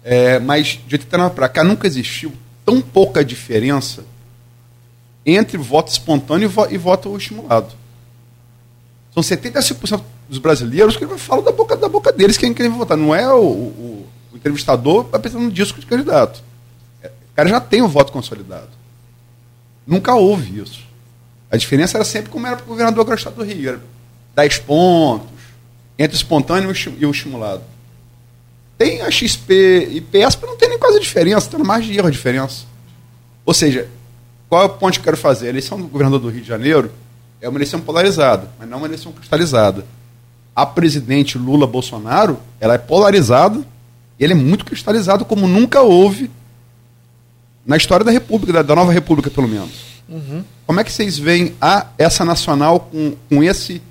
[0.03, 2.33] É, mas de 89 para cá nunca existiu
[2.65, 4.03] tão pouca diferença
[5.25, 7.73] entre voto espontâneo e voto estimulado.
[9.13, 12.97] São 75% dos brasileiros que falam da boca, da boca deles quem querem votar.
[12.97, 16.43] Não é o, o, o entrevistador pensando no disco de candidato.
[17.01, 18.69] É, o cara já tem o voto consolidado.
[19.87, 20.83] Nunca houve isso.
[21.49, 23.69] A diferença era sempre como era para o governador do Estado do Rio.
[23.69, 23.81] Era
[24.35, 25.34] 10 pontos,
[25.97, 27.63] entre o espontâneo e o estimulado.
[28.77, 32.11] Tem a XP e PESP, não tem nem quase diferença, tem mais de erro a
[32.11, 32.65] diferença.
[33.45, 33.87] Ou seja,
[34.49, 35.47] qual é o ponto que eu quero fazer?
[35.47, 36.91] A eleição do governador do Rio de Janeiro
[37.41, 39.85] é uma eleição polarizada, mas não uma eleição cristalizada.
[40.55, 43.63] A presidente Lula Bolsonaro, ela é polarizada
[44.19, 46.29] e ele é muito cristalizado como nunca houve
[47.65, 49.95] na história da República, da, da nova República, pelo menos.
[50.07, 50.43] Uhum.
[50.67, 53.81] Como é que vocês veem a, essa nacional com, com esse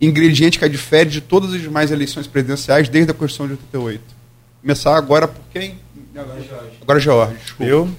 [0.00, 4.02] ingrediente que a difere de todas as demais eleições presidenciais desde a Constituição de 88?
[4.60, 5.78] Começar agora por quem?
[6.14, 6.40] Agora,
[6.80, 7.36] agora George.
[7.60, 7.90] Eu?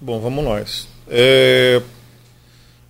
[0.00, 0.88] Bom, vamos nós.
[1.08, 1.80] É,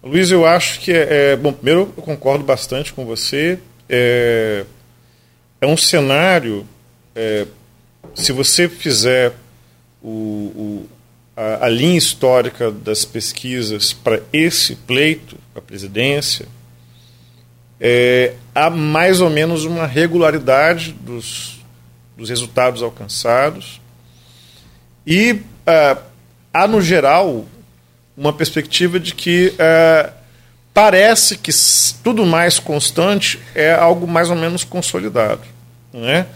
[0.02, 3.58] Luiz, eu acho que é, é, Bom, primeiro eu concordo bastante com você.
[3.88, 4.64] É,
[5.60, 6.66] é um cenário.
[7.14, 7.46] É,
[8.14, 9.32] se você fizer
[10.02, 10.88] o, o
[11.36, 16.46] a, a, linha histórica das pesquisas para esse pleito, a presidência,
[17.84, 21.60] é, há mais ou menos uma regularidade dos,
[22.16, 23.80] dos resultados alcançados
[25.04, 25.98] e ah,
[26.54, 27.44] há, no geral,
[28.16, 30.10] uma perspectiva de que é,
[30.72, 31.50] parece que
[32.04, 35.42] tudo mais constante é algo mais ou menos consolidado.
[35.92, 36.26] Né?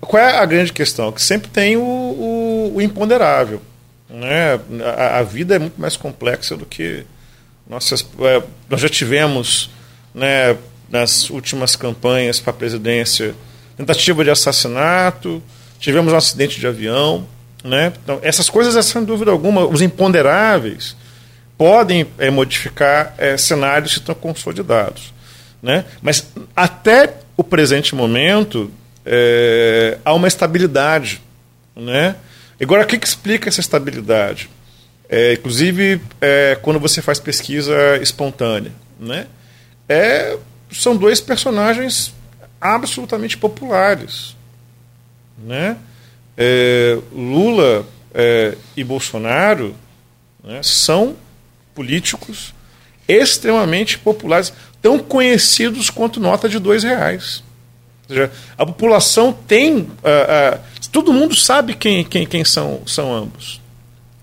[0.00, 1.12] Qual é a grande questão?
[1.12, 3.62] Que sempre tem o, o, o imponderável.
[4.10, 4.60] Né?
[4.96, 7.04] A, a, vida é muito mais complexa do que
[7.64, 8.04] nossas.
[8.20, 9.70] É, nós já tivemos
[10.14, 10.56] né,
[10.88, 13.34] nas últimas campanhas para a presidência
[13.76, 15.42] tentativa de assassinato,
[15.78, 17.26] tivemos um acidente de avião.
[17.62, 17.92] Né?
[18.02, 20.96] Então, essas coisas, sem dúvida alguma, os imponderáveis
[21.56, 25.12] podem é, modificar é, cenários que estão consolidados.
[25.62, 25.84] Né?
[26.02, 28.70] Mas até o presente momento
[29.04, 31.22] é, há uma estabilidade.
[31.74, 32.16] Né?
[32.60, 34.50] Agora, o que, que explica essa estabilidade?
[35.08, 38.72] É, inclusive, é, quando você faz pesquisa espontânea.
[38.98, 39.26] Né?
[39.88, 40.38] É,
[40.70, 42.14] são dois personagens
[42.60, 44.34] absolutamente populares.
[45.38, 45.76] Né?
[46.36, 49.74] é, Lula é, e Bolsonaro
[50.42, 51.16] né, são
[51.74, 52.54] políticos
[53.06, 57.42] extremamente populares, tão conhecidos quanto nota de dois reais.
[58.02, 59.78] Ou seja, a população tem.
[59.78, 60.60] Uh, uh,
[60.92, 63.60] todo mundo sabe quem, quem, quem são, são ambos.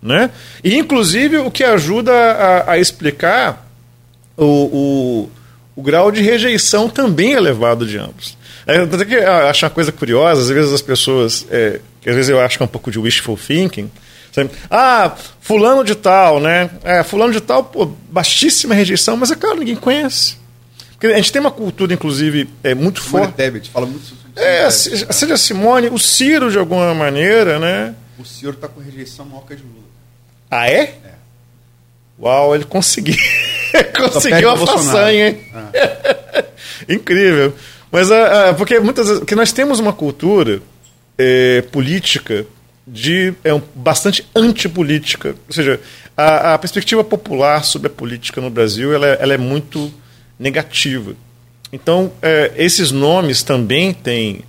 [0.01, 0.31] Né?
[0.63, 3.67] E, inclusive, o que ajuda a, a explicar
[4.37, 5.29] o, o,
[5.75, 8.37] o, grau de rejeição também elevado de ambos.
[8.65, 12.57] É, que acho uma coisa curiosa, às vezes as pessoas é, às vezes eu acho
[12.57, 13.89] que é um pouco de wishful thinking.
[14.31, 14.49] Sabe?
[14.69, 16.69] Ah, fulano de tal, né?
[16.83, 20.37] É, fulano de tal, pô, baixíssima rejeição, mas é claro, ninguém conhece.
[20.91, 23.35] Porque a gente tem uma cultura, inclusive, é muito Simone forte.
[23.35, 27.93] Tebet, fala muito sobre É, seja Simone, o Ciro, de alguma maneira, né?
[28.17, 29.81] O Ciro está com rejeição maior que a de Lula.
[30.49, 30.81] Ah, é?
[30.81, 31.13] É.
[32.19, 33.15] Uau, ele conseguiu.
[34.11, 35.39] conseguiu a façanha, hein?
[35.53, 36.43] Ah.
[36.89, 37.53] Incrível.
[37.91, 39.23] Mas, uh, uh, porque muitas vezes.
[39.23, 40.61] que nós temos uma cultura
[41.17, 42.45] é, política
[42.87, 45.35] de é um, bastante antipolítica.
[45.47, 45.79] Ou seja,
[46.15, 49.91] a, a, perspectiva popular sobre a política no Brasil ela, é, ela é muito
[50.39, 51.13] negativa.
[51.71, 54.43] Então, é, esses nomes também têm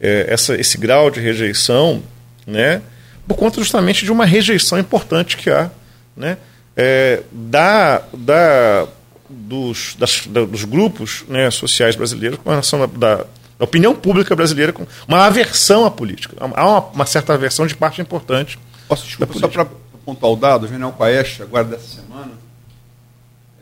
[0.00, 2.02] é, essa, esse grau de rejeição,
[2.46, 2.82] né,
[3.26, 5.70] por conta justamente de uma rejeição importante que há
[6.16, 6.36] né,
[6.76, 8.86] é, da, da,
[9.28, 13.26] dos, das, da, dos grupos né, sociais brasileiros com relação da, da
[13.62, 16.36] a opinião pública brasileira com uma aversão à política.
[16.40, 18.58] Há uma, uma certa aversão de parte importante.
[18.88, 19.68] Posso, desculpa, só para
[20.04, 22.32] pontuar o dado, o General Quaest, agora dessa semana,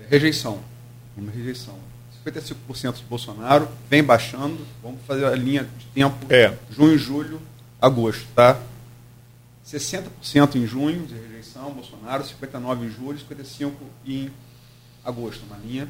[0.00, 0.58] é rejeição.
[1.14, 1.74] Uma rejeição.
[2.26, 6.52] 55% de Bolsonaro, vem baixando, vamos fazer a linha de tempo, é.
[6.70, 7.40] junho, julho,
[7.80, 8.58] agosto, tá?
[9.66, 11.14] 60% em junho de
[11.60, 13.72] rejeição, Bolsonaro, 59% em julho, 55%
[14.06, 14.30] em
[15.04, 15.88] agosto, uma linha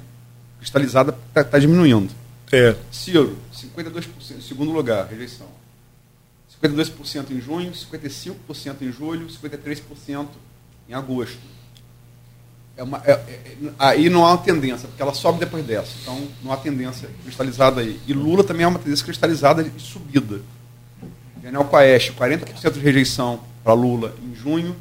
[0.59, 2.13] cristalizada está tá diminuindo.
[2.53, 2.77] É.
[2.91, 5.47] Ciro, 52%, segundo lugar, rejeição.
[6.63, 10.27] 52% em junho, 55% em julho, 53%
[10.89, 11.39] em agosto.
[12.77, 15.93] É uma, é, é, aí não há uma tendência, porque ela sobe depois dessa.
[16.03, 18.01] Então não há tendência cristalizada aí.
[18.07, 20.41] E Lula também é uma tendência cristalizada de subida.
[21.37, 24.77] Daniel Paeste, 40% de rejeição para Lula em junho,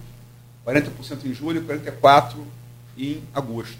[0.69, 2.35] 40% em julho, 44%
[2.97, 3.77] em agosto.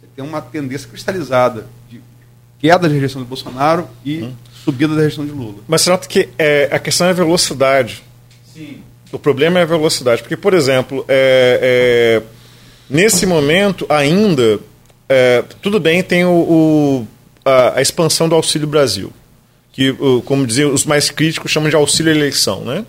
[0.00, 2.00] Você tem uma tendência cristalizada de
[2.58, 4.34] queda da rejeição do Bolsonaro e hum.
[4.64, 5.62] subida da rejeição de Lula.
[5.68, 8.02] Mas você nota que é, a questão é a velocidade.
[8.52, 8.82] Sim.
[9.12, 10.22] O problema é a velocidade.
[10.22, 12.22] Porque, por exemplo, é, é,
[12.88, 14.58] nesse momento ainda,
[15.08, 17.06] é, tudo bem, tem o, o
[17.44, 19.12] a, a, expansão do Auxílio Brasil,
[19.72, 19.94] que,
[20.24, 22.64] como diziam os mais críticos, chamam de auxílio eleição.
[22.64, 22.84] Né?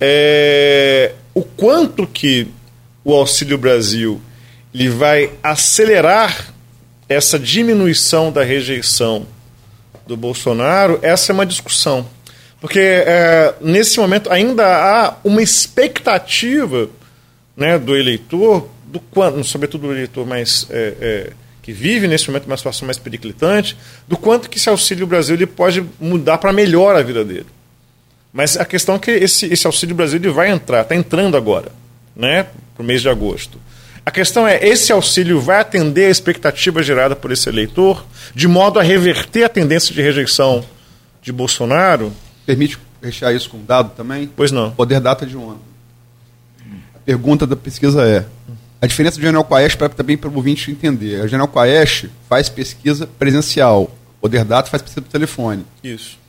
[0.00, 2.48] É, o quanto que
[3.04, 4.20] o Auxílio Brasil
[4.74, 6.52] ele vai acelerar
[7.08, 9.26] essa diminuição da rejeição
[10.06, 12.06] do Bolsonaro, essa é uma discussão.
[12.60, 16.88] Porque é, nesse momento ainda há uma expectativa
[17.56, 21.32] né, do eleitor, do quanto, sobretudo do eleitor mais é, é,
[21.62, 25.46] que vive nesse momento uma situação mais periclitante, do quanto que esse Auxílio Brasil ele
[25.46, 27.46] pode mudar para melhor a vida dele.
[28.36, 31.72] Mas a questão é que esse, esse Auxílio Brasil ele vai entrar, está entrando agora,
[32.14, 32.42] né,
[32.74, 33.58] para o mês de agosto.
[34.04, 38.04] A questão é: esse auxílio vai atender a expectativa gerada por esse eleitor,
[38.34, 40.62] de modo a reverter a tendência de rejeição
[41.22, 42.12] de Bolsonaro?
[42.44, 44.30] Permite rechear isso com um dado também?
[44.36, 44.70] Pois não.
[44.70, 45.64] Poder data de ontem.
[46.94, 48.26] A pergunta da pesquisa é:
[48.82, 51.22] a diferença do General Quaest para também para o ouvinte entender.
[51.22, 53.90] A General Quaest faz pesquisa presencial,
[54.20, 55.64] Poder Data faz pesquisa por telefone.
[55.82, 56.25] Isso.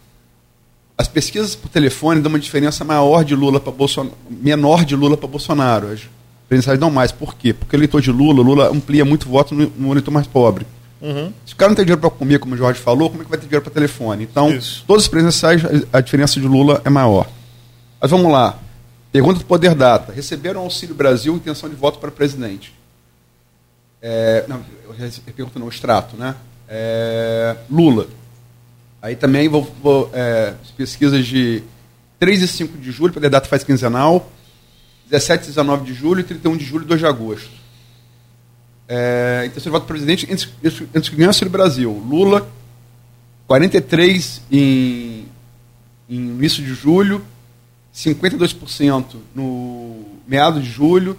[0.97, 5.15] As pesquisas por telefone dão uma diferença maior de Lula para Bolsonaro, menor de Lula
[5.15, 5.87] para Bolsonaro
[6.47, 7.11] presenciais não mais.
[7.11, 7.53] Por quê?
[7.53, 10.65] Porque o eleitor de Lula, Lula amplia muito voto no, no eleitor mais pobre.
[11.01, 11.31] Uhum.
[11.45, 13.29] Se o cara não tem dinheiro para comer, como o Jorge falou, como é que
[13.29, 14.23] vai ter dinheiro para telefone?
[14.23, 14.83] Então, Isso.
[14.87, 17.27] todos os presenciais, a, a diferença de Lula é maior.
[18.01, 18.57] Mas vamos lá.
[19.11, 20.11] Pergunta do Poder Data.
[20.11, 22.73] Receberam Auxílio Brasil intenção de voto para presidente?
[24.01, 24.63] É, não,
[25.35, 26.35] pergunta não, extrato, né?
[26.67, 28.07] É, Lula.
[29.01, 31.63] Aí também vou, vou é, pesquisas de
[32.19, 34.31] 3 e 5 de julho, Poder Data faz quinzenal.
[35.09, 37.49] 17 e 19 de julho, 31 de julho e 2 de agosto.
[38.89, 41.91] É, intenção de voto presidente entre, entre os que ganham o Brasil.
[41.91, 42.49] Lula,
[43.47, 45.25] 43 em,
[46.09, 47.23] em início de julho,
[47.95, 51.17] 52% no meado de julho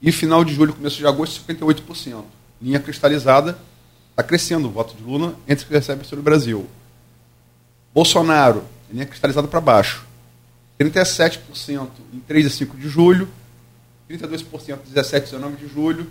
[0.00, 2.24] e final de julho, começo de agosto, 58%.
[2.62, 3.58] Linha cristalizada,
[4.10, 6.66] está crescendo o voto de Lula entre os que recebem sobre o Brasil.
[7.94, 10.06] Bolsonaro, linha cristalizada para baixo.
[10.80, 13.28] 37% em 3 e 5 de julho,
[14.10, 16.06] 32% 17 e 19 de julho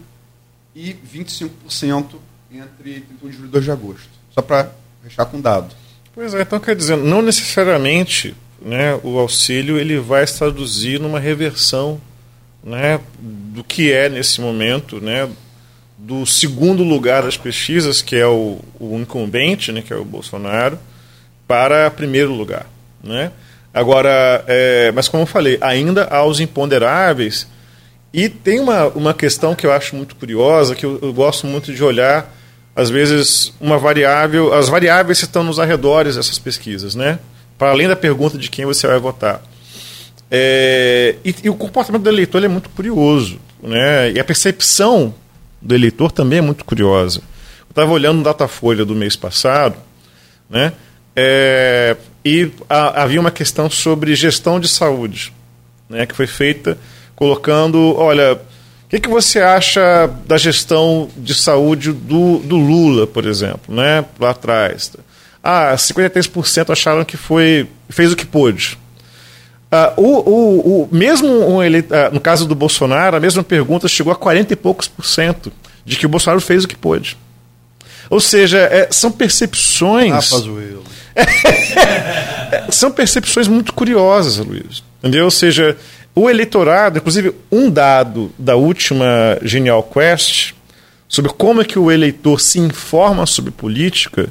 [0.75, 2.15] e 25%
[2.51, 4.09] entre 31 de julho e 2 de agosto.
[4.31, 4.71] Só para
[5.03, 5.73] fechar com dado.
[6.13, 11.19] Pois é, então quer dizer, não necessariamente né, o auxílio ele vai se traduzir numa
[11.19, 11.99] reversão
[12.63, 15.29] né, do que é nesse momento, né,
[15.97, 20.77] do segundo lugar das pesquisas, que é o, o incumbente, né, que é o Bolsonaro,
[21.49, 22.67] para primeiro lugar.
[23.03, 23.31] Né?
[23.73, 27.47] Agora, é, mas como eu falei, ainda há os imponderáveis.
[28.13, 31.73] E tem uma, uma questão que eu acho muito curiosa, que eu, eu gosto muito
[31.73, 32.31] de olhar,
[32.75, 34.53] às vezes, uma variável.
[34.53, 37.17] As variáveis estão nos arredores dessas pesquisas, né?
[37.57, 39.41] Para além da pergunta de quem você vai votar.
[40.29, 43.39] É, e, e, o comportamento do eleitor é muito curioso.
[43.61, 44.11] Né?
[44.11, 45.15] E a percepção
[45.59, 47.21] do eleitor também é muito curiosa.
[47.61, 49.75] Eu estava olhando o Datafolha do mês passado,
[50.47, 50.73] né?
[51.15, 55.33] É, e a, havia uma questão sobre gestão de saúde,
[55.89, 56.77] né, que foi feita
[57.15, 63.25] colocando, olha, o que, que você acha da gestão de saúde do, do Lula, por
[63.25, 64.91] exemplo, né, lá atrás?
[65.43, 68.77] Ah, 53% acharam que foi fez o que pôde.
[69.71, 73.87] Ah, o, o, o, mesmo um eleito, ah, no caso do Bolsonaro, a mesma pergunta
[73.87, 75.51] chegou a 40 e poucos por cento
[75.85, 77.17] de que o Bolsonaro fez o que pôde.
[78.09, 80.33] Ou seja, é, são percepções.
[80.33, 80.41] Ah.
[82.69, 84.83] São percepções muito curiosas, Luiz.
[84.99, 85.25] Entendeu?
[85.25, 85.77] Ou seja,
[86.15, 90.53] o eleitorado, inclusive um dado da última Genial Quest,
[91.07, 94.29] sobre como é que o eleitor se informa sobre política,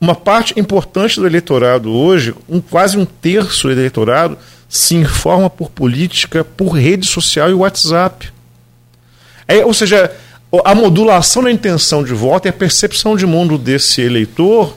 [0.00, 4.38] uma parte importante do eleitorado hoje, um, quase um terço do eleitorado,
[4.68, 8.32] se informa por política, por rede social e WhatsApp.
[9.46, 10.10] É, ou seja,
[10.64, 14.74] a modulação da intenção de voto e a percepção de mundo desse eleitor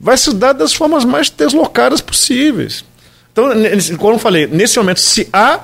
[0.00, 2.84] vai se dar das formas mais deslocadas possíveis.
[3.32, 3.50] Então,
[3.98, 5.60] como eu falei, nesse momento, se há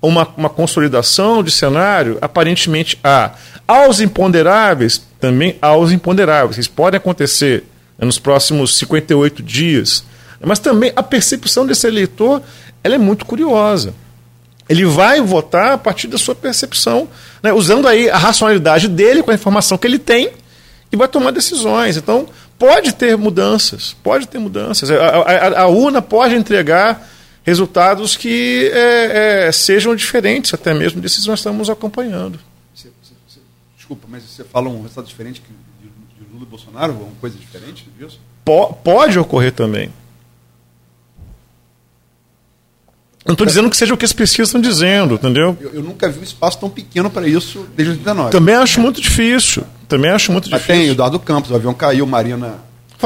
[0.00, 3.32] uma, uma consolidação de cenário, aparentemente há.
[3.66, 6.58] Aos imponderáveis, também há os imponderáveis.
[6.58, 7.64] Isso pode acontecer
[7.98, 10.04] né, nos próximos 58 dias.
[10.40, 12.42] Mas também a percepção desse eleitor
[12.82, 13.92] ela é muito curiosa.
[14.68, 17.08] Ele vai votar a partir da sua percepção,
[17.42, 20.30] né, usando aí a racionalidade dele com a informação que ele tem
[20.92, 21.96] e vai tomar decisões.
[21.96, 22.26] Então,
[22.58, 24.90] Pode ter mudanças, pode ter mudanças.
[24.90, 27.08] A, a, a urna pode entregar
[27.44, 32.38] resultados que é, é, sejam diferentes até mesmo desses que nós estamos acompanhando.
[32.74, 33.40] Você, você, você
[33.76, 35.40] Desculpa, mas você fala um resultado diferente
[35.80, 36.92] de, de Lula e Bolsonaro?
[36.92, 38.20] Uma coisa diferente disso?
[38.82, 39.90] pode ocorrer também.
[43.26, 45.54] Não estou dizendo que seja o que as pesquisas estão dizendo, entendeu?
[45.60, 48.30] Eu, eu nunca vi um espaço tão pequeno para isso desde 89.
[48.30, 49.64] Também acho muito difícil.
[49.88, 50.82] Também acho muito Mas difícil.
[50.82, 52.56] tem o Eduardo Campos, o avião caiu, Marina.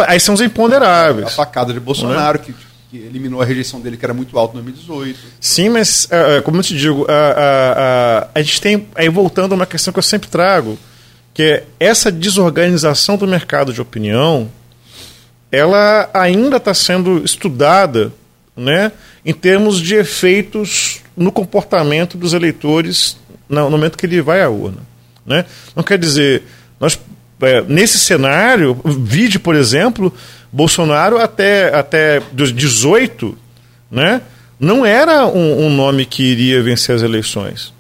[0.06, 1.28] Aí são os imponderáveis.
[1.28, 2.52] A facada de Bolsonaro, que,
[2.90, 5.18] que, eliminou a rejeição dele, que era muito alta em 2018.
[5.40, 8.88] Sim, mas, uh, como eu te digo, uh, uh, a gente tem.
[8.94, 10.76] Aí voltando a uma questão que eu sempre trago,
[11.32, 14.50] que é essa desorganização do mercado de opinião,
[15.50, 18.12] ela ainda está sendo estudada
[18.56, 18.90] né,
[19.24, 23.16] em termos de efeitos no comportamento dos eleitores
[23.48, 24.78] no momento que ele vai à urna.
[25.24, 25.44] Né?
[25.76, 26.42] Não quer dizer,
[26.82, 26.98] nós,
[27.40, 30.12] é, nesse cenário, vide, por exemplo,
[30.52, 33.38] Bolsonaro até, até 18
[33.88, 34.20] né,
[34.58, 37.72] não era um, um nome que iria vencer as eleições.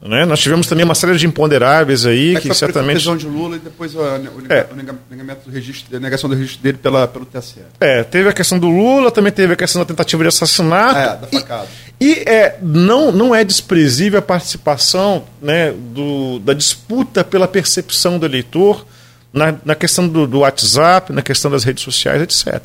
[0.00, 0.24] Né?
[0.24, 3.10] Nós tivemos também uma série de imponderáveis aí é que, que certamente.
[3.10, 4.04] A de Lula e depois o, o,
[4.48, 4.66] é.
[5.10, 7.58] negamento do registro, a negação do registro dele pela, pelo TSE.
[7.80, 10.98] É, teve a questão do Lula, também teve a questão da tentativa de assassinato.
[10.98, 11.68] É, da facada.
[11.87, 18.18] E, e é, não, não é desprezível a participação né, do, da disputa pela percepção
[18.18, 18.86] do eleitor
[19.32, 22.62] na, na questão do, do WhatsApp, na questão das redes sociais, etc.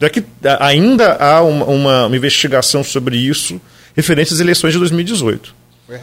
[0.00, 0.24] Já que
[0.58, 3.60] ainda há uma, uma, uma investigação sobre isso
[3.96, 5.54] referente às eleições de 2018.
[5.86, 6.00] Foi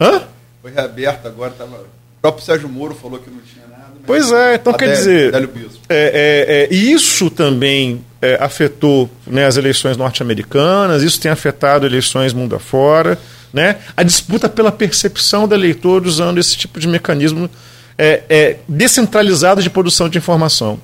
[0.00, 0.22] Hã?
[0.62, 1.78] Foi reaberto agora, tava...
[1.78, 3.75] o próprio Sérgio Moro falou que não tinha nada.
[4.06, 5.34] Pois é, então quer dizer.
[5.34, 12.32] É, é, é, isso também é, afetou né, as eleições norte-americanas, isso tem afetado eleições
[12.32, 13.18] mundo afora.
[13.52, 13.76] Né?
[13.96, 17.48] A disputa pela percepção do eleitor usando esse tipo de mecanismo
[17.96, 20.78] é, é, descentralizado de produção de informação.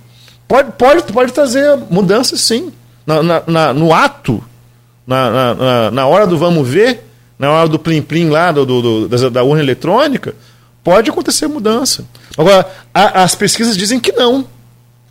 [0.49, 2.73] Pode, pode, pode trazer mudanças, sim.
[3.07, 4.43] Na, na, na no ato,
[5.07, 7.05] na, na, hora do vamos ver,
[7.39, 10.35] na hora do plim-plim lá do, do, do, da urna eletrônica,
[10.85, 12.05] pode acontecer mudança.
[12.37, 14.47] Agora, a, as pesquisas dizem que não.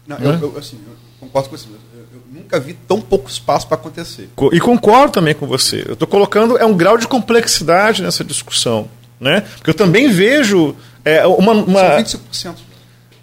[0.08, 0.40] não né?
[0.42, 1.68] eu, eu, assim, eu concordo com você.
[1.68, 4.30] Eu, eu nunca vi tão pouco espaço para acontecer.
[4.52, 5.84] E concordo também com você.
[5.88, 8.90] Eu estou colocando é um grau de complexidade nessa discussão.
[9.20, 9.42] Né?
[9.58, 10.76] Porque eu também vejo
[11.06, 12.56] é, uma, uma, São 25%.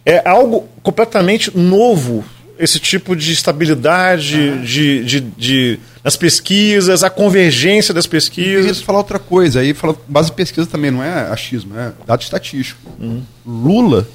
[0.06, 2.24] É algo completamente novo
[2.58, 4.64] esse tipo de estabilidade ah.
[4.64, 8.66] de, de, de, nas pesquisas, a convergência das pesquisas.
[8.66, 11.92] Eu queria falar outra coisa, aí fala, base de pesquisa também não é achismo, é
[12.06, 12.80] dado estatístico.
[12.98, 13.22] Uhum.
[13.46, 14.08] Lula,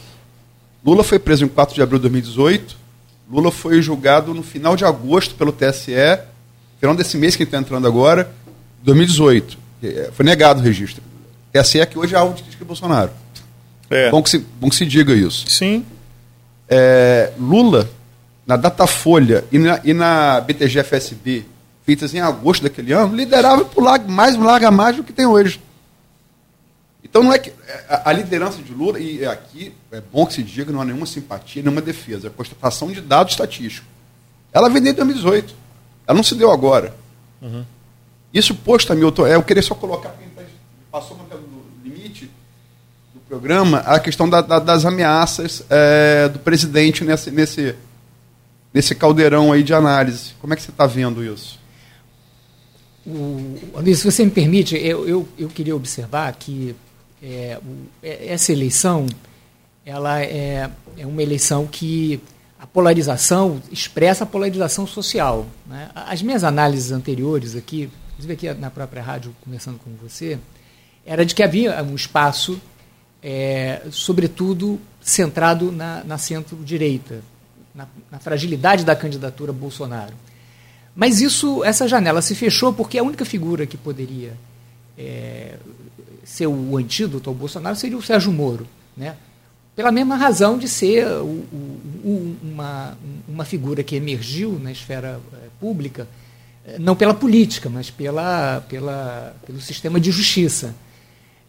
[0.86, 2.76] Lula foi preso em 4 de abril de 2018,
[3.32, 6.20] Lula foi julgado no final de agosto pelo TSE,
[6.80, 8.30] final desse mês que está entrando agora,
[8.84, 9.58] 2018.
[9.82, 11.02] É, foi negado o registro.
[11.54, 13.12] TSE é que hoje é alvo de crítica Bolsonaro.
[13.90, 14.10] É.
[14.10, 15.46] Bom, que se, bom que se diga isso.
[15.48, 15.86] Sim.
[16.68, 17.90] É, Lula
[18.46, 21.46] na Datafolha e na, e na BTG-FSB,
[21.86, 25.62] feitas em agosto daquele ano, liderava por larga, mais larga mais do que tem hoje.
[27.04, 30.34] Então não é que é, a, a, liderança de Lula, e aqui é bom que
[30.34, 33.88] se diga, não há nenhuma simpatia, nenhuma defesa, é constatação de dados estatísticos.
[34.52, 35.56] Ela vem desde 2018.
[36.08, 36.94] Ela não se deu agora.
[37.42, 37.64] Uhum.
[38.34, 40.54] Isso posto, Hamilton, é, eu queria só colocar, porque a gente
[40.92, 41.24] passou no
[41.84, 42.32] limite
[43.14, 47.76] do programa, a questão da, da, das ameaças é, do presidente nesse, nesse,
[48.74, 50.34] nesse caldeirão aí de análise.
[50.42, 51.60] Como é que você está vendo isso?
[53.06, 56.76] Luiz, se você me permite, eu, eu, eu queria observar que
[57.22, 57.60] é,
[58.02, 59.06] é, essa eleição
[59.86, 62.22] ela é, é uma eleição que
[62.58, 65.46] a polarização expressa a polarização social.
[65.68, 65.90] Né?
[65.94, 70.40] As minhas análises anteriores aqui, inclusive aqui na própria rádio, conversando com você,
[71.06, 72.62] era de que havia um espaço,
[73.22, 77.22] é, sobretudo, centrado na, na centro-direita,
[77.74, 80.14] na, na fragilidade da candidatura Bolsonaro.
[80.96, 84.34] Mas isso, essa janela se fechou porque a única figura que poderia
[84.98, 85.56] é,
[86.24, 89.16] ser o antídoto ao Bolsonaro seria o Sérgio Moro, né?
[89.76, 91.46] pela mesma razão de ser o,
[92.04, 92.98] o, uma,
[93.28, 96.08] uma figura que emergiu na esfera é, pública,
[96.66, 100.76] é, não pela política, mas pela, pela, pelo sistema de justiça.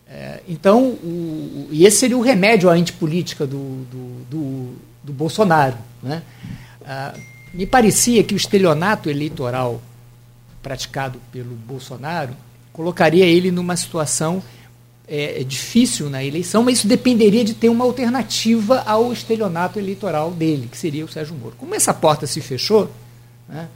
[0.08, 4.74] É, então, o, e esse seria o remédio à antipolítica do, do, do,
[5.04, 5.76] do Bolsonaro.
[6.02, 6.22] Né?
[6.84, 7.14] Ah,
[7.52, 9.80] me parecia que o estelionato eleitoral
[10.62, 12.34] praticado pelo Bolsonaro
[12.72, 14.42] colocaria ele numa situação
[15.06, 20.30] é, é, difícil na eleição, mas isso dependeria de ter uma alternativa ao estelionato eleitoral
[20.30, 21.54] dele, que seria o Sérgio Moro.
[21.58, 22.90] Como essa porta se fechou,
[23.46, 23.68] né,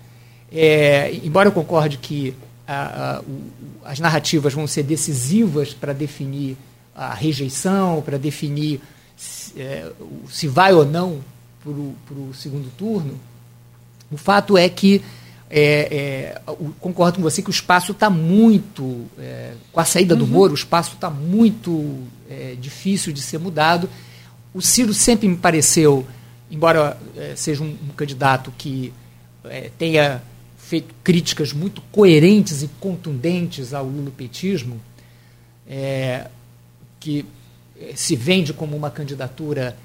[0.51, 2.35] é, embora eu concorde que
[2.67, 3.43] a, a, o,
[3.85, 6.57] as narrativas vão ser decisivas para definir
[6.95, 8.81] a rejeição, para definir
[9.61, 9.91] é,
[10.31, 11.21] se vai ou não
[11.63, 13.19] para o segundo turno,
[14.11, 15.03] o fato é que
[15.51, 19.07] é, é, concordo com você que o espaço está muito.
[19.19, 20.31] É, com a saída do uhum.
[20.31, 23.89] Moro, o espaço está muito é, difícil de ser mudado.
[24.53, 26.07] O Ciro sempre me pareceu,
[26.51, 28.93] embora é, seja um, um, candidato que
[29.45, 30.23] é, tenha
[30.59, 34.79] feito críticas muito coerentes e contundentes ao lulopetismo,
[37.01, 37.25] que
[37.95, 39.77] se vende como uma candidatura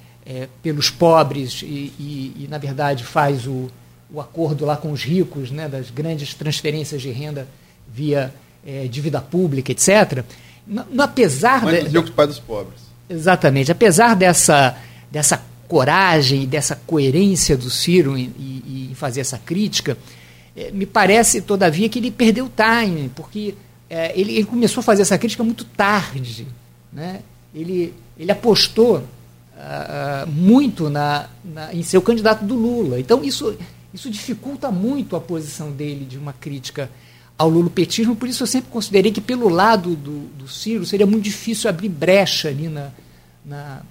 [0.61, 1.65] pelos pobres e,
[1.99, 3.69] e, e, na verdade, faz o
[4.13, 7.47] o acordo lá com os ricos, né, das grandes transferências de renda
[7.91, 8.31] via
[8.65, 10.23] é, dívida pública, etc.
[10.67, 12.79] No, no, apesar Mas de, ricos pai dos pobres.
[13.09, 13.71] Exatamente.
[13.71, 14.77] Apesar dessa,
[15.11, 19.97] dessa coragem dessa coerência do Ciro em, em, em fazer essa crítica,
[20.55, 23.55] é, me parece, todavia, que ele perdeu time, porque
[23.89, 26.45] é, ele, ele, começou a fazer essa crítica muito tarde.
[26.91, 27.21] Né?
[27.53, 32.99] Ele, ele apostou uh, muito na, na, em ser o candidato do Lula.
[32.99, 33.55] Então, isso
[33.93, 36.89] isso dificulta muito a posição dele de uma crítica
[37.37, 41.23] ao lulopetismo, por isso eu sempre considerei que pelo lado do, do Ciro seria muito
[41.23, 42.91] difícil abrir brecha ali na,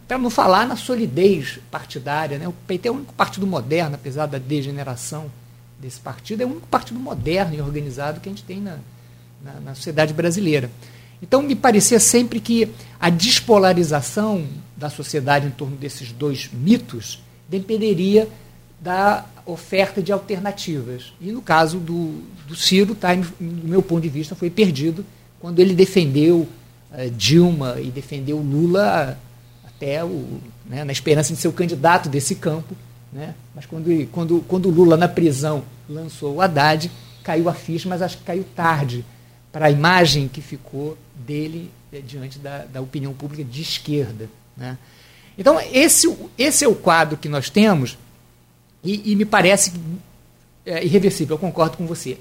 [0.09, 2.39] para não falar na solidez partidária.
[2.39, 2.48] Né?
[2.48, 5.30] O PT é o único partido moderno, apesar da degeneração
[5.78, 8.78] desse partido, é o único partido moderno e organizado que a gente tem na,
[9.44, 10.70] na, na sociedade brasileira.
[11.23, 12.69] Então me parecia sempre que
[12.99, 14.44] a despolarização
[14.77, 18.28] da sociedade em torno desses dois mitos dependeria
[18.81, 21.12] da oferta de alternativas.
[21.20, 25.07] E no caso do, do Ciro, tá, do meu ponto de vista, foi perdido
[25.39, 26.49] quando ele defendeu
[26.90, 29.16] uh, Dilma e defendeu Lula
[29.65, 32.74] até o, né, na esperança de ser o candidato desse campo.
[33.12, 33.35] Né?
[33.55, 36.90] Mas quando, quando, quando Lula, na prisão, lançou o Haddad,
[37.23, 39.05] caiu a ficha, mas acho que caiu tarde
[39.53, 44.28] para a imagem que ficou dele eh, diante da, da opinião pública de esquerda.
[44.56, 44.78] Né?
[45.36, 47.97] Então, esse, esse é o quadro que nós temos
[48.84, 49.72] e, e me parece
[50.64, 52.18] é, irreversível, eu concordo com você.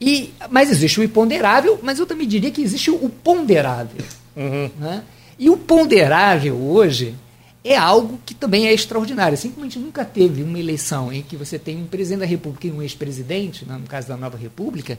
[0.00, 4.02] E, mas existe o imponderável, mas eu também diria que existe o ponderável.
[4.34, 4.70] Uhum.
[4.78, 5.04] Né?
[5.38, 7.14] E o ponderável hoje
[7.62, 9.34] é algo que também é extraordinário.
[9.34, 12.26] Assim como a gente nunca teve uma eleição em que você tem um presidente da
[12.26, 14.98] República e um ex-presidente, no caso da Nova República,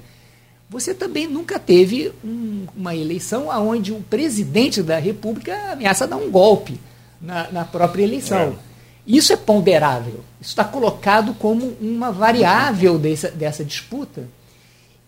[0.72, 6.32] você também nunca teve um, uma eleição onde o presidente da República ameaça dar um
[6.32, 6.80] golpe
[7.22, 8.38] na, na própria eleição.
[8.38, 8.72] É.
[9.06, 10.22] Isso é ponderável.
[10.40, 14.30] Isso está colocado como uma variável dessa, dessa disputa.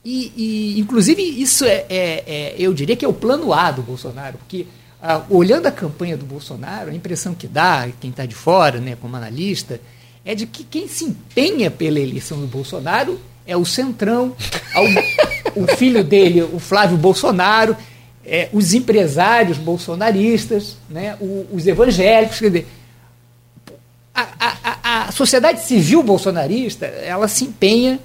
[0.04, 3.82] E, e, inclusive, isso é, é, é, eu diria que é o plano A do
[3.82, 4.68] Bolsonaro, porque
[5.02, 8.98] ah, olhando a campanha do Bolsonaro, a impressão que dá, quem está de fora, né,
[9.00, 9.80] como analista,
[10.26, 14.36] é de que quem se empenha pela eleição do Bolsonaro é o Centrão,
[15.56, 17.76] o, filho dele, o Flávio Bolsonaro,
[18.26, 22.40] é, os empresários bolsonaristas, né, o, os evangélicos.
[22.40, 22.68] Quer dizer,
[24.16, 28.00] a, a, a sociedade civil bolsonarista ela se empenha.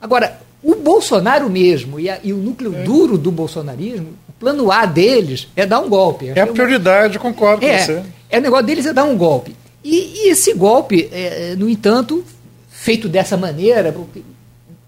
[0.00, 2.82] Agora, o Bolsonaro mesmo e, a, e o núcleo é.
[2.82, 6.28] duro do bolsonarismo, o plano A deles é dar um golpe.
[6.34, 8.02] É a prioridade, concordo é, com você.
[8.28, 9.56] É, o negócio deles é dar um golpe.
[9.82, 12.24] E, e esse golpe, é, no entanto,
[12.68, 13.94] feito dessa maneira,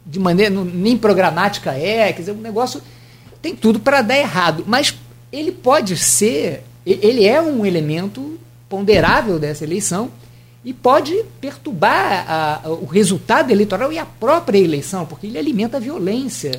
[0.08, 2.80] de maneira nem programática é, quer dizer, o negócio
[3.42, 4.64] tem tudo para dar errado.
[4.66, 4.96] Mas
[5.30, 10.10] ele pode ser, ele é um elemento ponderável dessa eleição
[10.64, 15.76] e pode perturbar a, a, o resultado eleitoral e a própria eleição, porque ele alimenta
[15.76, 16.52] a violência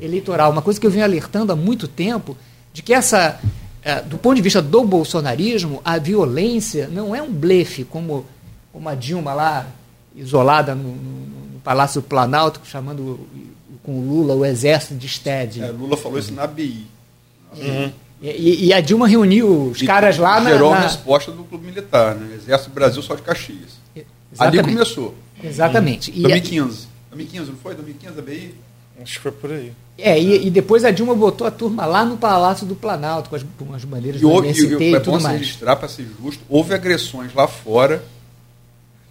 [0.00, 0.04] é.
[0.04, 0.50] eleitoral.
[0.50, 2.36] Uma coisa que eu venho alertando há muito tempo,
[2.72, 3.40] de que essa,
[3.82, 8.26] é, do ponto de vista do bolsonarismo, a violência não é um blefe, como,
[8.72, 9.66] como a Dilma lá,
[10.14, 13.18] isolada no, no Palácio do Planalto, chamando
[13.82, 15.64] com o Lula o exército de STED.
[15.64, 16.86] É, Lula falou isso na BI.
[17.56, 17.92] Uhum.
[18.22, 20.52] E, e, a Dilma reuniu os e caras lá na.
[20.52, 20.76] Gerou na...
[20.76, 22.36] a resposta do Clube Militar, né?
[22.36, 23.80] Exército do Brasil só de Caxias.
[24.32, 24.60] Exatamente.
[24.60, 25.14] Ali começou.
[25.42, 26.10] Exatamente.
[26.12, 26.22] Hum.
[26.22, 26.88] 2015.
[27.10, 27.74] 2015, não foi?
[27.74, 28.54] 2015 a BI?
[29.02, 29.72] Acho que foi por aí.
[29.98, 33.34] É, e, e, depois a Dilma botou a turma lá no Palácio do Planalto, com
[33.34, 35.40] as, com as bandeiras e do houve, MST e, e, e tudo mais.
[35.40, 38.04] registrar, para ser justo, houve agressões lá fora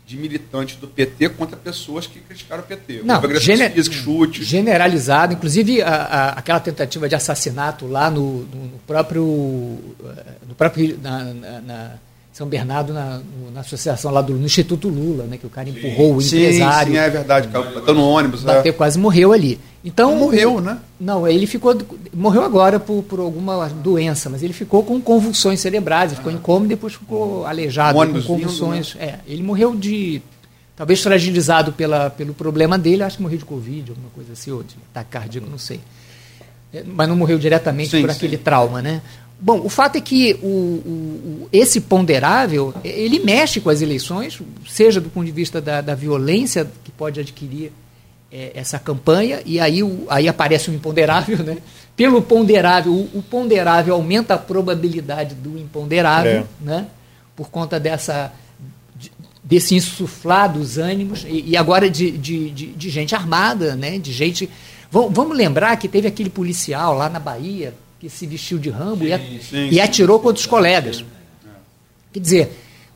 [0.05, 3.01] de militantes do PT contra pessoas que criticaram o PT.
[3.03, 4.43] Não, gener chute.
[4.43, 9.25] Generalizado, inclusive a, a, aquela tentativa de assassinato lá no, no, no próprio,
[10.47, 11.23] no próprio na,
[11.61, 11.99] na
[12.35, 13.21] São Bernardo, na,
[13.53, 16.91] na, associação lá do no Instituto Lula, né, que o cara empurrou sim, o empresário.
[16.91, 18.43] Sim, é verdade, bateu no ônibus.
[18.43, 18.75] Bateu, é.
[18.75, 19.57] quase morreu ali.
[19.85, 20.79] Então, não morreu, né?
[20.99, 21.73] Não, ele ficou.
[22.13, 26.35] Morreu agora por, por alguma doença, mas ele ficou com convulsões cerebrais, ele ficou ah.
[26.35, 28.91] em coma e depois ficou aleijado um com convulsões.
[28.91, 29.19] Vindo, né?
[29.25, 30.21] É, ele morreu de.
[30.75, 34.61] Talvez fragilizado pela, pelo problema dele, acho que morreu de Covid, alguma coisa assim, ou
[34.61, 35.79] de ataque cardíaco, não sei.
[36.73, 38.43] É, mas não morreu diretamente sim, por aquele sim.
[38.43, 39.01] trauma, né?
[39.39, 45.01] Bom, o fato é que o, o, esse ponderável, ele mexe com as eleições, seja
[45.01, 47.71] do ponto de vista da, da violência que pode adquirir
[48.31, 51.57] é, essa campanha, e aí, o, aí aparece o imponderável, né?
[51.95, 56.45] Pelo ponderável, o, ponderável aumenta a probabilidade do imponderável, é.
[56.61, 56.87] né?
[57.35, 58.33] Por conta dessa
[59.43, 63.99] desse insuflar dos ânimos e, e agora de, de, de, de, gente armada, né?
[63.99, 64.49] De gente.
[64.89, 67.73] Vamos lembrar que teve aquele policial lá na Bahia
[68.05, 71.03] que se vestiu de rambo sim, e, sim, e, atirou sim, contra os colegas.
[72.13, 72.51] Quer dizer,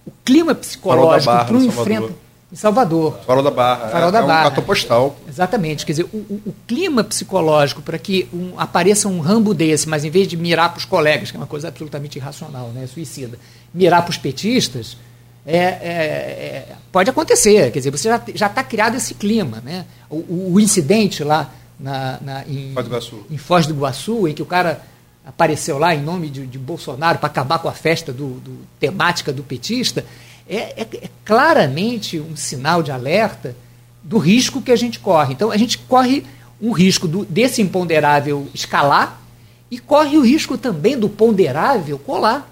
[0.06, 2.16] o clima psicológico para um enfrentamento
[2.52, 3.20] em Salvador.
[3.26, 3.90] Farol da Barra.
[3.90, 4.38] Farol é, da Barra.
[4.38, 5.16] É um cartão postal.
[5.28, 5.86] Exatamente.
[5.86, 10.06] Quer dizer, o, o, o clima psicológico para que um, apareça um rambo desse, mas
[10.06, 13.38] em vez de mirar para os colegas, que é uma coisa absolutamente irracional, né, suicida,
[13.74, 14.98] mirar para os petistas,
[15.46, 17.72] é, é, é, pode acontecer.
[17.72, 19.62] Quer dizer, você já está criado esse clima.
[19.64, 19.86] Né?
[20.10, 23.26] O, o incidente lá na, na, em, Foz do Iguaçu.
[23.30, 24.82] em Foz do Iguaçu, em que o cara
[25.30, 29.32] apareceu lá em nome de, de Bolsonaro para acabar com a festa do, do temática
[29.32, 30.04] do petista,
[30.48, 33.56] é, é, é claramente um sinal de alerta
[34.04, 35.34] do risco que a gente corre.
[35.34, 36.26] Então, a gente corre
[36.60, 39.22] um risco do, desse imponderável escalar
[39.70, 42.52] e corre o risco também do ponderável colar.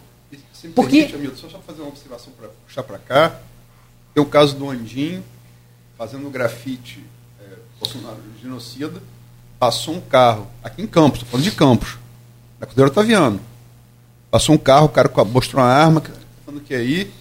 [0.54, 1.06] Se Porque...
[1.06, 3.40] Permite, Hamilton, só, só fazer uma observação para puxar para cá.
[4.14, 5.24] Tem o caso do Andinho,
[5.98, 7.04] fazendo grafite
[7.41, 9.02] é, Bolsonaro genocida,
[9.58, 11.98] passou um carro, aqui em Campos, estou falando de Campos,
[12.59, 13.39] na Cruzeiro Otaviano.
[14.29, 16.03] Passou um carro, o cara mostrou uma arma,
[16.45, 17.11] falando que aí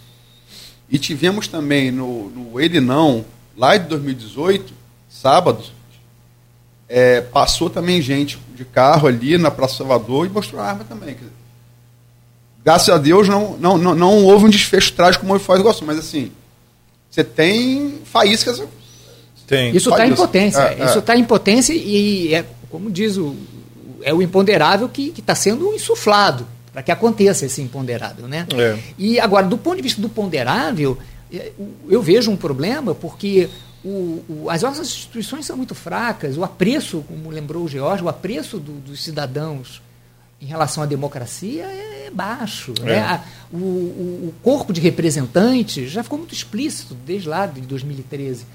[0.88, 3.24] e tivemos também no, no Ele Não,
[3.56, 4.72] lá de 2018,
[5.08, 5.64] sábado,
[6.88, 11.16] é, passou também gente de carro ali na Praça Salvador e mostrou arma também.
[12.64, 15.98] Graças a Deus não, não, não, não houve um desfecho trágico como do Iguaçu, mas
[15.98, 16.30] assim,
[17.10, 18.62] você tem faíscas.
[19.46, 19.74] Tem.
[19.74, 20.60] Isso está em potência.
[20.60, 21.18] É, isso está é.
[21.18, 23.36] em potência e, é, como diz o,
[24.06, 28.28] é o imponderável que está sendo insuflado para que aconteça esse imponderável.
[28.28, 28.46] Né?
[28.56, 28.78] É.
[28.96, 30.96] E agora, do ponto de vista do ponderável,
[31.32, 31.50] é,
[31.88, 33.50] eu vejo um problema porque
[33.84, 38.08] o, o, as nossas instituições são muito fracas, o apreço, como lembrou o George, o
[38.08, 39.82] apreço do, dos cidadãos
[40.40, 42.74] em relação à democracia é baixo.
[42.82, 42.84] É.
[42.84, 42.98] Né?
[43.00, 48.46] A, o, o, corpo de representantes já ficou muito explícito desde lá de 2013.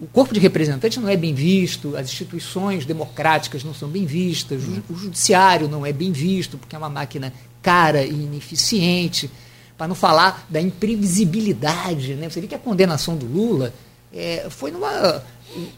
[0.00, 4.62] O corpo de representantes não é bem visto, as instituições democráticas não são bem vistas,
[4.88, 9.28] o, judiciário não é bem visto, porque é uma máquina cara e ineficiente,
[9.76, 12.14] para não falar da imprevisibilidade.
[12.14, 12.28] Né?
[12.28, 13.74] Você vê que a condenação do Lula
[14.12, 15.22] é, foi numa.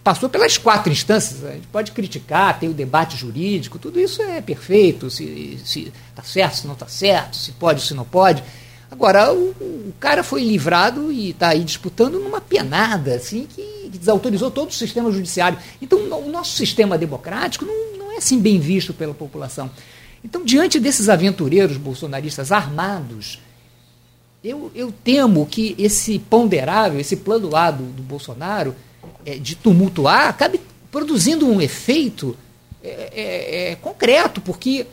[0.04, 1.42] passou pelas quatro instâncias.
[1.42, 5.58] A gente pode criticar, tem o debate jurídico, tudo isso é perfeito, se
[6.10, 8.42] está certo, se não está certo, se pode, se não pode.
[8.90, 14.50] Agora, o, o cara foi livrado e está aí disputando numa penada, assim, que desautorizou
[14.50, 15.58] todo o sistema judiciário.
[15.80, 19.70] Então, o nosso sistema democrático não, não é assim bem visto pela população.
[20.24, 23.40] Então, diante desses aventureiros bolsonaristas armados,
[24.42, 28.74] eu, eu temo que esse ponderável, esse plano A do, do Bolsonaro,
[29.24, 30.60] é, de tumultuar, acabe
[30.90, 32.36] produzindo um efeito
[32.82, 34.86] é, é, é concreto, porque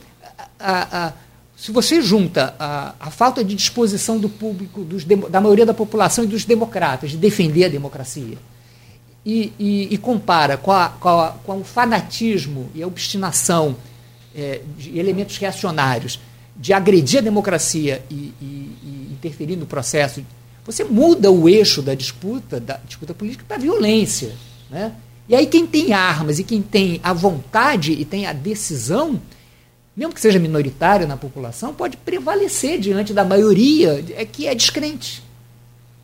[0.58, 1.12] a, a,
[1.58, 6.22] se você junta a, a, falta de disposição do público, dos, da maioria da população
[6.22, 8.38] e dos democratas de defender a democracia,
[9.26, 13.76] e, e, e compara com, a, com, a, com o fanatismo e a obstinação
[14.34, 16.20] é, de elementos reacionários
[16.56, 20.24] de agredir a democracia e, e, interferir no processo,
[20.64, 24.32] você muda o eixo da disputa, da disputa política para a violência.
[24.70, 24.92] Né?
[25.28, 29.20] E aí quem tem armas e quem tem a vontade e tem a decisão,
[29.98, 35.22] mesmo que seja minoritário na população, pode prevalecer diante da maioria é, que é descrente,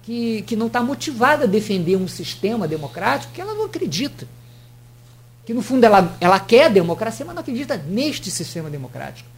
[0.02, 4.26] que, que não está motivada a defender um sistema democrático que ela não acredita
[5.44, 9.28] que no fundo ela, ela quer democracia, mas não acredita neste sistema democrático.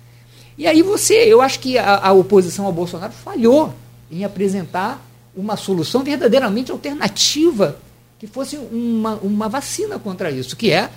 [0.56, 3.74] E aí você, eu acho que a, a oposição ao Bolsonaro falhou
[4.10, 5.04] em apresentar
[5.36, 7.78] uma solução verdadeiramente alternativa
[8.18, 10.88] que fosse uma, uma vacina contra isso, que é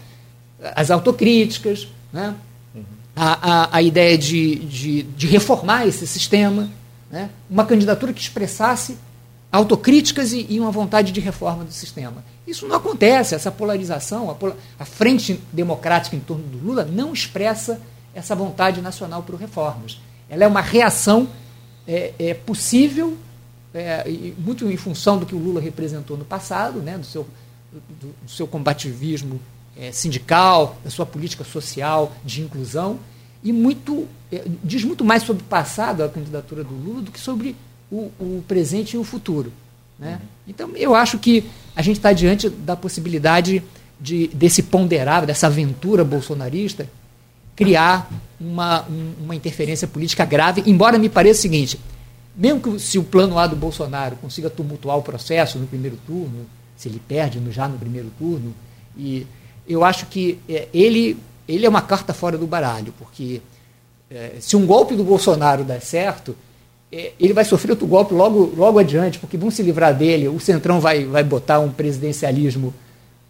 [0.75, 2.35] as autocríticas, né?
[3.21, 6.69] A, a, a ideia de, de, de reformar esse sistema,
[7.11, 7.29] né?
[7.49, 8.97] uma candidatura que expressasse
[9.51, 12.23] autocríticas e, e, uma vontade de reforma do sistema.
[12.45, 17.11] Isso não acontece, essa polarização, a, pol a frente democrática em torno do Lula não
[17.11, 17.81] expressa
[18.13, 19.99] essa vontade nacional por reformas.
[20.29, 21.27] Ela é uma reação
[21.87, 23.17] é, é possível,
[23.73, 24.03] é,
[24.37, 27.27] muito em função do que o Lula representou no passado, né, do, seu,
[27.71, 29.39] do, do seu combativismo
[29.75, 32.99] é, sindical, da sua política social de inclusão,
[33.43, 37.19] e muito é, diz muito mais sobre o passado, a candidatura do Lula, do que
[37.19, 37.55] sobre
[37.91, 39.51] o, o presente e o futuro.
[39.97, 40.19] Né?
[40.21, 40.27] Uhum.
[40.47, 41.43] Então, eu acho que
[41.75, 43.63] a gente está diante da possibilidade
[43.99, 46.87] de, desse ponderável, dessa aventura bolsonarista,
[47.55, 48.09] criar
[48.39, 48.85] uma,
[49.19, 51.79] uma interferência política grave, embora me pareça o seguinte,
[52.35, 56.45] mesmo que se o plano A do Bolsonaro consiga tumultuar o processo no primeiro turno,
[56.77, 58.53] se ele perde no, já no primeiro turno,
[58.97, 59.27] e,
[59.67, 61.17] eu acho que é, ele,
[61.49, 63.41] ele é uma carta fora do baralho, porque
[64.09, 66.35] é, se um golpe do Bolsonaro der certo,
[66.91, 70.39] é, ele vai sofrer outro golpe logo, logo adiante, porque vão se livrar dele, o
[70.39, 72.71] Centrão vai, vai botar um presidencialismo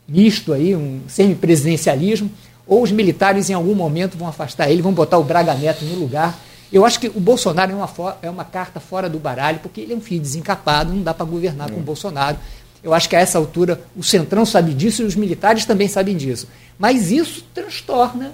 [0.06, 2.30] misto aí, um semipresidencialismo,
[2.68, 5.96] ou os militares em algum momento vão afastar ele, vão botar o Braga Neto no
[5.96, 6.38] lugar.
[6.72, 9.94] Eu acho que o Bolsonaro é uma, é uma carta fora do baralho, porque ele
[9.94, 12.38] é um filho desencapado, não dá para governar com o Bolsonaro.
[12.84, 16.15] Eu acho que a essa altura o Centrão sabe disso e os militares também sabem
[16.15, 16.47] disso.
[16.77, 18.34] Mas isso transtorna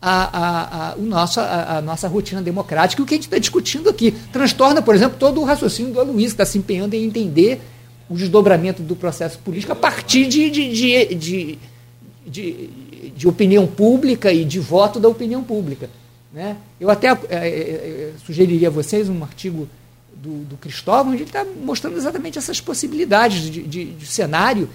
[0.00, 3.38] a, a, a, o nosso, a, a, nossa rotina democrática o que a gente está
[3.38, 4.12] discutindo aqui.
[4.32, 7.60] Transtorna, por exemplo, todo o raciocínio do Aloysio, que está se empenhando em entender
[8.08, 10.72] o desdobramento do processo político a partir de, de,
[11.14, 11.58] de,
[12.26, 12.70] de,
[13.16, 15.88] de, opinião pública e de voto da opinião pública.
[16.32, 16.56] Né?
[16.78, 19.68] Eu até é, é, sugeriria a vocês um artigo
[20.24, 24.70] do, do Cristóvão, onde ele está mostrando exatamente essas possibilidades de, de, de, cenário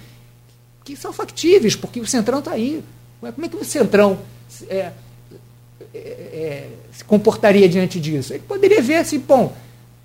[0.84, 2.82] que são factíveis, porque o Centrão está aí.
[3.20, 4.18] Como é que o Centrão
[4.68, 4.92] é,
[5.92, 8.32] é, é, se comportaria diante disso?
[8.32, 9.52] Ele poderia ver assim, bom,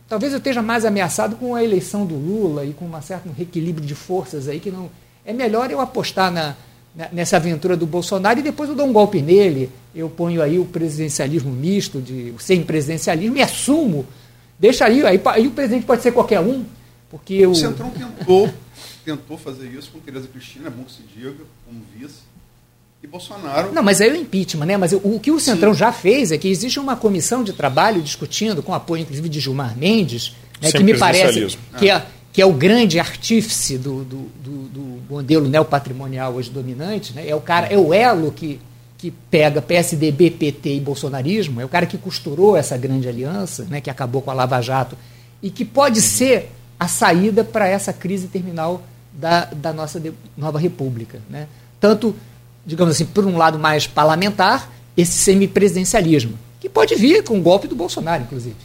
[0.10, 3.86] talvez eu esteja mais ameaçado com a eleição do Lula e com um certo reequilíbrio
[3.86, 4.90] de forças aí que não.
[5.24, 6.56] É melhor eu apostar na,
[7.12, 10.66] nessa aventura do Bolsonaro e depois eu dou um golpe nele, eu ponho aí o
[10.66, 14.06] presidencialismo misto, de, o sem-presidencialismo e assumo
[14.60, 16.64] Deixa aí, aí, aí o presidente pode ser qualquer um,
[17.10, 17.52] porque o...
[17.52, 18.49] O Centrão tentou,
[19.03, 22.22] tentou fazer isso com Tereza Cristina, é bom que se diga, como vice,
[23.03, 23.72] e Bolsonaro...
[23.72, 24.77] Não, mas aí é o impeachment, né?
[24.77, 25.80] Mas o, o que o Centrão Sim.
[25.80, 29.77] já fez é que existe uma comissão de trabalho discutindo, com apoio inclusive de Gilmar
[29.77, 34.52] Mendes, né, que me parece que é, que é o grande artífice do, do, do,
[34.68, 37.27] do modelo neopatrimonial hoje dominante, né?
[37.27, 38.60] é o cara, é o elo que
[39.06, 43.80] que pega PSDB, PT e bolsonarismo, é o cara que costurou essa grande aliança, né,
[43.80, 44.98] que acabou com a Lava Jato,
[45.44, 48.82] e que pode ser a saída para essa crise terminal
[49.14, 51.22] da, da nossa de, nova república.
[51.30, 51.48] Né?
[51.80, 52.15] Tanto,
[52.65, 57.68] digamos assim, por um lado mais parlamentar, esse semipresidencialismo, que pode vir com o golpe
[57.68, 58.56] do Bolsonaro, inclusive.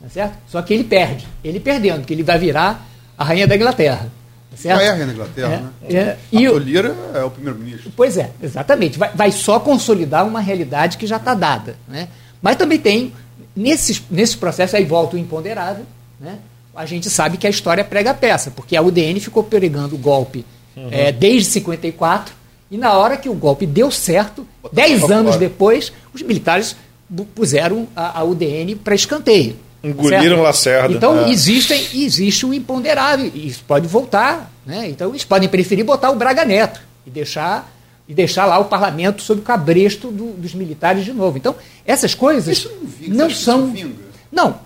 [0.00, 0.38] Tá certo?
[0.48, 1.28] Só que ele perde.
[1.44, 2.88] Ele perdendo, porque ele vai virar
[3.18, 4.10] a rainha da Inglaterra.
[4.56, 4.78] Certo?
[4.78, 5.98] Vai na Inglaterra, é, né?
[6.00, 7.92] É, e a Tolira é o primeiro-ministro.
[7.96, 8.98] Pois é, exatamente.
[8.98, 11.76] Vai, vai só consolidar uma realidade que já está dada.
[11.88, 12.08] Né?
[12.40, 13.12] Mas também tem,
[13.54, 15.84] nesses, nesse processo, aí volta o imponderável,
[16.20, 16.38] né?
[16.74, 19.98] a gente sabe que a história prega a peça, porque a UDN ficou pregando o
[19.98, 20.44] golpe
[20.76, 20.88] uhum.
[20.90, 22.34] é, desde 54,
[22.70, 25.38] e na hora que o golpe deu certo, dez anos fora.
[25.38, 26.76] depois, os militares
[27.34, 29.56] puseram a, a UDN para escanteio.
[29.84, 30.42] Engoliram certo?
[30.42, 30.94] Lacerda.
[30.94, 31.30] Então, é.
[31.30, 33.30] existem, existe um imponderável.
[33.34, 34.50] E isso pode voltar.
[34.64, 34.88] Né?
[34.88, 37.70] Então, eles podem preferir botar o Braga Neto e deixar,
[38.08, 41.36] e deixar lá o parlamento sob o cabresto do, dos militares de novo.
[41.36, 41.54] Então,
[41.84, 43.74] essas coisas isso não, vinga, não são.
[44.32, 44.58] Não,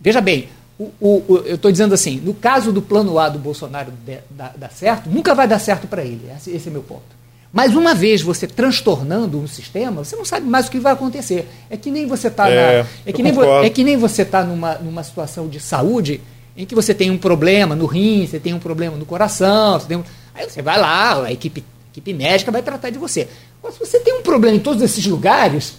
[0.00, 3.38] veja bem, o, o, o, eu estou dizendo assim, no caso do plano A do
[3.38, 3.92] Bolsonaro
[4.34, 6.28] dar certo, nunca vai dar certo para ele.
[6.36, 7.21] Esse, esse é meu ponto.
[7.52, 11.46] Mas uma vez você transtornando um sistema, você não sabe mais o que vai acontecer.
[11.68, 14.76] É que nem você está é, é, que nem é que nem você está numa,
[14.76, 16.20] numa situação de saúde
[16.56, 19.94] em que você tem um problema no rim, você tem um problema no coração, você
[19.94, 20.04] um,
[20.34, 23.28] aí você vai lá, a equipe, a equipe médica vai tratar de você.
[23.62, 25.74] Mas se você tem um problema em todos esses lugares,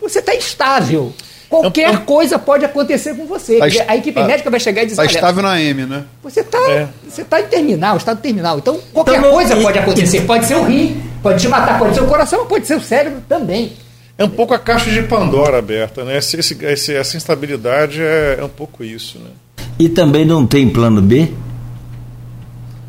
[0.00, 1.12] você está instável.
[1.60, 3.58] Qualquer então, coisa pode acontecer com você.
[3.60, 6.04] A, a equipe a, médica vai chegar e dizer: Está estável na M, né?
[6.22, 6.88] Você está é.
[7.08, 8.58] Você tá em terminal, estado terminal.
[8.58, 10.20] Então, qualquer então, coisa pode acontecer.
[10.22, 13.22] Pode ser o rim, pode te matar, pode ser o coração, pode ser o cérebro
[13.28, 13.72] também.
[14.16, 16.18] É um pouco a caixa de Pandora aberta, né?
[16.18, 19.30] Esse, esse, essa instabilidade é, é um pouco isso, né?
[19.78, 21.32] E também não tem plano B?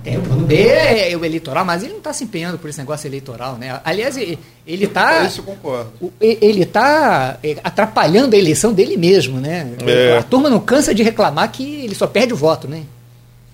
[0.05, 2.77] Tem o plano B, é o eleitoral, mas ele não está se empenhando por esse
[2.77, 3.81] negócio eleitoral, né?
[3.83, 4.37] Aliás, ele
[4.67, 5.25] está.
[5.25, 6.13] Isso eu concordo.
[6.21, 9.67] Ele está é, atrapalhando a eleição dele mesmo, né?
[9.83, 10.19] É.
[10.19, 12.83] A turma não cansa de reclamar que ele só perde o voto, né?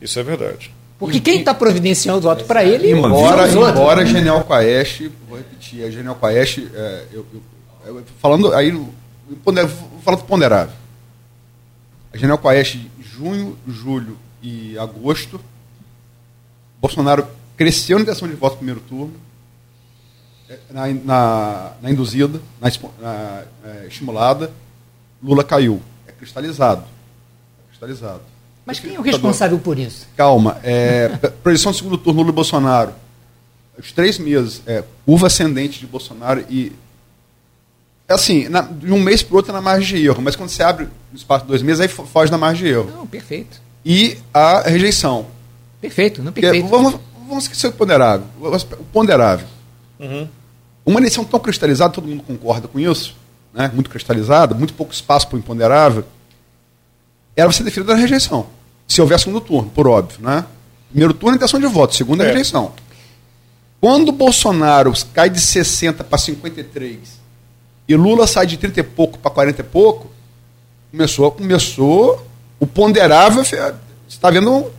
[0.02, 0.73] Isso é verdade.
[0.99, 2.91] Porque quem está providenciando o voto para ele.
[2.91, 4.10] Embora, embora né?
[4.11, 8.78] Genial Quaest, vou repetir, a Genial Quaest, é, eu, eu, eu, falando aí,
[10.03, 10.76] falando ponderável.
[12.14, 15.40] A Genial Quaest, junho, julho e agosto
[16.82, 19.14] Bolsonaro cresceu na intenção de voto no primeiro turno,
[20.49, 24.52] é, na, na, na induzida, na, na é, estimulada,
[25.22, 25.80] Lula caiu.
[26.08, 26.84] É cristalizado.
[26.84, 28.22] É cristalizado.
[28.66, 30.08] Mas quem é o responsável por isso?
[30.18, 30.58] Calma.
[30.64, 31.10] É,
[31.44, 32.94] projeção do segundo turno, Lula e Bolsonaro.
[33.78, 36.72] Os três meses, é, curva ascendente de Bolsonaro e.
[38.08, 40.36] É assim, na, de um mês para o outro é na margem de erro, mas
[40.36, 42.91] quando você abre no espaço de dois meses, aí foge da margem de erro.
[42.91, 43.62] Não, perfeito.
[43.86, 45.28] E a rejeição.
[45.82, 46.68] Perfeito, não perfeito.
[46.68, 46.95] vamos,
[47.28, 48.28] vamos esquecer o ponderável.
[48.40, 49.48] O ponderável.
[49.99, 50.28] Uhum.
[50.86, 53.16] Uma eleição tão cristalizada, todo mundo concorda com isso,
[53.53, 53.70] né?
[53.74, 56.06] muito cristalizada, muito pouco espaço para o imponderável,
[57.36, 58.48] era você definida da rejeição.
[58.88, 60.20] Se houver segundo turno, por óbvio.
[60.22, 60.45] Né?
[60.90, 61.95] Primeiro turno, intenção de voto.
[61.95, 62.28] Segundo, é.
[62.28, 62.74] rejeição.
[63.80, 66.99] Quando o Bolsonaro cai de 60 para 53
[67.88, 70.12] e Lula sai de 30 e pouco para 40 e pouco,
[70.91, 72.28] começou, começou
[72.60, 73.44] o ponderável.
[74.08, 74.72] Está vendo,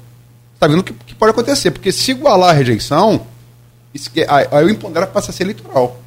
[0.62, 1.70] está vendo o que, que, pode acontecer.
[1.72, 3.26] Porque se igualar a rejeição,
[4.50, 5.98] aí o imponderável passa a ser eleitoral.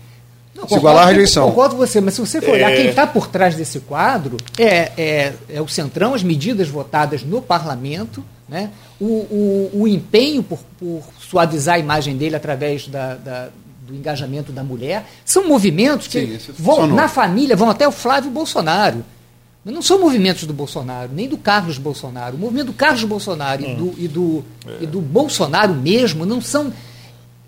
[0.56, 1.49] Não, se igualar a rejeição.
[1.49, 2.76] Concordo com você, mas se você for olhar, é...
[2.77, 7.41] quem está por trás desse quadro é, é, é, o Centrão, as medidas votadas no
[7.41, 8.72] parlamento, né?
[8.99, 13.49] o, o, o empenho por, por suavizar a imagem dele através da, da
[13.86, 18.32] do engajamento da mulher, são movimentos que Sim, vão, na família vão até o Flávio
[18.32, 19.06] Bolsonaro.
[19.65, 22.35] Mas não são movimentos do Bolsonaro, nem do Carlos Bolsonaro.
[22.35, 23.71] O movimento do Carlos Bolsonaro hum.
[23.71, 24.83] e, do, e, do, é.
[24.83, 26.71] e do Bolsonaro mesmo não são.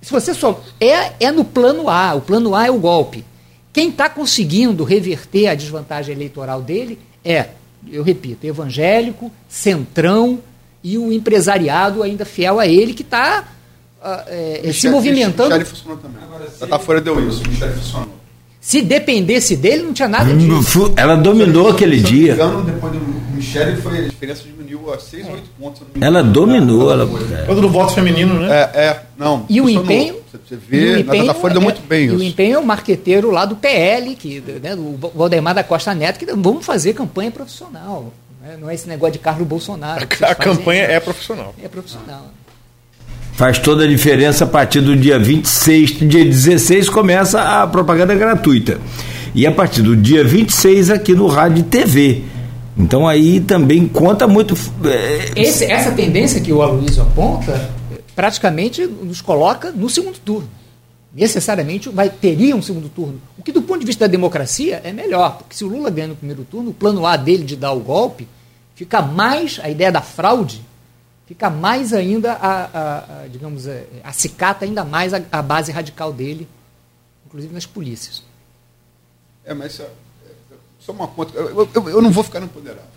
[0.02, 0.60] Se você só.
[0.80, 2.16] É, é no plano A.
[2.16, 3.24] O plano A é o golpe.
[3.72, 7.50] Quem está conseguindo reverter a desvantagem eleitoral dele é,
[7.92, 10.40] eu repito, evangélico, centrão
[10.84, 15.50] e o empresariado ainda fiel a ele que está uh, ah, é, se movimentando.
[15.50, 16.24] Michele funcionou também.
[16.24, 18.27] Agora, fora deu isso, Michele funcionou.
[18.68, 20.92] Se dependesse dele, não tinha nada disso.
[20.98, 22.34] Ela dominou aquele dia.
[22.34, 23.00] Engano, depois do
[23.34, 25.82] Michele, foi, a diferença diminuiu a 6 ou 8 pontos.
[26.02, 26.92] Ela dominou.
[26.92, 27.08] Ela,
[27.46, 28.70] Quando do voto feminino, né?
[28.74, 29.46] É, é não.
[29.48, 30.18] E o empenho?
[30.34, 32.16] Você vê, o empenho, na Folha deu muito bem é, isso.
[32.16, 35.96] E o empenho é o marqueteiro lá do PL, que, né, do Valdemar da Costa
[35.96, 38.12] Neto, que vamos fazer campanha profissional.
[38.42, 38.58] Né?
[38.60, 40.06] Não é esse negócio de Carlos Bolsonaro.
[40.22, 41.56] A, a campanha é profissional.
[41.64, 42.34] É profissional.
[43.38, 48.82] Faz toda a diferença a partir do dia 26, dia 16 começa a propaganda gratuita.
[49.36, 52.24] E a partir do dia 26 aqui no Rádio e TV.
[52.76, 54.58] Então aí também conta muito.
[54.84, 55.40] É...
[55.40, 57.70] Esse, essa tendência que o Aloysio aponta
[58.16, 60.50] praticamente nos coloca no segundo turno.
[61.14, 63.22] Necessariamente vai, teria um segundo turno.
[63.38, 66.08] O que, do ponto de vista da democracia, é melhor, porque se o Lula ganha
[66.08, 68.28] no primeiro turno, o plano A dele de dar o golpe
[68.74, 70.66] fica mais a ideia da fraude
[71.28, 75.72] fica mais ainda, a, a, a digamos, a, é, acicata ainda mais a, a, base
[75.72, 76.48] radical dele,
[77.26, 78.24] inclusive nas polícias.
[79.46, 79.90] É, mas é,
[80.80, 81.38] só uma conta.
[81.38, 82.88] Eu, eu, eu, não vou ficar no empoderado.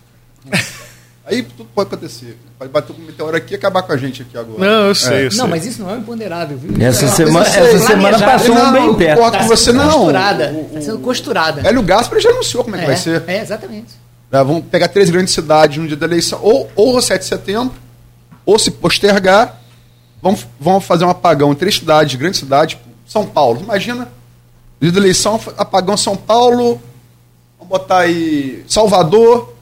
[1.23, 2.35] Aí tudo pode acontecer.
[2.57, 4.59] Pode bater um meteoro aqui e acabar com a gente aqui agora.
[4.59, 5.25] Não, eu sei, é.
[5.27, 5.39] eu sei.
[5.39, 6.83] Não, mas isso não é imponderável, viu?
[6.83, 9.21] Essa, é, semana, essa semana passou não, um bem perto.
[9.21, 9.91] Está você não.
[9.91, 10.51] Costurada.
[10.51, 11.67] Está sendo costurada.
[11.67, 13.23] Hélio Gaspar já anunciou como é que vai ser.
[13.27, 13.93] É, exatamente.
[14.31, 17.75] vamos pegar três grandes cidades no dia da eleição, ou, ou o 7 de setembro,
[18.45, 19.61] ou se postergar,
[20.21, 23.61] vamos, vamos fazer um apagão em três cidades, grandes cidades, São Paulo.
[23.61, 24.09] Imagina,
[24.79, 26.81] dia da eleição, apagão São Paulo,
[27.57, 29.53] vamos botar aí Salvador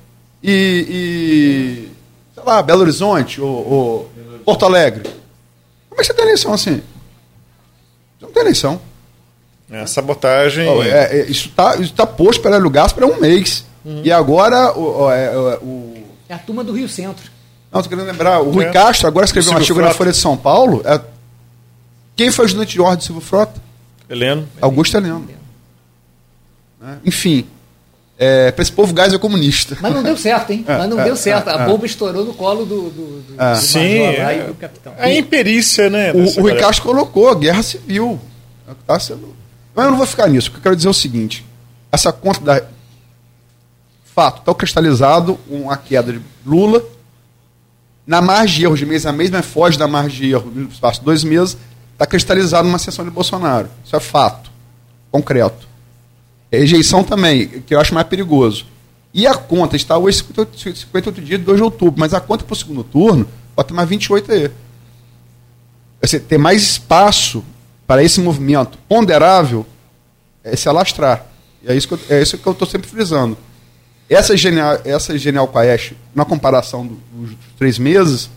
[0.42, 1.92] e, e
[2.34, 4.12] sei lá, Belo Horizonte ou, ou
[4.46, 5.04] Porto Alegre.
[5.90, 6.82] Como é que você tem eleição assim?
[8.18, 8.82] Você não tem eleição.
[9.72, 10.68] É, sabotagem.
[10.68, 13.66] Oh, é, é, isso está tá posto para Gaspar há um mês.
[13.86, 14.02] Uhum.
[14.04, 15.94] E agora o, é, o,
[16.28, 17.30] é a turma do Rio Centro.
[17.72, 18.40] Não, estou querendo lembrar.
[18.42, 18.72] O Rui é.
[18.72, 19.90] Castro agora escreveu um artigo Frota.
[19.90, 20.82] na Folha de São Paulo.
[20.86, 21.00] É...
[22.16, 23.62] Quem foi ajudante de ordem do Silvio Frota?
[24.10, 24.48] Heleno.
[24.60, 25.28] Augusto Heleno.
[26.82, 26.96] É.
[27.06, 27.46] Enfim,
[28.18, 29.78] é, para esse povo gás é comunista.
[29.80, 30.66] Mas não deu certo, hein?
[30.68, 31.48] É, Mas não é, deu certo.
[31.48, 34.94] a bomba estourou no colo do, do, do, do Sim, é, do capitão.
[34.98, 36.12] A imperícia, né?
[36.12, 38.20] O, o Rui Castro colocou guerra civil.
[38.86, 39.34] Tá sendo...
[39.74, 41.46] Mas eu não vou ficar nisso, porque eu quero dizer o seguinte:
[41.90, 42.62] essa conta da.
[44.04, 46.84] Fato, está cristalizado uma queda de Lula
[48.10, 50.68] na margem de erro de mês a mês, mas foge da margem de erro no
[50.68, 51.56] espaço de dois meses,
[51.94, 53.70] está cristalizado numa sessão de Bolsonaro.
[53.86, 54.50] Isso é fato,
[55.12, 55.68] concreto.
[56.52, 58.66] Rejeição também, que eu acho mais perigoso.
[59.14, 62.44] E a conta está hoje 58, 58 dias de 2 de outubro, mas a conta
[62.44, 64.52] para o segundo turno pode ter mais 28 aí.
[66.02, 67.44] Você ter mais espaço
[67.86, 69.68] para esse movimento ponderável
[70.44, 71.28] é se alastrar.
[71.62, 73.38] E é isso que eu, é isso que eu estou sempre frisando.
[74.10, 78.30] Essa genial, essa genial Quaest, na comparação dos três meses,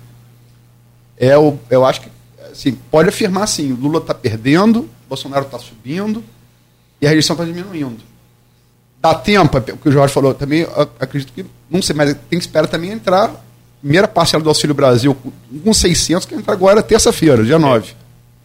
[1.16, 2.09] é o, eu acho que
[2.51, 6.23] assim, pode afirmar assim, o Lula está perdendo, Bolsonaro está subindo
[7.01, 8.03] e a rejeição está diminuindo.
[9.01, 10.66] Dá tempo, o que o Jorge falou, também
[11.01, 13.35] acredito que, não sei, mas tem que esperar também entrar,
[13.81, 15.16] primeira parcela do Auxílio Brasil
[15.65, 17.94] com 600, que entra agora terça-feira, dia 9.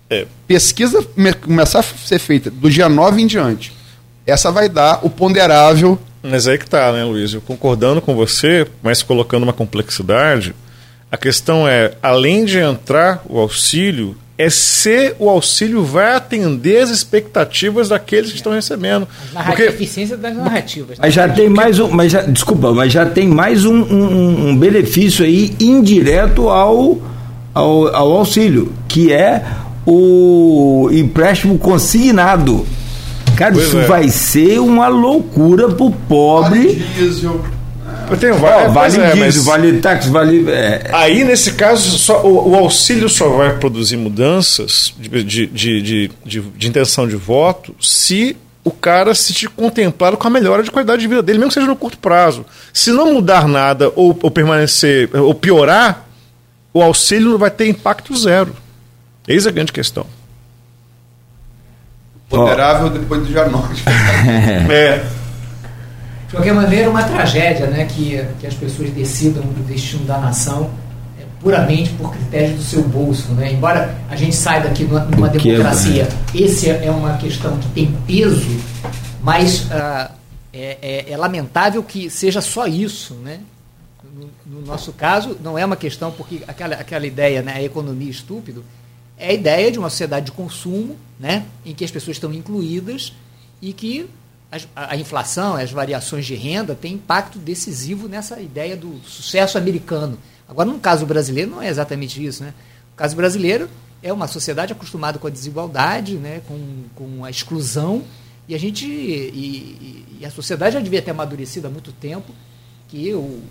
[0.09, 0.21] É.
[0.21, 0.27] É.
[0.47, 1.05] Pesquisa
[1.41, 3.75] começar a ser feita do dia 9 em diante.
[4.25, 7.34] Essa vai dar o ponderável mas aí que tá, né, Luiz?
[7.34, 10.53] Eu concordando com você, mas colocando uma complexidade,
[11.11, 16.89] a questão é, além de entrar o auxílio, é se o auxílio vai atender as
[16.89, 19.07] expectativas daqueles que estão recebendo.
[19.45, 19.64] Porque...
[19.64, 20.99] A eficiência das narrativas.
[20.99, 21.06] Né?
[21.06, 24.57] Mas já tem mais um, mas já, desculpa, mas já tem mais um, um, um
[24.57, 27.02] benefício aí indireto ao,
[27.53, 29.44] ao, ao auxílio, que é
[29.85, 32.65] o empréstimo consignado.
[33.38, 33.85] Cara, pois isso é.
[33.85, 36.73] vai ser uma loucura pro pobre.
[36.95, 37.43] Diesel.
[38.09, 40.49] Eu tenho Ó, vale é, diesel, mas- vale táxi, vale.
[40.49, 45.81] é, Aí, nesse caso, só, o, o auxílio só vai produzir mudanças de, de, de,
[45.81, 50.61] de, de- de intenção de voto se o cara se te contemplar com a melhora
[50.64, 52.45] de qualidade de vida dele, mesmo que seja no curto prazo.
[52.73, 56.05] Se não mudar nada ou, ou permanecer, ou piorar,
[56.73, 58.53] o auxílio não vai ter impacto zero.
[59.27, 60.05] Eis a grande questão.
[62.29, 63.89] Ponderável depois do diagnóstico.
[64.69, 65.05] É.
[66.27, 70.69] De qualquer maneira, uma tragédia né, que, que as pessoas decidam o destino da nação
[71.17, 73.31] é, puramente por critérios do seu bolso.
[73.31, 73.53] Né?
[73.53, 76.09] Embora a gente saiba que numa, numa Do democracia né?
[76.35, 78.45] esse é uma questão que tem peso,
[79.23, 80.11] mas ah,
[80.51, 83.13] é, é- é lamentável que seja só isso.
[83.23, 83.39] Né?
[84.13, 84.29] No,
[84.59, 88.65] no nosso caso, não é uma questão, porque aquela, aquela ideia, né, a economia estúpido,
[89.18, 93.14] é a ideia de uma sociedade de consumo, né, em que as pessoas estão incluídas
[93.61, 94.07] e que
[94.76, 100.18] a, a inflação, as variações de renda têm impacto decisivo nessa ideia do sucesso americano.
[100.48, 102.44] Agora, no caso brasileiro, não é exatamente isso.
[102.44, 102.53] Né?
[102.94, 103.69] O caso brasileiro
[104.02, 108.03] é uma sociedade acostumada com a desigualdade, né, com, com a exclusão,
[108.48, 112.31] e a gente e, e- e a sociedade já devia ter amadurecido há muito tempo
[112.88, 113.44] que o, o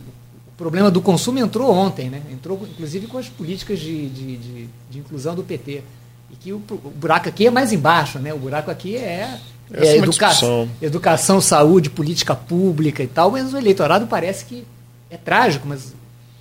[0.56, 2.22] problema do consumo entrou ontem, né?
[2.32, 5.82] entrou inclusive com as políticas de, de, de- de inclusão do PT.
[6.30, 8.32] E que o, o buraco aqui é mais embaixo, né?
[8.34, 9.38] o buraco aqui é,
[9.72, 10.68] é é educa- discussão.
[10.80, 14.64] educação, saúde, política pública e tal, mas o eleitorado parece que
[15.10, 15.94] é trágico, mas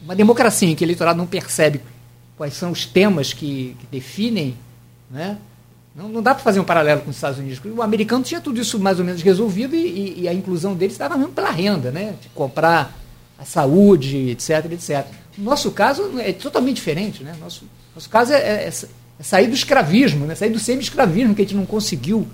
[0.04, 1.82] uma democracia em que o eleitorado não percebe
[2.38, 4.56] quais são os temas que, que definem,
[5.12, 5.38] né?
[5.96, 7.62] Não, não dá para fazer um paralelo com os Estados Unidos.
[7.64, 10.94] O americano tinha tudo isso mais ou menos resolvido e, e- e a inclusão deles
[10.96, 12.16] estava mesmo pela renda, né?
[12.22, 12.94] De comprar
[13.38, 15.06] a saúde, etc, etc.
[15.38, 17.36] No nosso caso é totalmente diferente, né?
[17.40, 18.68] Nosso, nosso caso é, é-
[19.20, 20.36] é sair do escravismo, né?
[20.36, 22.28] Sair do semi-escravismo que a gente não conseguiu,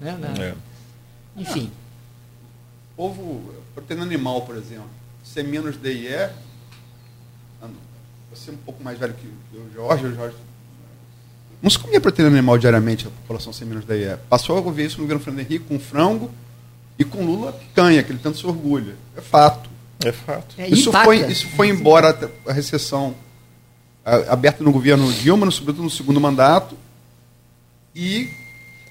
[0.00, 0.16] né?
[0.20, 0.54] Na- É.
[1.36, 1.70] Enfim.
[2.92, 4.88] O povo, proteína animal, por exemplo,
[5.24, 6.08] C menos DIE,
[7.60, 7.68] ah,
[8.32, 9.26] você é um pouco mais velho que,
[9.56, 10.36] o Jorge, o Jorge
[11.60, 14.16] não se comia proteína animal diariamente, a população C menos DIE.
[14.28, 16.30] Passou a ver isso no governo Fernando Henrique com frango
[16.98, 18.94] e com Lula picanha, que ele tanto se orgulha.
[19.16, 19.68] É fato.
[20.04, 20.54] É fato.
[20.58, 21.04] É, Isso impacta.
[21.04, 22.16] foi, isso foi embora
[22.46, 23.14] a recessão
[24.28, 26.76] aberta no governo Dilma, sobretudo no segundo mandato,
[27.94, 28.28] e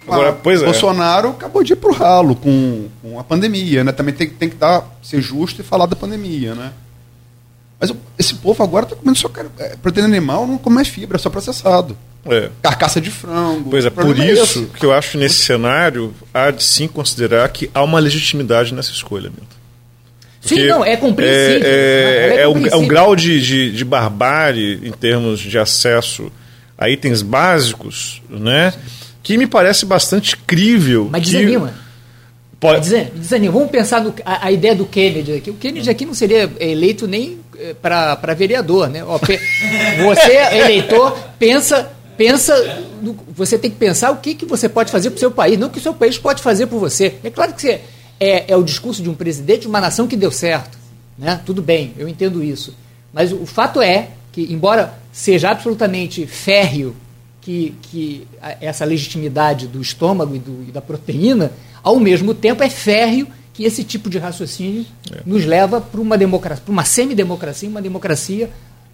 [0.08, 0.66] Agora, ah, pois é.
[0.66, 3.84] Bolsonaro acabou de ir para o ralo com, com a pandemia.
[3.84, 3.92] Né?
[3.92, 6.54] Também tem, tem que dar, ser justo e falar da pandemia.
[6.54, 6.74] Né?
[7.80, 11.16] Mas esse povo agora está comendo só car- é, proteína animal, não come mais fibra,
[11.18, 11.98] é só processado.
[12.26, 12.50] É.
[12.62, 13.70] Carcaça de frango.
[13.70, 17.70] Pois é, por é isso que eu acho nesse cenário há de sim considerar que
[17.74, 19.56] há uma legitimidade nessa escolha, Milton.
[20.46, 21.62] Sim, não, é compreensível.
[21.64, 25.58] É, Ela é, é um, é um grau de, de, de barbárie em termos de
[25.58, 26.32] acesso
[26.78, 28.74] a itens básicos, né?
[29.22, 31.08] Que me parece bastante crível.
[31.12, 31.74] Mas que desanima.
[32.60, 33.54] pode- Desan- Desanima.
[33.54, 35.50] Vamos pensar no, a, a ideia do Kennedy aqui.
[35.50, 37.40] O Kennedy aqui não seria eleito nem
[37.82, 39.02] para vereador, né?
[40.04, 42.54] Você, eleitor, pensa, pensa
[43.36, 45.68] você tem que pensar o que, que você pode fazer para o seu país, não
[45.68, 47.16] o que o seu país pode fazer por você.
[47.24, 47.82] É claro que você,
[48.24, 50.78] é, é o discurso de um presidente de uma nação que deu certo.
[51.18, 51.40] Né?
[51.46, 52.74] Tudo bem, eu entendo isso.
[53.12, 56.96] Mas o, o fato é que, embora seja absolutamente férreo
[57.42, 61.52] que, que a- essa legitimidade do estômago e, do- e da proteína,
[61.84, 64.84] ao mesmo tempo é férreo que esse tipo de raciocínio
[65.26, 68.50] nos leva para uma democracia, para uma semidemocracia, uma democracia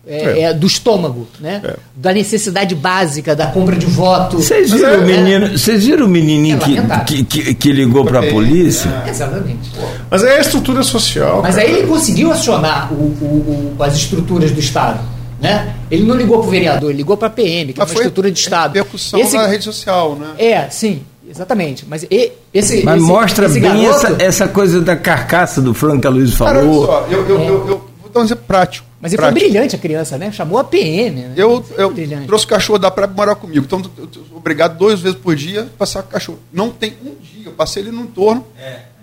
[0.07, 0.41] é, É.
[0.43, 1.61] é, do estômago, né?
[1.63, 1.75] É.
[1.95, 4.37] da necessidade básica da compra de voto.
[4.37, 7.71] Vocês Mas viram, é- o menino, vocês viram o menininho É que, que, que, que
[7.71, 9.03] ligou para a polícia?
[9.07, 9.69] Exatamente.
[10.09, 11.41] Mas é a estrutura social.
[11.43, 11.67] Mas cara.
[11.67, 14.99] aí ele conseguiu acionar o- o- o- as estruturas do Estado.
[15.41, 15.73] Né?
[15.89, 17.95] Ele não ligou para o vereador, ele ligou para a PM, que é Mas uma
[17.99, 18.73] estrutura de Estado.
[18.73, 20.27] repercussão Esse- na rede social, né?
[20.37, 21.85] É, sim, exatamente.
[21.87, 22.83] Mas e- esse.
[22.83, 26.09] Mas esse- mostra esse bem garoto- essa, essa coisa da carcaça do frango que a
[26.09, 26.85] Luiz Cara, olha falou.
[26.85, 27.49] só, eu, eu, É.
[27.49, 28.87] eu, eu vou dar um exemplo prático.
[29.01, 29.49] Mas ele foi prático.
[29.51, 30.31] brilhante a criança, né?
[30.31, 31.21] Chamou a PM.
[31.21, 31.33] Né?
[31.37, 32.27] Eu, Foi eu brilhante.
[32.27, 33.65] trouxe o cachorro da praia para morar comigo.
[33.65, 36.39] Então, eu sou obrigado duas vezes por dia a passear com o cachorro.
[36.51, 37.45] Não tem um dia.
[37.45, 38.45] Eu passei ele no entorno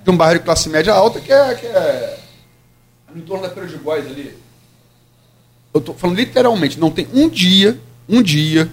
[0.05, 2.19] de um bairro de classe média alta, que é, que é
[3.13, 4.37] no entorno da Feira de Góis ali.
[5.73, 7.79] Eu estou falando literalmente, não tem um dia,
[8.09, 8.67] um dia,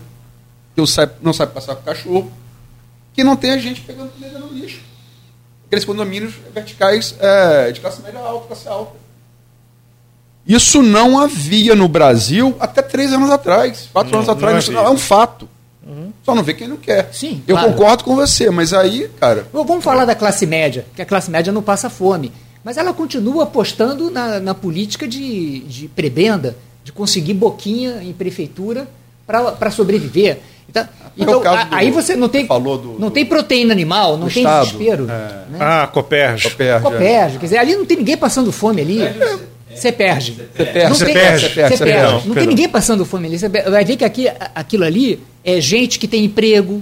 [0.74, 2.32] que eu saio, não saio passear com o cachorro,
[3.14, 4.82] que não tenha gente pegando comida no lixo.
[5.68, 9.03] Aqueles condomínios verticais é, de classe média alta, classe alta.
[10.46, 14.64] Isso não havia no Brasil até três anos atrás, quatro Não, anos não atrás.
[14.64, 14.88] Isso havia.
[14.90, 15.48] é um fato.
[16.24, 17.10] Só não vê quem não quer.
[17.12, 17.72] Sim, Eu claro.
[17.74, 21.52] concordo com você, mas aí, cara, Vamos falar da classe média, que a classe média
[21.52, 22.32] não passa fome.
[22.64, 28.88] Mas ela continua apostando na, na política de, de prebenda, de conseguir boquinha em prefeitura
[29.28, 30.40] para sobreviver.
[30.70, 30.88] Então,
[31.18, 34.16] então, caso a- do- aí você não tem, falou do- não do- tem proteína animal,
[34.18, 35.04] não tem Estado, desespero.
[35.04, 35.08] é.
[35.52, 35.58] né?
[35.60, 36.44] Ah, Coperj.
[36.50, 36.80] Copérgia.
[36.80, 39.02] Copérgio, quer dizer, ali não tem ninguém passando fome ali.
[39.02, 39.38] É,
[39.76, 40.32] você perde.
[40.32, 41.78] Você perde, não você tem, perde, você perde.
[41.78, 42.50] perdão, Não tem perdão.
[42.50, 43.40] ninguém passando fome ali.
[43.40, 46.82] Você vai ver que aqui, aquilo ali é gente que tem emprego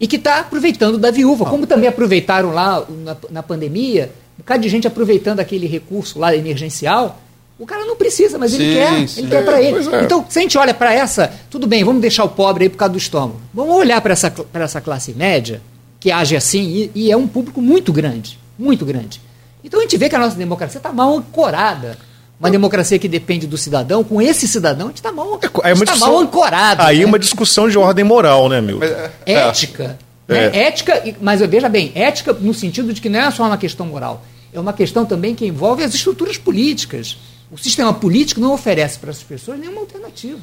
[0.00, 4.62] e que está aproveitando da viúva, como também aproveitaram lá na, na pandemia, um bocado
[4.62, 7.20] de gente aproveitando aquele recurso lá emergencial.
[7.58, 9.20] O cara não precisa, mas ele Sim, quer, sim.
[9.20, 9.94] ele quer para ele.
[9.94, 10.02] É.
[10.02, 12.76] Então, se a gente olha para essa, tudo bem, vamos deixar o pobre aí por
[12.76, 13.40] causa do estômago.
[13.54, 15.62] Vamos olhar para essa, pra essa classe média,
[16.00, 19.20] que age assim, e, e é um público muito grande, muito grande.
[19.62, 21.96] Então a gente vê que a nossa democracia está mal ancorada.
[22.42, 25.86] Uma democracia que depende do cidadão, com esse cidadão, a gente está mal, é uma
[25.86, 26.82] tá mal ancorado.
[26.82, 27.04] Aí né?
[27.04, 28.84] é uma discussão de ordem moral, né, Milton?
[28.84, 29.10] É.
[29.26, 29.96] ética.
[30.26, 30.46] né?
[30.52, 30.64] É.
[30.66, 33.86] Ética, e- mas veja bem, ética no sentido de que não é só uma questão
[33.86, 37.16] moral, é uma questão também que envolve as estruturas políticas.
[37.48, 40.40] O sistema político não oferece para essas pessoas nenhuma alternativa.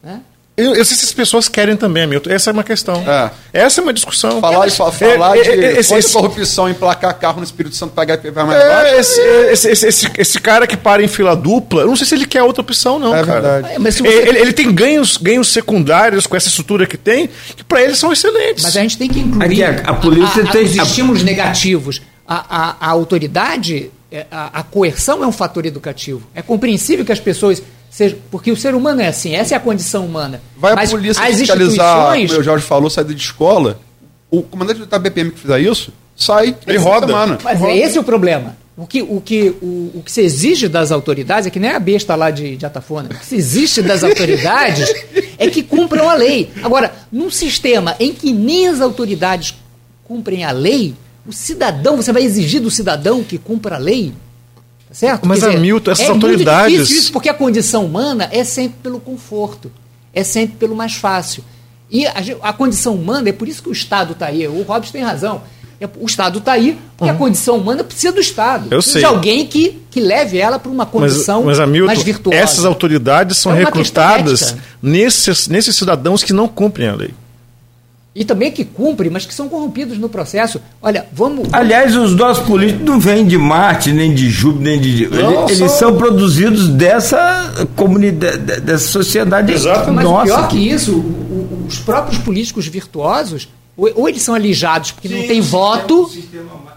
[0.00, 0.20] Né?
[0.60, 2.30] Eu, eu sei se as pessoas querem também, Milton.
[2.30, 3.02] Essa é uma questão.
[3.06, 3.30] É.
[3.52, 4.40] Essa é uma discussão.
[4.40, 7.74] Falar, de, fa- falar É, de é, esse- esse- a corrupção, emplacar carro no Espírito
[7.74, 8.86] Santo, pagar IPVA mais baixo.
[8.86, 12.06] É, esse, esse, esse, esse- esse cara que para em fila dupla, eu não sei
[12.06, 13.40] se ele quer outra opção, não, É cara.
[13.40, 13.74] verdade.
[13.74, 17.64] É, mas você- ele- ele tem ganhos, ganhos secundários com essa estrutura que tem, que
[17.64, 18.62] para ele são excelentes.
[18.64, 22.00] Mas a gente tem que incluir Aqui, a- a polícia tem- os a- estímulos negativos.
[22.26, 26.22] A, a- a autoridade, é, a, a coerção é um fator educativo.
[26.34, 27.60] É compreensível que as pessoas
[28.04, 28.18] sejam.
[28.30, 30.40] Porque o ser humano é assim, essa é a condição humana.
[30.56, 31.66] Vai Mas a polícia as fiscalizar,
[32.16, 33.78] instituições- como o Jorge falou, saída de escola.
[34.30, 37.06] O comandante da BPM que fizer isso, sai Ele essa roda.
[37.06, 37.38] semana.
[37.42, 38.56] Mas é esse o problema.
[38.76, 41.78] O que, o, que, o, o que se exige das autoridades é que nem a
[41.78, 43.10] besta lá de, de Atafona.
[43.12, 44.88] O que se exige das autoridades
[45.36, 46.50] é que cumpram a lei.
[46.62, 49.54] Agora, num sistema em que nem as autoridades
[50.04, 50.94] cumprem a lei,
[51.26, 54.14] o cidadão, você vai exigir do cidadão que cumpra a lei?
[54.90, 55.26] Tá certo?
[55.26, 58.98] Mas, Hamilton, essas é autoridades- Muito difícil isso, porque a condição humana é sempre pelo
[59.00, 59.70] conforto,
[60.12, 61.44] é sempre pelo mais fácil.
[61.88, 64.46] E a, a condição humana, é por isso que o Estado está aí.
[64.48, 65.42] O Robson tem razão.
[65.80, 68.62] É- o Estado está aí porque a condição humana precisa do Estado.
[68.62, 68.68] Uhum.
[68.72, 69.00] Eu precisa sei.
[69.00, 72.36] de alguém que, que leve ela para uma Mas, condição mas Hamilton, mais virtuosa.
[72.38, 77.10] essas autoridades são É recrutadas nesses, nesses cidadãos que não cumprem a lei.
[78.12, 80.60] E também que cumprem, mas que são corrompidos no processo.
[80.82, 81.48] Olha, vamos.
[81.52, 85.06] Aliás, os nossos políticos não vêm de Marte, nem de Júpiter, nem de.
[85.06, 89.92] Não, eles, são- eles são produzidos dessa comunidade, dessa sociedade Exato.
[89.92, 90.24] Mas nossa.
[90.24, 91.04] pior que isso,
[91.68, 96.10] os próprios políticos virtuosos, ou, ou eles são alijados porque não tem voto,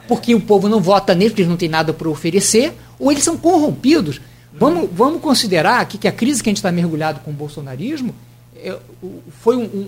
[0.07, 3.23] porque o povo não vota neles, porque eles não têm nada para oferecer, ou eles
[3.23, 4.22] são corrompidos.
[4.60, 8.14] Vamos, vamos considerar aqui que a crise que a gente está mergulhado com o bolsonarismo
[8.55, 8.77] é,
[9.41, 9.88] foi um- um-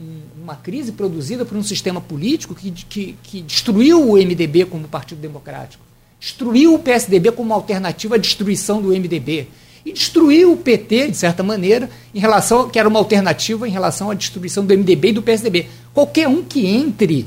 [0.00, 4.88] um- uma crise produzida por um sistema político que, que, que destruiu o MDB como
[4.88, 5.84] Partido Democrático,
[6.18, 9.46] destruiu o PSDB como alternativa à destruição do MDB
[9.84, 14.10] e destruiu o PT, de certa maneira, em relação que era uma alternativa em relação
[14.10, 15.68] à destruição do MDB e do PSDB.
[15.94, 17.26] Qualquer um que entre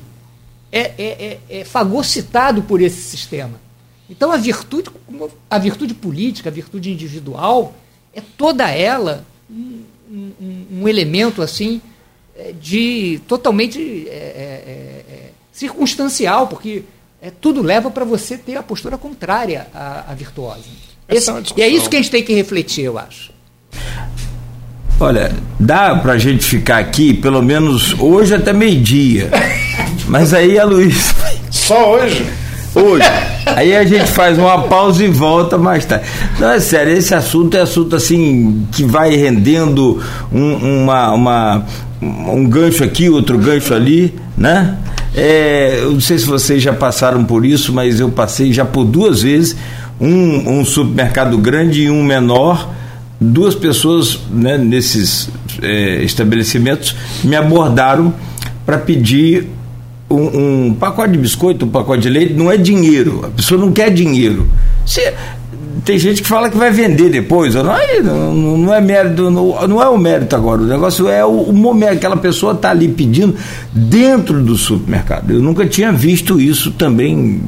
[0.71, 3.59] é, é, é, é fagocitado por esse sistema.
[4.09, 4.89] Então a virtude,
[5.49, 7.73] a virtude política, a virtude individual,
[8.13, 9.81] é toda ela um,
[10.11, 11.81] um- um elemento assim
[12.61, 16.83] de totalmente é, é, é, circunstancial, porque
[17.21, 20.63] é, tudo leva para você ter a postura contrária à, à virtuosa.
[21.07, 23.31] Esse- é e é isso que a gente tem que refletir, eu acho.
[24.99, 29.29] Olha, dá pra gente ficar aqui pelo menos hoje até meio-dia.
[30.07, 31.13] Mas aí a Luiz.
[31.51, 32.25] Só hoje?
[32.73, 33.03] Hoje.
[33.45, 36.05] Aí a gente faz uma pausa e volta mais tarde.
[36.39, 40.01] Não, é sério, esse assunto é assunto assim que vai rendendo
[40.31, 41.65] um, uma, uma-
[42.01, 44.77] um gancho aqui, outro gancho ali, né?
[45.13, 48.83] É, eu não sei se vocês já passaram por isso, mas eu passei já por
[48.83, 49.55] duas vezes
[49.99, 52.69] um, um supermercado grande e um menor.
[53.19, 55.29] Duas pessoas né, nesses
[55.61, 56.93] é, estabelecimentos
[57.23, 58.13] me abordaram
[58.65, 59.47] para pedir
[60.09, 63.21] um, um pacote de biscoito, um pacote de leite, não é dinheiro.
[63.25, 64.49] A pessoa não quer dinheiro.
[64.85, 65.13] Se-
[65.83, 67.53] tem gente que fala que vai vender depois.
[67.55, 67.63] Não,
[68.33, 70.61] não, não é mérito, não, não é o mérito agora.
[70.61, 71.93] O negócio é o, o momento.
[71.93, 73.35] Aquela pessoa está ali pedindo
[73.73, 75.31] dentro do supermercado.
[75.31, 77.41] Eu nunca tinha visto isso também.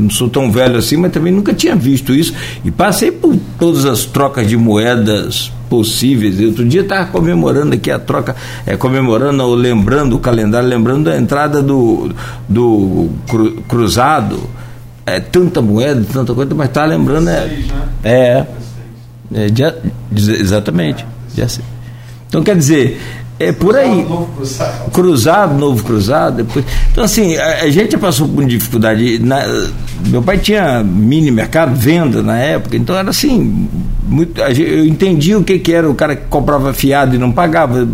[0.00, 2.32] Não sou tão velho assim, mas também nunca tinha visto isso.
[2.64, 6.38] E passei por todas as trocas de moedas possíveis.
[6.40, 11.18] Outro dia estava comemorando aqui a troca, é, comemorando ou lembrando o calendário, lembrando da
[11.18, 12.10] entrada do,
[12.48, 14.38] do cru- cruzado.
[15.16, 17.28] É, tanta moeda, tanta coisa, mas está lembrando.
[17.30, 17.48] É,
[18.04, 18.46] é,
[19.34, 19.76] é dia-
[20.12, 21.04] exatamente.
[21.34, 21.46] dia.
[22.28, 23.00] Então quer dizer,
[23.38, 24.04] é por aí.
[24.92, 26.36] Cruzado, novo cruzado.
[26.38, 26.64] Depois.
[26.90, 29.18] Então, assim, a, a gente passou por dificuldade.
[29.20, 29.44] Na-
[30.06, 33.68] meu pai tinha mini mercado, venda na época, então era assim.
[34.08, 37.86] Muito, eu entendi o que, que era o cara que comprava fiado e não pagava,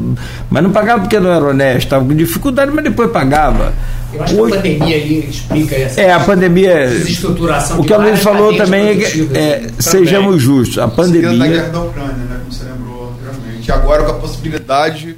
[0.48, 3.72] mas não pagava porque não era honesto, estava com dificuldade, mas depois pagava.
[4.14, 7.80] Eu acho Hoje, que a pandemia ali explica essa é, a pandemia, desestruturação.
[7.80, 11.38] O que a Luiz falou também é que, é, sejamos justos, a pandemia.
[11.38, 13.68] da guerra da Ucrânia, né, como você lembrou anteriormente.
[13.68, 15.16] E agora com a possibilidade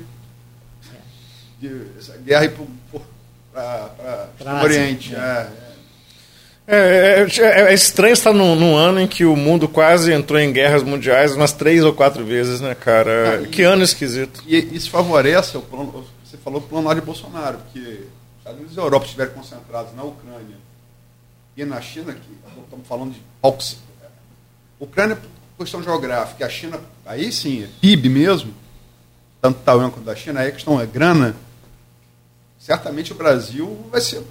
[1.60, 2.52] de essa guerra ir
[3.52, 5.14] para o Oriente.
[5.14, 5.66] É, é.
[6.68, 10.52] É, é, é, estranho estar num, num, ano em que o mundo quase entrou em
[10.52, 13.43] guerras mundiais umas três ou quatro vezes, né, cara?
[13.44, 14.43] Ah, que ano esquisito.
[14.48, 18.01] E isso favorece, o plano, você falou, o plano de Bolsonaro, porque
[18.47, 20.56] Estados Unidos e a Europa estiverem concentrados na Ucrânia
[21.56, 23.78] e na China, que estamos falando de palcos.
[24.78, 25.18] Ucrânia,
[25.59, 28.55] questão geográfica, a China, aí sim, é PIB mesmo,
[29.40, 31.35] tanto Taiwan quanto da China, aí a questão é grana.
[32.59, 34.23] Certamente o Brasil vai ser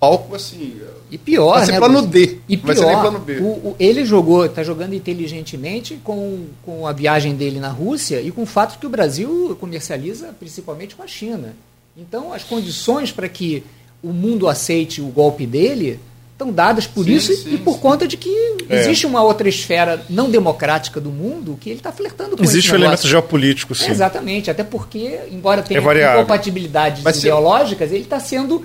[0.00, 0.80] palco assim.
[1.10, 2.38] E pior, vai ser né, plano D.
[2.48, 3.38] E pior, vai ser nem plano B.
[3.40, 8.30] O, o, ele jogou, está jogando inteligentemente com, com a viagem dele na Rússia e
[8.30, 11.54] com o fato que o Brasil comercializa principalmente com a China.
[11.96, 13.62] Então, as condições para que
[14.02, 16.00] o mundo aceite o golpe dele
[16.32, 17.80] estão dadas por sim, isso sim, e por sim.
[17.80, 18.28] conta de que
[18.68, 18.80] é.
[18.80, 22.74] existe uma outra esfera não democrática do mundo que ele está flertando com Existe um
[22.74, 23.86] elemento geopolítico, sim.
[23.86, 28.64] É, exatamente, até porque, embora tenha é incompatibilidades ideológicas, ele está sendo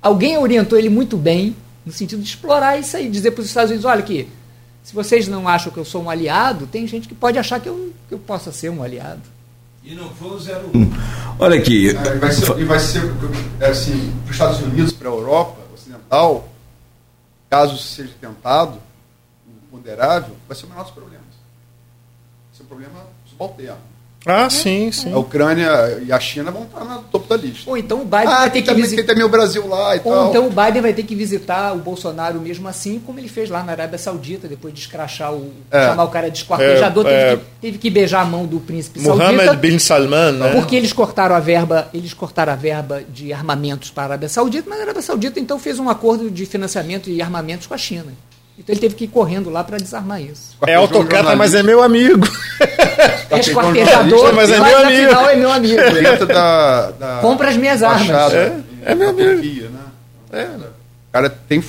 [0.00, 3.70] alguém orientou ele muito bem no sentido de explorar isso aí, dizer para os Estados
[3.70, 4.28] Unidos, olha aqui,
[4.82, 7.68] se vocês não acham que eu sou um aliado, tem gente que pode achar que
[7.68, 9.22] eu, que eu possa ser um aliado.
[9.88, 10.92] E não foi o 01.
[11.38, 11.88] Olha aqui.
[11.88, 13.00] É, vai ser, e vai ser
[13.66, 16.46] assim, para os Estados Unidos, para a Europa Ocidental,
[17.48, 18.78] caso seja tentado,
[19.70, 21.24] ponderável, vai ser o menor dos problemas.
[21.24, 23.80] Vai ser um problema subalterno.
[24.28, 24.50] Ah, é.
[24.50, 25.10] sim, sim.
[25.10, 27.68] A Ucrânia e a China vão estar no topo da lista.
[27.68, 29.04] Ou então o Biden ah, vai ter que visitar.
[29.04, 30.28] também o Brasil lá e Ou tal.
[30.28, 33.62] então o Biden vai ter que visitar o Bolsonaro mesmo assim, como ele fez lá
[33.62, 35.50] na Arábia Saudita, depois de escrachar o.
[35.70, 35.86] É.
[35.86, 37.36] chamar o cara de esquartejador, é, teve, é.
[37.36, 39.56] que, teve, que, beijar a mão do príncipe Mohammed saudita.
[39.56, 40.52] bin Salman, né?
[40.52, 44.68] Porque eles cortaram a verba, eles cortaram a verba de armamentos para a Arábia Saudita,
[44.68, 48.12] mas a Arábia Saudita então fez um acordo de financiamento e armamentos com a China.
[48.58, 50.56] Então ele teve que ir correndo lá para desarmar isso.
[50.66, 52.26] É autocrata, mas é meu amigo.
[53.30, 55.08] É esquartejador, mas é meu amigo.
[55.08, 56.26] Final é meu amigo.
[56.26, 58.32] da, da Compra as minhas armas.
[58.32, 59.32] É, é meu amigo.
[59.34, 59.80] Turquia, né?
[60.32, 60.44] é.
[60.46, 61.64] O cara tem o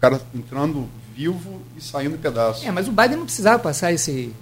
[0.00, 2.66] cara entrando vivo e saindo em pedaços.
[2.66, 4.32] É, mas o Biden não precisava passar esse,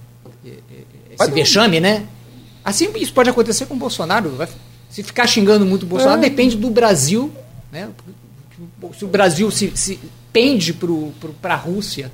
[1.10, 2.06] esse vexame, né?
[2.64, 4.39] Assim isso pode acontecer com o Bolsonaro.
[4.89, 6.28] Se ficar xingando muito o Bolsonaro, é.
[6.28, 7.31] depende do Brasil.
[7.70, 7.89] Né?
[8.97, 9.98] Se o Brasil se, se
[10.32, 10.72] pende
[11.40, 12.10] para a Rússia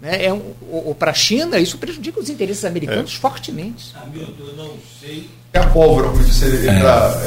[0.00, 3.20] né, é um, ou, ou para a China, isso prejudica os interesses americanos é.
[3.20, 3.94] fortemente.
[4.00, 5.28] Amigo, eu não sei.
[5.50, 6.72] Tem a pólvora, como disse ele, é.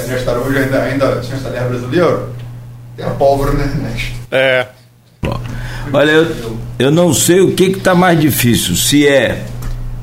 [0.08, 2.30] nesta hoje, ainda, ainda sem esta guerra brasileira,
[2.96, 3.98] tem a pólvora, né?
[4.32, 4.68] É.
[5.92, 9.44] Olha, eu, eu não sei o que está mais difícil, se é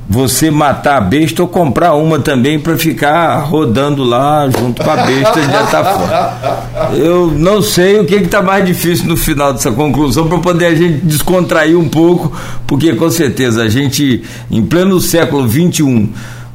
[0.08, 4.96] você matar a besta ou comprar uma também para ficar rodando lá junto com a
[4.96, 6.96] besta de fora.
[6.96, 10.74] Eu não sei o que está mais difícil no final dessa conclusão para poder a
[10.74, 12.32] gente descontrair um pouco,
[12.66, 16.08] porque com certeza a gente, em pleno século XXI,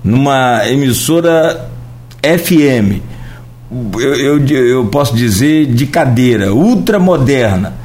[0.04, 1.70] numa emissora
[2.24, 3.02] FM,
[4.00, 7.76] eu, eu, eu posso dizer de cadeira, ultramoderna.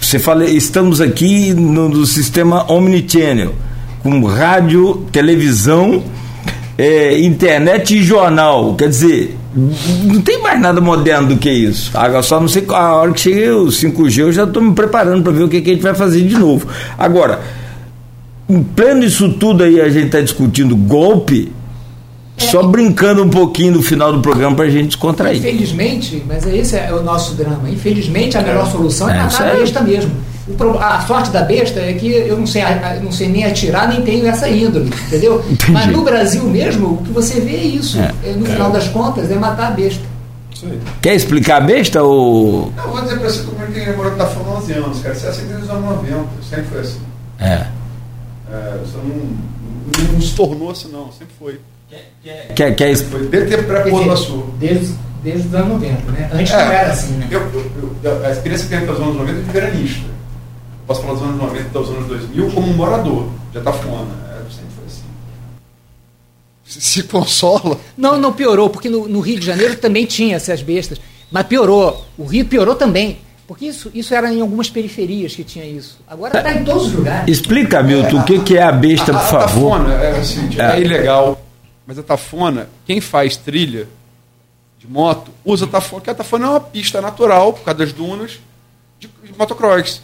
[0.00, 3.65] Você fala, estamos aqui no, no sistema Omnichannel
[4.06, 6.00] com rádio, televisão,
[6.78, 8.76] é, internet e jornal.
[8.76, 9.36] Quer dizer,
[10.04, 11.90] não tem mais nada moderno do que isso.
[11.92, 15.24] Agora, só não sei a hora que chegue o 5G, eu já estou me preparando
[15.24, 16.68] para ver o que, que, a gente vai fazer de novo.
[16.96, 17.40] Agora,
[18.48, 21.52] em pleno isso tudo aí, a gente está discutindo golpe.
[22.38, 22.44] É.
[22.44, 25.38] Só brincando um pouquinho no final do programa para a gente descontrair.
[25.38, 27.68] Infelizmente, mas esse é o nosso drama.
[27.68, 30.12] Infelizmente, a melhor solução é, é matar a besta mesmo.
[30.80, 32.62] A sorte da besta é que eu não sei,
[33.02, 35.44] não sei nem atirar, nem tenho essa índole, entendeu?
[35.50, 35.72] Entendi.
[35.72, 37.98] Mas no Brasil mesmo, o que você vê é isso.
[37.98, 38.12] É.
[38.24, 40.04] é no final das contas, é matar a besta.
[41.02, 42.72] Quer explicar a besta ou.
[42.76, 45.14] Não, vou dizer para você como é que demorou que tá falando 11 anos, cara.
[45.14, 47.00] Isso é assim desde os anos 90, sempre foi assim.
[47.40, 47.66] É.
[48.50, 51.60] é isso não, não, não, se tornou assim, não, sempre foi.
[51.90, 54.46] Quer, quer, quer, quer Foi desde tempo pré-pôr da sua.
[54.58, 56.30] Desde, desde os anos 90, né?
[56.32, 57.28] Antes é, não era assim, né?
[57.30, 60.15] Eu, eu, eu, a experiência que eu tenho nos anos 90 é de veranista
[60.86, 64.14] posso falar dos anos 90 dos anos 2000, como um morador de Atafona.
[64.30, 65.04] É, sempre foi assim.
[66.64, 67.78] Se, consola.
[67.96, 71.00] Não, não piorou, porque no, no, Rio de Janeiro também tinha essas bestas.
[71.30, 72.04] Mas piorou.
[72.16, 73.18] O Rio piorou também.
[73.46, 76.00] Porque isso, isso era em algumas periferias que tinha isso.
[76.06, 77.38] Agora está em todos os lugares.
[77.38, 79.72] Explica, Milton, é, o que, que é a besta, a, por favor.
[79.72, 80.76] A tafona é, assim, é.
[80.76, 81.40] é ilegal.
[81.86, 83.86] Mas a tafona, quem faz trilha
[84.80, 87.92] de moto, usa a tafona, porque a tafona é uma pista natural, por causa das
[87.92, 88.40] dunas,
[88.98, 90.02] de, de motocross.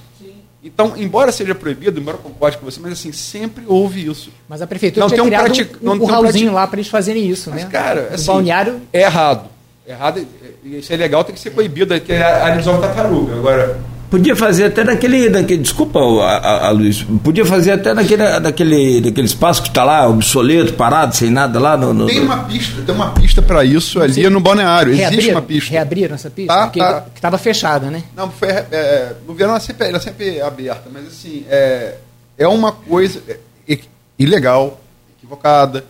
[0.64, 4.30] Então, embora seja proibido, embora eu concorde com você, mas assim, sempre houve isso.
[4.48, 5.52] Mas a prefeitura não tem um, criado
[5.82, 7.70] um, um, curralzinho um lá para eles fazerem isso, mas, né?
[7.70, 8.80] cara, assim, balneário...
[8.92, 9.50] é errado.
[9.84, 10.24] É errada,
[10.64, 13.34] isso é legal, tem que ser proibido, que é a arizal tartaruga.
[13.34, 13.80] Agora,
[14.12, 19.00] Podia fazer até naquele, naquele desculpa, a, a, a Luiz, podia fazer até naquele, naquele,
[19.00, 21.94] naquele espaço que está lá, obsoleto, parado, sem nada lá no.
[21.94, 24.28] no tem uma pista, tem uma pista para isso ali Sim.
[24.28, 24.92] no balneário.
[24.92, 25.70] Existe uma pista.
[25.70, 26.52] Reabriram essa pista?
[26.52, 27.06] Tá, Porque tá.
[27.14, 28.04] estava fechada, né?
[28.14, 31.94] Não, foi, é, no verão ela sempre, ela sempre aberta, mas assim, é,
[32.36, 33.78] é uma coisa é,
[34.18, 34.78] ilegal,
[35.16, 35.86] equivocada,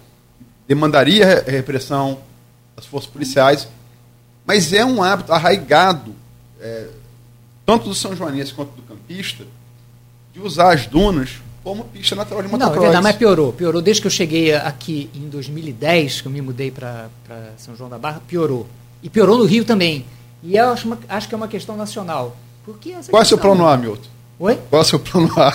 [0.69, 2.19] demandaria repressão
[2.77, 3.67] das forças policiais,
[4.47, 6.15] mas é um hábito arraigado.
[6.61, 7.02] É,
[7.65, 9.45] tanto do São Joanense quanto do campista,
[10.33, 12.75] de usar as dunas como pista natural de motocross.
[12.75, 13.53] Não, é verdade, mas piorou.
[13.53, 17.09] Piorou desde que eu cheguei aqui em 2010, que eu me mudei para
[17.57, 18.67] São João da Barra, piorou.
[19.03, 20.05] E piorou no Rio também.
[20.43, 22.37] E eu acho, uma, acho que é uma questão nacional.
[22.65, 24.09] Porque Qual é o seu plano A, Milton?
[24.39, 24.59] Oi?
[24.69, 25.53] Qual é o seu plano A?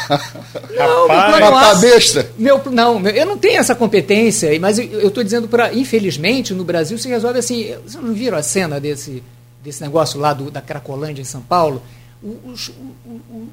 [0.78, 2.32] Não, Rapaz, meu plano A, besta.
[2.38, 6.98] Meu, não, eu não tenho essa competência, mas eu estou dizendo para, infelizmente, no Brasil
[6.98, 7.76] se resolve assim.
[7.86, 9.22] Vocês não viram a cena desse,
[9.68, 11.84] desse negócio lá do, da Cracolândia em São Paulo?
[12.24, 12.72] os, os,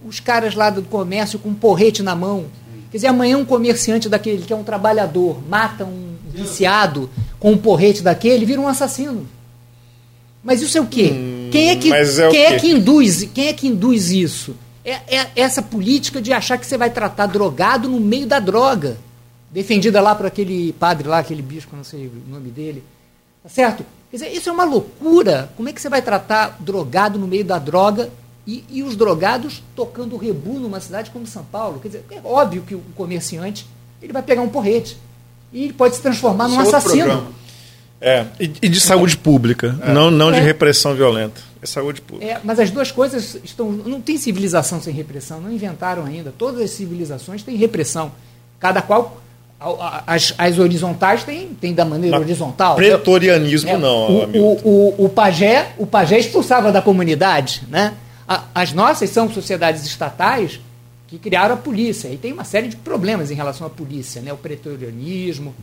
[0.07, 2.47] os, caras lá do comércio com um porrete na mão.
[2.91, 7.59] Quer dizer, amanhã um comerciante daquele que é um trabalhador mata um viciado com um
[7.59, 9.27] porrete daquele, vira um assassino.
[10.43, 11.11] Mas isso é o quê?
[11.12, 14.55] Hum, quem é que, é quem é que induz, quem é que induz isso?
[14.85, 18.97] É, é, essa política de achar que você vai tratar drogado no meio da droga.
[19.51, 22.85] Defendida lá por aquele padre lá, aquele bispo, não sei o nome dele.
[23.43, 23.85] Tá certo?
[24.15, 25.51] Quer dizer, isso é uma loucura.
[25.57, 28.11] Como é que você vai tratar drogado no meio da droga
[28.47, 31.81] e, e, os drogados tocando rebu numa cidade como São Paulo.
[31.81, 33.66] Quer dizer, é óbvio que o comerciante
[34.01, 34.97] ele vai pegar um porrete
[35.53, 37.27] e ele pode se transformar num é assassino.
[38.01, 39.93] É, e, e, de saúde pública, é.
[39.93, 40.39] não, não é.
[40.39, 41.41] de repressão violenta.
[41.61, 42.35] É saúde pública.
[42.35, 43.73] É, mas as duas coisas estão.
[43.73, 46.32] Não tem civilização sem repressão, não inventaram ainda.
[46.39, 48.12] Todas as civilizações têm repressão.
[48.61, 49.23] Cada qual.
[50.07, 52.77] As, as horizontais têm, têm da maneira mas horizontal.
[52.77, 54.11] Pretorianismo é, não.
[54.11, 57.95] O, o, o, o, pajé, o pajé expulsava da comunidade, né?
[58.55, 60.61] As nossas são sociedades estatais
[61.07, 62.09] que criaram a polícia.
[62.09, 64.32] E tem uma série de problemas em relação à polícia, né?
[64.32, 65.55] o pretorianismo,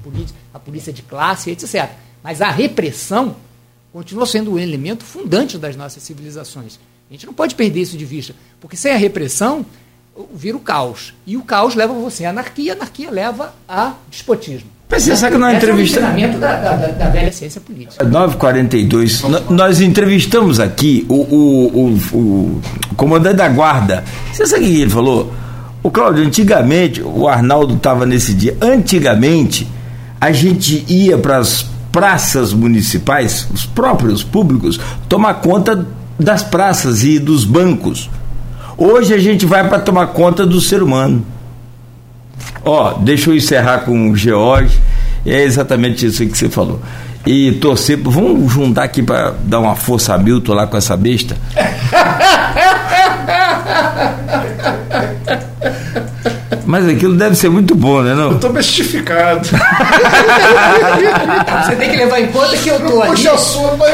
[0.54, 1.90] a polícia de classe, etc.
[2.24, 3.36] Mas a repressão
[3.92, 6.80] continua sendo um elemento fundante das nossas civilizações.
[7.10, 9.66] A gente não pode perder isso de vista, porque sem a repressão
[10.34, 11.14] vira o caos.
[11.26, 14.70] E o caos leva você à anarquia, a anarquia leva a despotismo.
[14.88, 16.02] Pensar que na entrevista.
[16.02, 18.04] É o da, da, da, velha ciência política.
[18.04, 19.24] 942.
[19.50, 21.68] Nós entrevistamos aqui o, o,
[22.14, 22.62] o, o,
[22.98, 24.04] comandante da guarda.
[24.34, 25.34] Você sabe o que ele falou?
[25.82, 28.58] O Cláudio, antigamente, o Arnaldo estava nesse dia.
[28.62, 29.66] Antigamente,
[30.20, 35.88] a gente ia para as praças municipais, os próprios públicos, tomar conta
[36.20, 38.10] das praças e dos bancos.
[38.84, 41.24] Hoje a gente vai para tomar conta do ser humano.
[42.66, 44.82] Ó, deixa eu encerrar com o George.
[45.24, 46.82] É exatamente isso que você falou.
[47.24, 48.00] E torcer.
[48.02, 51.38] Vamos juntar aqui para dar uma força a Milton lá com essa besta.
[56.66, 58.14] Mas aquilo deve ser muito bom, né?
[58.14, 58.32] Não?
[58.32, 59.48] Eu tô bestificado.
[61.66, 63.12] Você tem que levar em conta que eu tô ali.
[63.12, 63.92] Puxa a sua, mas...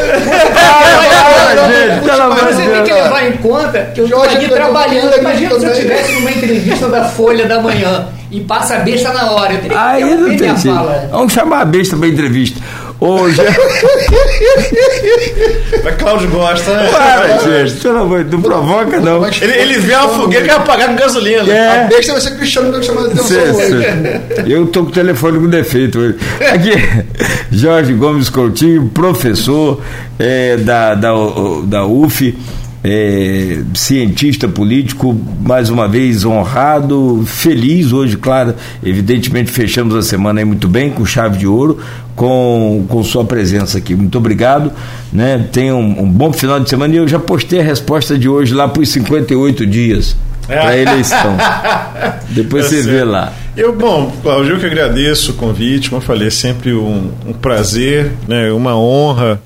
[2.55, 5.17] Você tem que levar em conta que eu tô aqui trabalhando.
[5.17, 9.31] Imagina se eu tivesse numa entrevista da Folha da Manhã e passa a besta na
[9.31, 9.53] hora.
[9.53, 10.77] Eu teria Aí não tem jeito.
[11.11, 12.59] Vamos chamar a besta para entrevista.
[12.99, 13.41] Hoje.
[15.83, 16.89] Mas Cláudio gosta, né?
[16.89, 19.23] Para, gente, não, não provoca, não.
[19.27, 21.53] Ele, ele vê uma fogueira e quer apagar com gasolina.
[21.53, 21.83] É.
[21.83, 23.85] A besta vai ser Cristiano que chamando atenção hoje.
[24.47, 26.15] Eu tô com o telefone com defeito hoje.
[26.51, 26.71] Aqui,
[27.51, 29.81] Jorge Gomes Coutinho, professor
[30.17, 31.11] é, da, da,
[31.65, 32.35] da UF
[32.89, 40.45] é, cientista político, mais uma vez honrado, feliz hoje, claro, evidentemente fechamos a semana aí
[40.45, 41.79] muito bem, com chave de ouro,
[42.15, 43.93] com, com sua presença aqui.
[43.93, 44.71] Muito obrigado,
[45.11, 45.45] né?
[45.51, 48.53] Tenha um, um bom final de semana e eu já postei a resposta de hoje
[48.53, 50.15] lá para os 58 dias
[50.47, 51.35] para a eleição.
[52.31, 52.89] Depois é você certo.
[52.89, 53.33] vê lá.
[53.57, 57.33] Eu, bom, Claudio, eu que agradeço o convite, como eu falei, é sempre um, um
[57.33, 59.41] prazer, né, uma honra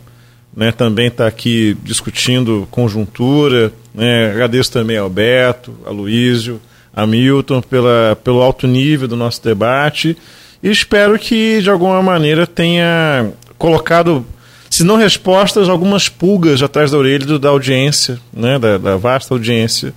[0.56, 3.72] né, também está aqui discutindo conjuntura.
[3.94, 6.62] Né, agradeço também ao Beto, a Luísio,
[6.94, 10.18] a Milton pela, pelo alto nível do nosso debate
[10.64, 14.26] e espero que de alguma maneira tenha colocado,
[14.70, 19.94] se não respostas, algumas pulgas atrás da orelha da audiência, né, da, da vasta audiência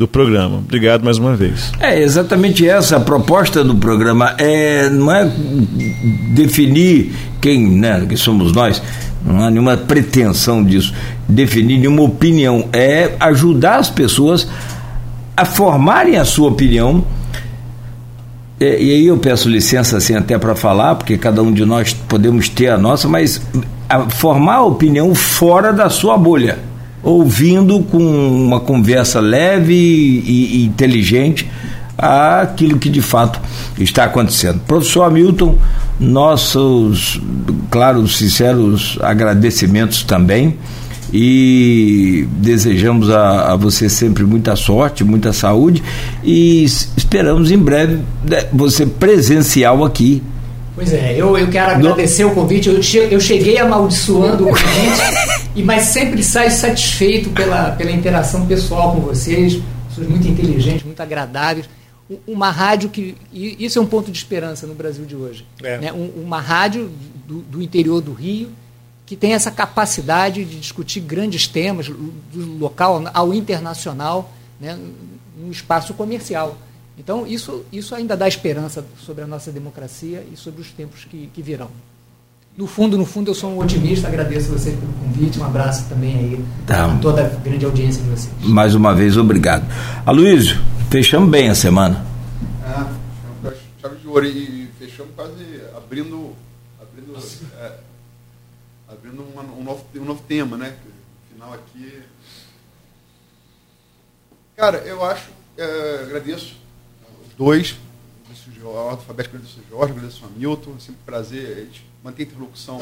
[0.00, 0.56] do programa.
[0.56, 1.72] Obrigado mais uma vez.
[1.78, 4.34] É exatamente essa a proposta do programa.
[4.38, 5.30] É, não é
[6.34, 8.82] definir quem, né, que somos nós,
[9.22, 10.94] não há nenhuma pretensão disso,
[11.28, 14.48] definir nenhuma opinião, é ajudar as pessoas
[15.36, 17.04] a formarem a sua opinião
[18.58, 21.94] É, e aí eu peço licença assim até para falar, porque cada um de nós
[21.94, 23.40] podemos ter a nossa, mas
[23.88, 26.58] a, formar a opinião fora da sua bolha,
[27.02, 31.48] ouvindo com uma conversa leve e, inteligente
[31.96, 33.40] aquilo que de fato
[33.78, 34.60] está acontecendo.
[34.66, 35.58] Professor Hamilton,
[35.98, 37.20] nossos,
[37.70, 40.56] claro, sinceros agradecimentos também
[41.12, 45.82] e desejamos a, a, você sempre muita sorte, muita saúde
[46.22, 50.22] e esperamos em breve né, você presencial aqui.
[50.80, 52.30] Pois é, eu, eu quero agradecer no...
[52.30, 52.70] o convite.
[52.70, 58.46] Eu, che, eu cheguei amaldiçoando o convite, e, mas sempre saio satisfeito pela, pela interação
[58.46, 59.60] pessoal com vocês.
[59.88, 61.68] Pessoas muito inteligentes, muito agradáveis.
[62.26, 63.14] Uma rádio que.
[63.30, 65.46] Isso é um ponto de esperança no Brasil de hoje.
[65.62, 65.76] É.
[65.76, 65.92] Né?
[65.92, 66.90] uma rádio
[67.26, 68.48] do, do interior do Rio,
[69.04, 74.78] que tem essa capacidade de discutir grandes temas, do local ao internacional, né,
[75.36, 76.56] no espaço comercial.
[77.00, 81.30] Então, isso, isso ainda dá esperança sobre a nossa democracia e sobre os tempos que,
[81.32, 81.70] que virão.
[82.54, 86.14] No fundo, no fundo, eu sou um otimista, agradeço você pelo convite, um abraço também
[86.14, 86.92] aí tá.
[86.92, 88.34] a toda a grande audiência de vocês.
[88.42, 89.64] Mais uma vez, obrigado.
[90.04, 90.60] Aloysio,
[90.90, 92.04] fechamos bem a semana.
[92.62, 92.92] Ah,
[93.80, 96.34] chave de ouro e fechamos quase abrindo,
[96.78, 97.18] abrindo
[97.62, 97.72] é,
[98.88, 100.74] abrindo uma, um, novo, um novo tema, né?
[100.84, 102.02] No final aqui.
[104.54, 106.59] Cara, eu acho, é, agradeço
[107.40, 107.74] dois,
[108.22, 111.86] agradeço o alfabético, agradeço o Jorge, agradeço o Hamilton, é sempre um prazer, a gente
[112.04, 112.78] manter a interlocução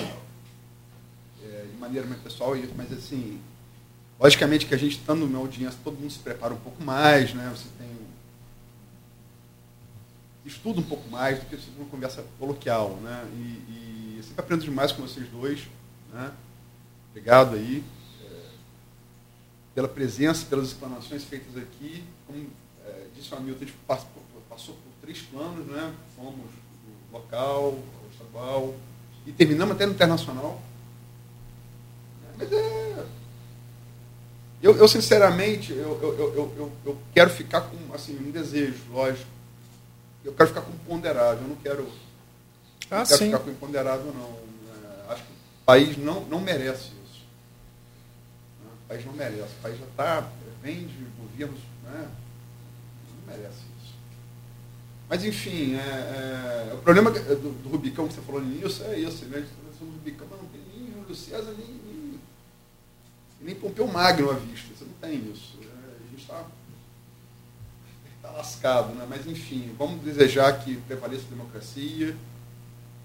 [1.45, 3.41] é, de maneira mais pessoal, mas assim,
[4.19, 7.49] logicamente que a gente estando numa audiência, todo mundo se prepara um pouco mais, né?
[7.55, 7.89] Você tem
[10.45, 13.29] estuda um pouco mais do que uma conversa coloquial, né?
[13.35, 15.69] E, e eu sempre aprendo demais com vocês dois.
[16.13, 16.33] Né?
[17.11, 17.85] Obrigado aí
[18.25, 18.51] é,
[19.75, 22.03] pela presença, pelas explanações feitas aqui.
[22.27, 22.49] Como
[22.85, 23.79] é, disse o Hamilton, a gente
[24.59, 25.95] passou, por três planos, né?
[26.17, 28.75] fomos do local, ao estadual,
[29.25, 30.61] e terminamos até no internacional.
[32.37, 33.07] Mas é.
[34.61, 39.31] Eu, eu sinceramente, eu, eu, eu, eu, quero ficar com assim, um desejo, lógico.
[40.25, 41.89] Eu quero ficar com ponderável, eu não quero,
[42.91, 44.49] ah, não quero ficar com imponderável, não
[45.69, 47.27] país não, não merece isso.
[48.65, 48.71] Né?
[48.73, 49.53] O país não merece.
[49.53, 52.11] O país já está, vem de governos, né?
[53.11, 53.68] não merece.
[55.09, 58.99] Mas, enfim, é, é, o problema do, do, Rubicão que você falou no início é
[58.99, 59.25] isso.
[59.25, 59.39] Né?
[59.39, 62.21] A do Rubicão, mas não tem nem Júlio César, nem, nem,
[63.41, 64.69] nem Pompeu Magno à vista.
[64.77, 65.57] Você não tem isso.
[65.63, 66.45] É, a gente está
[68.21, 68.95] tá lascado.
[68.95, 69.07] Né?
[69.09, 72.15] Mas, enfim, vamos desejar que prevaleça a democracia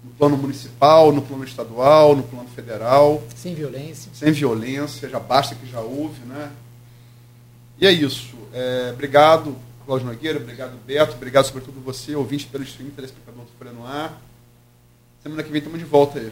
[0.04, 3.22] no plano municipal, no plano estadual, no plano federal.
[3.34, 4.10] Sem violência.
[4.12, 6.52] Sem violência, já basta que já houve, né?
[7.78, 8.36] E é isso.
[8.52, 13.72] É, obrigado, Cláudio Nogueira, obrigado, Beto, obrigado sobretudo você, ouvinte pelo stream, telespectador do Folha
[13.72, 14.18] no Ar.
[15.22, 16.30] Semana que vem estamos de volta aí.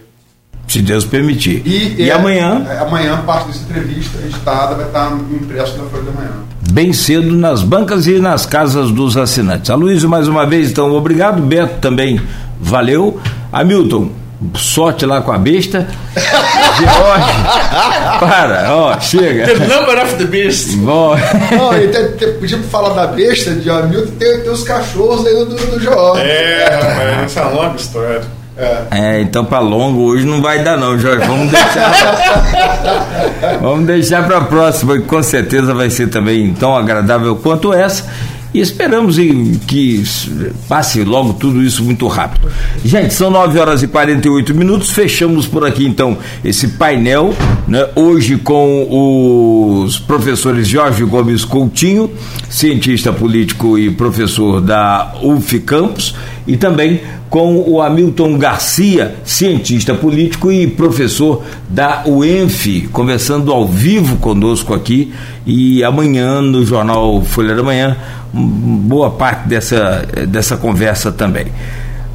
[0.68, 1.66] Se Deus permitir.
[1.66, 2.64] E, e é, amanhã?
[2.68, 6.32] É, amanhã, parte dessa entrevista editada vai estar no impresso da Folha da Manhã.
[6.70, 9.70] Bem cedo nas bancas e nas casas dos assinantes.
[9.70, 11.42] Aloysio, mais uma vez, então, obrigado.
[11.42, 12.20] Beto também,
[12.58, 13.20] valeu.
[13.52, 14.10] Hamilton,
[14.54, 15.88] sorte lá com a besta.
[16.76, 19.46] George, para, ó, chega.
[19.46, 20.76] The number of the beast.
[20.76, 21.16] Bom.
[21.56, 25.34] Não, e tem, tem, podia falar da besta de Hamilton, tem, tem os cachorros aí
[25.34, 26.22] do, do George.
[26.22, 28.42] É, rapaz, essa é uma longa história.
[28.54, 28.82] É.
[28.90, 31.26] é, então para longo hoje não vai dar não, Jorge.
[31.26, 32.42] Vamos deixar.
[33.62, 38.04] vamos deixar para a próxima, que com certeza vai ser também tão agradável quanto essa
[38.54, 39.16] e esperamos
[39.66, 40.02] que
[40.68, 42.48] passe logo tudo isso muito rápido.
[42.84, 47.34] Gente, são 9 horas e 48 minutos, fechamos por aqui então esse painel,
[47.66, 52.10] né, hoje com os professores Jorge Gomes Coutinho,
[52.52, 56.14] cientista político e professor da UF Campos,
[56.46, 57.00] e também
[57.30, 65.14] com o Hamilton Garcia, cientista político e professor da UENF, conversando ao vivo conosco aqui
[65.46, 67.96] e amanhã no jornal Folha da Manhã
[68.34, 71.46] boa parte dessa, dessa conversa também.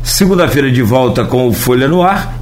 [0.04, 2.37] Segunda-feira de volta com o Folha no Ar